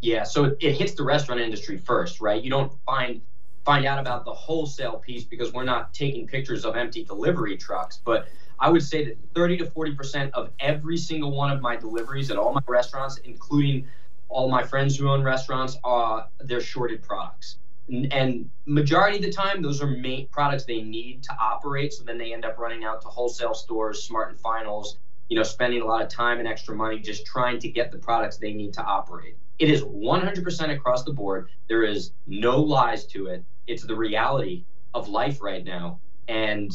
Yeah, 0.01 0.25
so 0.25 0.57
it 0.59 0.73
hits 0.73 0.95
the 0.95 1.05
restaurant 1.05 1.41
industry 1.41 1.79
first, 1.79 2.21
right? 2.21 2.43
You 2.43 2.51
don't 2.51 2.73
find 2.85 3.21
find 3.65 3.87
out 3.87 3.99
about 3.99 4.27
the 4.27 4.33
wholesale 4.35 4.99
piece 4.99 5.25
because 5.25 5.53
we're 5.55 5.65
not 5.65 5.95
taking 5.95 6.27
pictures 6.27 6.67
of 6.67 6.77
empty 6.77 7.03
delivery 7.03 7.57
trucks, 7.57 8.01
but 8.05 8.29
I 8.59 8.71
would 8.71 8.83
say 8.83 9.05
that 9.05 9.19
30 9.35 9.59
to 9.59 9.67
40% 9.67 10.31
of 10.33 10.51
every 10.61 10.97
single 10.97 11.33
one 11.33 11.51
of 11.51 11.61
my 11.61 11.77
deliveries 11.77 12.31
at 12.31 12.37
all 12.37 12.53
my 12.53 12.63
restaurants, 12.67 13.19
including 13.19 13.87
all 14.29 14.49
my 14.49 14.63
friends 14.63 14.97
who 14.97 15.09
own 15.09 15.23
restaurants, 15.23 15.77
are 15.85 16.29
they're 16.41 16.61
shorted 16.61 17.03
products. 17.03 17.59
And 17.89 18.51
majority 18.65 19.19
of 19.19 19.23
the 19.23 19.33
time 19.33 19.61
those 19.61 19.83
are 19.83 19.87
main 19.87 20.27
products 20.29 20.65
they 20.65 20.81
need 20.81 21.23
to 21.25 21.37
operate 21.39 21.93
so 21.93 22.03
then 22.03 22.17
they 22.17 22.33
end 22.33 22.47
up 22.47 22.57
running 22.57 22.83
out 22.83 23.03
to 23.03 23.09
wholesale 23.09 23.53
stores 23.53 24.03
smart 24.03 24.31
and 24.31 24.41
finals 24.41 24.97
you 25.29 25.37
know 25.37 25.43
spending 25.43 25.83
a 25.83 25.85
lot 25.85 26.03
of 26.03 26.09
time 26.09 26.39
and 26.39 26.49
extra 26.49 26.75
money 26.75 26.99
just 26.99 27.27
trying 27.27 27.59
to 27.59 27.69
get 27.69 27.91
the 27.91 27.99
products 27.99 28.37
they 28.37 28.53
need 28.53 28.73
to 28.75 28.83
operate. 28.83 29.37
It 29.59 29.71
is 29.71 29.83
100% 29.83 30.71
across 30.75 31.05
the 31.05 31.13
board. 31.13 31.49
There 31.69 31.85
is 31.85 32.13
no 32.27 32.61
lies 32.61 33.07
to 33.07 33.27
it. 33.27 33.45
It's 33.67 33.85
the 33.85 33.95
reality 33.95 34.65
of 34.95 35.09
life 35.09 35.43
right 35.43 35.65
now. 35.65 36.01
And 36.29 36.71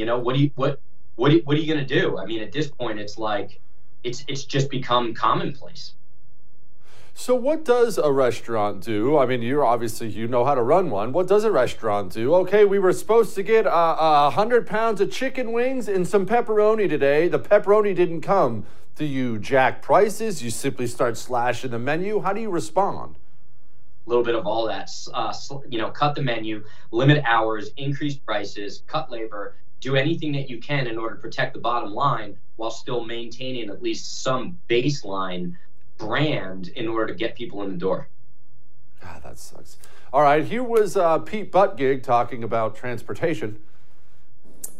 you 0.00 0.06
know 0.06 0.18
what 0.18 0.34
do 0.34 0.42
you 0.42 0.50
what 0.54 0.80
what, 1.16 1.30
what 1.44 1.54
are 1.56 1.60
you 1.60 1.72
going 1.72 1.86
to 1.86 2.00
do 2.00 2.18
i 2.18 2.24
mean 2.24 2.42
at 2.42 2.52
this 2.52 2.68
point 2.68 2.98
it's 2.98 3.18
like 3.18 3.60
it's 4.02 4.24
it's 4.28 4.44
just 4.44 4.70
become 4.70 5.14
commonplace 5.14 5.92
so, 7.12 7.34
what 7.34 7.66
does 7.66 7.98
a 7.98 8.10
restaurant 8.10 8.82
do? 8.82 9.18
I 9.18 9.26
mean, 9.26 9.42
you're 9.42 9.64
obviously 9.64 10.08
you 10.08 10.26
know 10.26 10.44
how 10.46 10.54
to 10.54 10.62
run 10.62 10.88
one. 10.88 11.12
What 11.12 11.26
does 11.26 11.44
a 11.44 11.50
restaurant 11.50 12.12
do? 12.12 12.34
Okay, 12.36 12.64
we 12.64 12.78
were 12.78 12.94
supposed 12.94 13.34
to 13.34 13.42
get 13.42 13.66
a 13.66 13.74
uh, 13.74 13.96
uh, 13.98 14.30
hundred 14.30 14.66
pounds 14.66 15.02
of 15.02 15.10
chicken 15.10 15.52
wings 15.52 15.86
and 15.86 16.08
some 16.08 16.24
pepperoni 16.24 16.88
today. 16.88 17.28
The 17.28 17.40
pepperoni 17.40 17.94
didn't 17.94 18.22
come. 18.22 18.64
Do 18.94 19.04
you 19.04 19.38
jack 19.38 19.82
prices? 19.82 20.42
You 20.42 20.48
simply 20.48 20.86
start 20.86 21.18
slashing 21.18 21.72
the 21.72 21.78
menu. 21.78 22.20
How 22.20 22.32
do 22.32 22.40
you 22.40 22.48
respond? 22.48 23.16
A 24.06 24.08
little 24.08 24.24
bit 24.24 24.36
of 24.36 24.46
all 24.46 24.66
that. 24.68 24.88
Uh, 25.12 25.34
you 25.68 25.78
know, 25.78 25.90
cut 25.90 26.14
the 26.14 26.22
menu, 26.22 26.64
limit 26.90 27.22
hours, 27.26 27.70
increase 27.76 28.16
prices, 28.16 28.82
cut 28.86 29.10
labor, 29.10 29.56
do 29.80 29.96
anything 29.96 30.32
that 30.32 30.48
you 30.48 30.58
can 30.58 30.86
in 30.86 30.98
order 30.98 31.16
to 31.16 31.20
protect 31.20 31.54
the 31.54 31.60
bottom 31.60 31.92
line 31.92 32.36
while 32.56 32.70
still 32.70 33.04
maintaining 33.04 33.70
at 33.70 33.82
least 33.82 34.22
some 34.22 34.58
baseline 34.68 35.56
brand 35.98 36.68
in 36.68 36.88
order 36.88 37.12
to 37.12 37.14
get 37.14 37.34
people 37.34 37.62
in 37.62 37.70
the 37.70 37.76
door. 37.76 38.08
Ah, 39.02 39.18
that 39.22 39.38
sucks. 39.38 39.78
All 40.12 40.22
right, 40.22 40.44
here 40.44 40.62
was 40.62 40.96
uh, 40.96 41.18
Pete 41.18 41.50
Buttigieg 41.52 42.02
talking 42.02 42.42
about 42.42 42.76
transportation. 42.76 43.60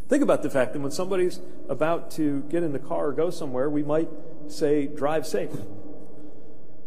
Think 0.09 0.23
about 0.23 0.43
the 0.43 0.51
fact 0.51 0.73
that 0.73 0.81
when 0.81 0.91
somebody's 0.91 1.39
about 1.69 2.11
to 2.13 2.43
get 2.49 2.65
in 2.65 2.73
the 2.73 2.81
car 2.81 3.09
or 3.09 3.13
go 3.13 3.31
somewhere, 3.31 3.71
we 3.71 3.85
might 3.85 4.09
say, 4.49 4.87
drive 4.87 5.27
safe. 5.27 5.51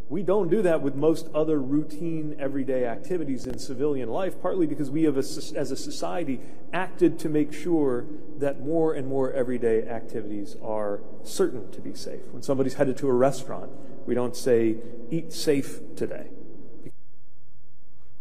We 0.10 0.22
don't 0.22 0.50
do 0.50 0.62
that 0.62 0.82
with 0.82 0.96
most 0.96 1.28
other 1.34 1.60
routine 1.60 2.36
everyday 2.38 2.86
activities 2.86 3.48
in 3.48 3.58
civilian 3.58 4.10
life, 4.10 4.40
partly 4.42 4.68
because 4.68 4.92
we 4.92 5.04
have, 5.04 5.18
as 5.18 5.72
a 5.72 5.76
society, 5.76 6.40
acted 6.72 7.18
to 7.20 7.30
make 7.30 7.54
sure 7.54 8.06
that 8.38 8.60
more 8.60 8.94
and 8.94 9.08
more 9.08 9.32
everyday 9.32 9.88
activities 9.88 10.56
are 10.62 11.02
certain 11.24 11.72
to 11.72 11.82
be 11.82 11.96
safe. 11.96 12.22
When 12.32 12.44
somebody's 12.44 12.76
headed 12.76 12.98
to 12.98 13.08
a 13.08 13.14
restaurant, 13.14 13.72
we 14.06 14.14
don't 14.14 14.36
say, 14.36 14.78
eat 15.10 15.32
safe 15.34 15.80
today. 15.96 16.28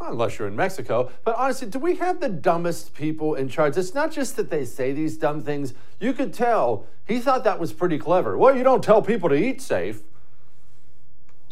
Unless 0.00 0.38
you're 0.38 0.48
in 0.48 0.56
Mexico. 0.56 1.10
But 1.24 1.36
honestly, 1.36 1.68
do 1.68 1.78
we 1.78 1.96
have 1.96 2.20
the 2.20 2.28
dumbest 2.28 2.94
people 2.94 3.34
in 3.34 3.48
charge? 3.48 3.76
It's 3.76 3.94
not 3.94 4.12
just 4.12 4.36
that 4.36 4.50
they 4.50 4.64
say 4.64 4.92
these 4.92 5.16
dumb 5.16 5.42
things. 5.42 5.74
You 6.00 6.12
could 6.12 6.32
tell 6.32 6.86
he 7.06 7.18
thought 7.18 7.44
that 7.44 7.60
was 7.60 7.72
pretty 7.72 7.98
clever. 7.98 8.38
Well, 8.38 8.56
you 8.56 8.62
don't 8.64 8.82
tell 8.82 9.02
people 9.02 9.28
to 9.28 9.34
eat 9.34 9.60
safe. 9.60 10.02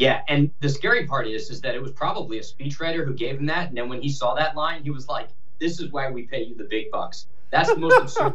Yeah, 0.01 0.23
and 0.29 0.51
the 0.61 0.69
scary 0.71 1.07
part 1.07 1.27
is 1.27 1.51
is 1.51 1.61
that 1.61 1.75
it 1.75 1.83
was 1.83 1.93
probably 1.93 2.39
a 2.39 2.41
speechwriter 2.41 3.05
who 3.05 3.13
gave 3.13 3.39
him 3.39 3.45
that, 3.47 3.69
and 3.69 3.77
then 3.77 3.91
when 3.91 4.01
he 4.01 4.09
saw 4.09 4.33
that 4.35 4.57
line, 4.57 4.83
he 4.83 4.91
was 4.91 5.09
like, 5.09 5.29
"This 5.59 5.79
is 5.79 5.93
why 5.93 6.11
we 6.11 6.23
pay 6.23 6.43
you 6.43 6.55
the 6.55 6.65
big 6.65 6.91
bucks." 6.91 7.27
That's 7.51 7.69
the 7.69 7.77
most 7.77 7.99
absurd. 8.01 8.33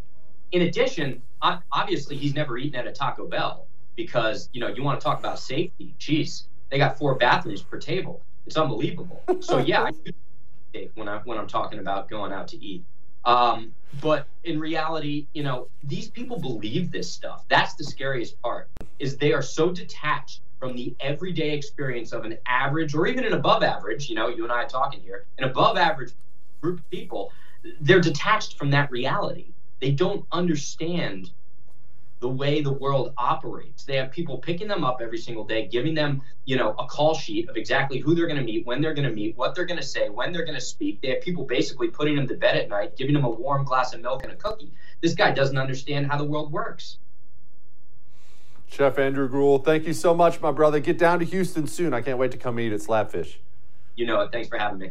In 0.50 0.62
addition, 0.62 1.22
obviously, 1.40 2.16
he's 2.16 2.34
never 2.34 2.58
eaten 2.58 2.74
at 2.80 2.88
a 2.88 2.90
Taco 2.90 3.28
Bell 3.28 3.68
because 3.94 4.48
you 4.52 4.60
know 4.60 4.66
you 4.66 4.82
want 4.82 4.98
to 4.98 5.04
talk 5.04 5.20
about 5.20 5.38
safety. 5.38 5.94
Jeez, 6.00 6.46
they 6.68 6.78
got 6.78 6.98
four 6.98 7.14
bathrooms 7.14 7.62
per 7.62 7.78
table. 7.78 8.20
It's 8.44 8.56
unbelievable. 8.56 9.22
So 9.40 9.58
yeah, 9.58 9.84
I 9.84 9.92
do 9.92 10.90
when 10.96 11.08
I 11.08 11.18
when 11.18 11.38
I'm 11.38 11.46
talking 11.46 11.78
about 11.78 12.10
going 12.10 12.32
out 12.32 12.48
to 12.48 12.56
eat. 12.60 12.82
Um, 13.24 13.72
but 14.00 14.26
in 14.42 14.58
reality, 14.58 15.28
you 15.32 15.44
know, 15.44 15.68
these 15.84 16.08
people 16.08 16.40
believe 16.40 16.90
this 16.90 17.08
stuff. 17.08 17.44
That's 17.48 17.74
the 17.74 17.84
scariest 17.84 18.42
part. 18.42 18.68
Is 18.98 19.16
they 19.16 19.32
are 19.32 19.42
so 19.42 19.70
detached 19.70 20.40
from 20.58 20.74
the 20.74 20.94
everyday 21.00 21.52
experience 21.52 22.12
of 22.12 22.24
an 22.24 22.38
average 22.46 22.94
or 22.94 23.06
even 23.06 23.24
an 23.24 23.34
above 23.34 23.62
average, 23.62 24.08
you 24.08 24.14
know, 24.14 24.28
you 24.28 24.44
and 24.44 24.52
I 24.52 24.62
are 24.62 24.68
talking 24.68 25.00
here, 25.00 25.26
an 25.38 25.44
above 25.44 25.76
average 25.76 26.12
group 26.60 26.80
of 26.80 26.90
people, 26.90 27.30
they're 27.80 28.00
detached 28.00 28.58
from 28.58 28.70
that 28.70 28.90
reality. 28.90 29.52
They 29.80 29.90
don't 29.90 30.24
understand 30.32 31.30
the 32.20 32.28
way 32.28 32.62
the 32.62 32.72
world 32.72 33.12
operates. 33.18 33.84
They 33.84 33.96
have 33.96 34.10
people 34.10 34.38
picking 34.38 34.66
them 34.66 34.82
up 34.82 35.00
every 35.02 35.18
single 35.18 35.44
day, 35.44 35.66
giving 35.66 35.92
them, 35.92 36.22
you 36.46 36.56
know, 36.56 36.74
a 36.78 36.86
call 36.86 37.14
sheet 37.14 37.50
of 37.50 37.56
exactly 37.58 37.98
who 37.98 38.14
they're 38.14 38.26
going 38.26 38.38
to 38.38 38.44
meet, 38.44 38.64
when 38.64 38.80
they're 38.80 38.94
going 38.94 39.06
to 39.06 39.14
meet, 39.14 39.36
what 39.36 39.54
they're 39.54 39.66
going 39.66 39.80
to 39.80 39.86
say, 39.86 40.08
when 40.08 40.32
they're 40.32 40.46
going 40.46 40.54
to 40.54 40.60
speak. 40.64 41.02
They 41.02 41.08
have 41.08 41.20
people 41.20 41.44
basically 41.44 41.88
putting 41.88 42.16
them 42.16 42.26
to 42.28 42.34
bed 42.34 42.56
at 42.56 42.70
night, 42.70 42.96
giving 42.96 43.12
them 43.12 43.24
a 43.24 43.30
warm 43.30 43.64
glass 43.64 43.92
of 43.92 44.00
milk 44.00 44.22
and 44.22 44.32
a 44.32 44.36
cookie. 44.36 44.72
This 45.02 45.12
guy 45.12 45.32
doesn't 45.32 45.58
understand 45.58 46.06
how 46.06 46.16
the 46.16 46.24
world 46.24 46.50
works. 46.50 46.98
Chef 48.66 48.98
Andrew 48.98 49.28
Gruel, 49.28 49.58
thank 49.58 49.86
you 49.86 49.92
so 49.92 50.14
much, 50.14 50.40
my 50.40 50.50
brother. 50.50 50.80
Get 50.80 50.98
down 50.98 51.20
to 51.20 51.24
Houston 51.24 51.66
soon. 51.66 51.94
I 51.94 52.00
can't 52.00 52.18
wait 52.18 52.32
to 52.32 52.38
come 52.38 52.58
eat 52.58 52.72
at 52.72 52.80
Slapfish. 52.80 53.36
You 53.94 54.06
know 54.06 54.20
it. 54.20 54.32
Thanks 54.32 54.48
for 54.48 54.58
having 54.58 54.78
me. 54.78 54.90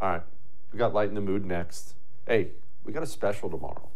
All 0.00 0.10
right. 0.10 0.22
We 0.72 0.78
got 0.78 0.94
Lighten 0.94 1.14
the 1.14 1.20
Mood 1.20 1.44
next. 1.44 1.94
Hey, 2.26 2.48
we 2.84 2.92
got 2.92 3.02
a 3.02 3.06
special 3.06 3.50
tomorrow. 3.50 3.88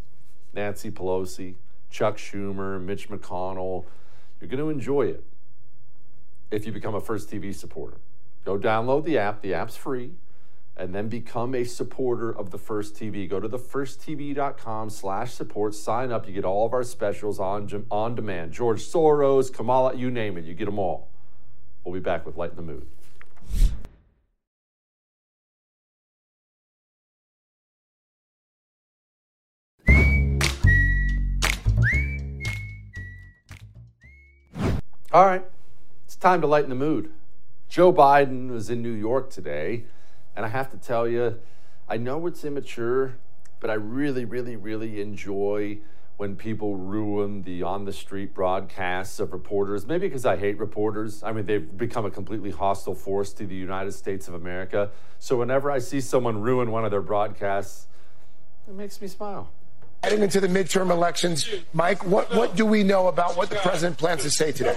Nancy 0.53 0.91
Pelosi, 0.91 1.55
Chuck 1.91 2.17
Schumer, 2.17 2.81
Mitch 2.81 3.09
McConnell. 3.09 3.85
You're 4.41 4.49
going 4.49 4.61
to 4.63 4.71
enjoy 4.71 5.03
it 5.03 5.25
if 6.51 6.67
you 6.67 6.73
become 6.73 6.95
a 6.95 7.01
First 7.01 7.31
TV 7.31 7.55
supporter. 7.55 7.99
Go 8.45 8.59
download 8.59 9.05
the 9.05 9.19
app. 9.19 9.43
The 9.43 9.55
app's 9.55 9.77
free 9.77 10.13
and 10.77 10.95
then 10.95 11.09
become 11.09 11.55
a 11.55 11.65
supporter 11.65 12.37
of 12.37 12.51
the 12.51 12.59
First 12.59 12.97
TV. 12.97 13.29
Go 13.29 13.39
to 13.39 13.49
thefirsttv.com 13.49 14.91
slash 14.91 15.33
support, 15.33 15.75
sign 15.75 16.11
up. 16.11 16.27
You 16.27 16.35
get 16.35 16.45
all 16.45 16.67
of 16.67 16.73
our 16.73 16.83
specials 16.83 17.39
on, 17.39 17.87
on 17.91 18.15
demand. 18.15 18.53
George 18.53 18.83
Soros, 18.83 19.53
Kamala, 19.53 19.95
you 19.95 20.11
name 20.11 20.37
it, 20.37 20.45
you 20.45 20.55
get 20.55 20.65
them 20.65 20.79
all. 20.79 21.09
We'll 21.85 21.95
be 21.95 22.01
back 22.01 22.27
with 22.27 22.37
Lighten 22.37 22.57
the 22.57 22.63
Mood. 22.63 22.87
All 35.13 35.27
right, 35.27 35.45
it's 36.05 36.17
time 36.17 36.41
to 36.41 36.49
lighten 36.49 36.71
the 36.71 36.75
mood. 36.75 37.13
Joe 37.69 37.93
Biden 37.93 38.51
was 38.51 38.69
in 38.69 38.83
New 38.83 38.91
York 38.91 39.31
today 39.31 39.85
and 40.37 40.45
I 40.45 40.49
have 40.49 40.71
to 40.71 40.77
tell 40.77 41.07
you, 41.09 41.39
I 41.89 41.97
know 41.97 42.27
it's 42.27 42.45
immature, 42.45 43.17
but 43.61 43.71
I 43.71 43.75
really, 43.75 44.25
really, 44.25 44.57
really 44.57 45.01
enjoy 45.01 45.79
when 46.17 46.37
people 46.37 46.77
ruin 46.77 47.43
the 47.43 47.63
on 47.63 47.85
the 47.85 47.93
street 47.93 48.35
broadcasts 48.35 49.19
of 49.19 49.33
reporters. 49.33 49.87
Maybe 49.87 50.07
because 50.07 50.25
I 50.25 50.37
hate 50.37 50.59
reporters. 50.59 51.23
I 51.23 51.33
mean, 51.33 51.47
they've 51.47 51.77
become 51.77 52.05
a 52.05 52.11
completely 52.11 52.51
hostile 52.51 52.95
force 52.95 53.33
to 53.35 53.47
the 53.47 53.55
United 53.55 53.93
States 53.93 54.29
of 54.29 54.35
America. 54.35 54.91
So 55.19 55.37
whenever 55.37 55.71
I 55.71 55.81
see 55.81 56.01
someone 56.01 56.41
ruin 56.41 56.71
one 56.71 56.85
of 56.85 56.91
their 56.91 57.03
broadcasts, 57.03 57.89
it 58.69 58.75
makes 58.75 59.01
me 59.01 59.09
smile. 59.09 59.51
Heading 60.05 60.23
into 60.23 60.41
the 60.41 60.49
midterm 60.49 60.91
elections, 60.91 61.49
Mike, 61.73 62.05
what, 62.05 62.35
what 62.35 62.55
do 62.57 62.67
we 62.67 62.83
know 62.83 63.09
about 63.09 63.37
what 63.37 63.49
the 63.49 63.57
president 63.57 63.97
plans 63.97 64.23
to 64.23 64.31
say 64.31 64.53
today? 64.53 64.77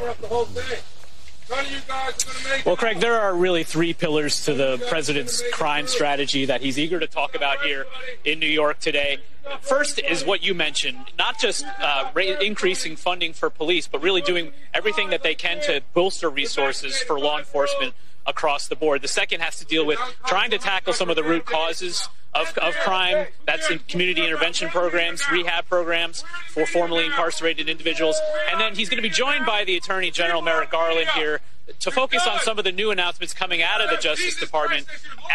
Well, 2.65 2.75
Craig, 2.75 2.99
there 2.99 3.19
are 3.19 3.33
really 3.33 3.63
three 3.63 3.93
pillars 3.93 4.45
to 4.45 4.53
the 4.53 4.83
president's 4.89 5.43
crime 5.51 5.87
strategy 5.87 6.45
that 6.45 6.61
he's 6.61 6.77
eager 6.77 6.99
to 6.99 7.07
talk 7.07 7.35
about 7.35 7.61
here 7.61 7.85
in 8.25 8.39
New 8.39 8.47
York 8.47 8.79
today. 8.79 9.19
First 9.61 9.99
is 9.99 10.25
what 10.25 10.43
you 10.43 10.53
mentioned, 10.53 10.99
not 11.17 11.39
just 11.39 11.65
uh, 11.79 12.11
increasing 12.41 12.97
funding 12.97 13.31
for 13.31 13.49
police, 13.49 13.87
but 13.87 14.01
really 14.01 14.21
doing 14.21 14.51
everything 14.73 15.09
that 15.11 15.23
they 15.23 15.35
can 15.35 15.61
to 15.61 15.81
bolster 15.93 16.29
resources 16.29 17.01
for 17.01 17.17
law 17.17 17.39
enforcement 17.39 17.93
across 18.27 18.67
the 18.67 18.75
board. 18.75 19.01
The 19.01 19.07
second 19.07 19.41
has 19.41 19.57
to 19.57 19.65
deal 19.65 19.85
with 19.85 19.99
trying 20.25 20.51
to 20.51 20.57
tackle 20.57 20.93
some 20.93 21.09
of 21.09 21.15
the 21.15 21.23
root 21.23 21.45
causes 21.45 22.09
of, 22.33 22.55
of 22.57 22.75
crime. 22.75 23.27
That's 23.45 23.69
in 23.71 23.79
community 23.79 24.23
intervention 24.23 24.69
programs, 24.69 25.29
rehab 25.31 25.67
programs 25.67 26.23
for 26.49 26.65
formerly 26.65 27.05
incarcerated 27.05 27.69
individuals. 27.69 28.19
And 28.51 28.59
then 28.59 28.75
he's 28.75 28.89
going 28.89 29.01
to 29.01 29.07
be 29.07 29.13
joined 29.13 29.45
by 29.45 29.63
the 29.63 29.75
Attorney 29.77 30.11
General 30.11 30.41
Merrick 30.41 30.71
Garland 30.71 31.09
here 31.15 31.41
to 31.79 31.91
focus 31.91 32.25
on 32.27 32.39
some 32.39 32.57
of 32.57 32.63
the 32.63 32.71
new 32.71 32.91
announcements 32.91 33.33
coming 33.33 33.61
out 33.61 33.81
of 33.81 33.89
the 33.89 33.97
Justice 33.97 34.37
Department, 34.39 34.85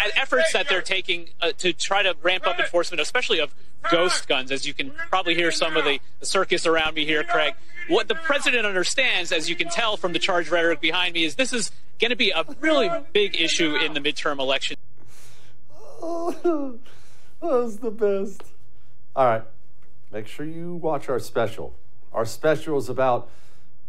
and 0.04 0.12
efforts 0.16 0.52
that 0.52 0.68
they're 0.68 0.82
taking 0.82 1.28
uh, 1.40 1.52
to 1.58 1.72
try 1.72 2.02
to 2.02 2.14
ramp 2.22 2.46
up 2.46 2.58
enforcement, 2.58 3.00
especially 3.00 3.38
of 3.38 3.54
ghost 3.90 4.28
guns, 4.28 4.50
as 4.50 4.66
you 4.66 4.74
can 4.74 4.92
probably 5.10 5.34
hear 5.34 5.50
some 5.50 5.76
of 5.76 5.84
the, 5.84 6.00
the 6.20 6.26
circus 6.26 6.66
around 6.66 6.94
me 6.94 7.04
here, 7.04 7.22
Craig. 7.24 7.54
What 7.88 8.08
the 8.08 8.14
president 8.14 8.64
understands, 8.64 9.32
as 9.32 9.48
you 9.50 9.56
can 9.56 9.68
tell 9.68 9.96
from 9.96 10.12
the 10.12 10.18
charge 10.18 10.50
rhetoric 10.50 10.80
behind 10.80 11.14
me, 11.14 11.24
is 11.24 11.34
this 11.34 11.52
is 11.52 11.72
going 12.00 12.10
to 12.10 12.16
be 12.16 12.30
a 12.30 12.44
really 12.60 12.90
big 13.12 13.40
issue 13.40 13.76
in 13.76 13.94
the 13.94 14.00
midterm 14.00 14.38
election. 14.38 14.76
Oh, 16.00 16.78
that 17.40 17.46
was 17.46 17.78
the 17.78 17.90
best. 17.90 18.42
All 19.14 19.26
right. 19.26 19.42
Make 20.10 20.26
sure 20.26 20.46
you 20.46 20.74
watch 20.74 21.08
our 21.08 21.18
special. 21.18 21.74
Our 22.12 22.24
special 22.24 22.78
is 22.78 22.88
about 22.88 23.28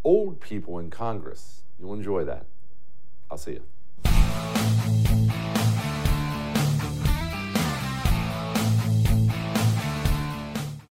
old 0.04 0.40
people 0.40 0.80
in 0.80 0.90
Congress. 0.90 1.63
You'll 1.84 1.96
enjoy 1.96 2.24
that. 2.24 2.46
I'll 3.30 3.38
see 3.38 3.60
you. 3.60 3.64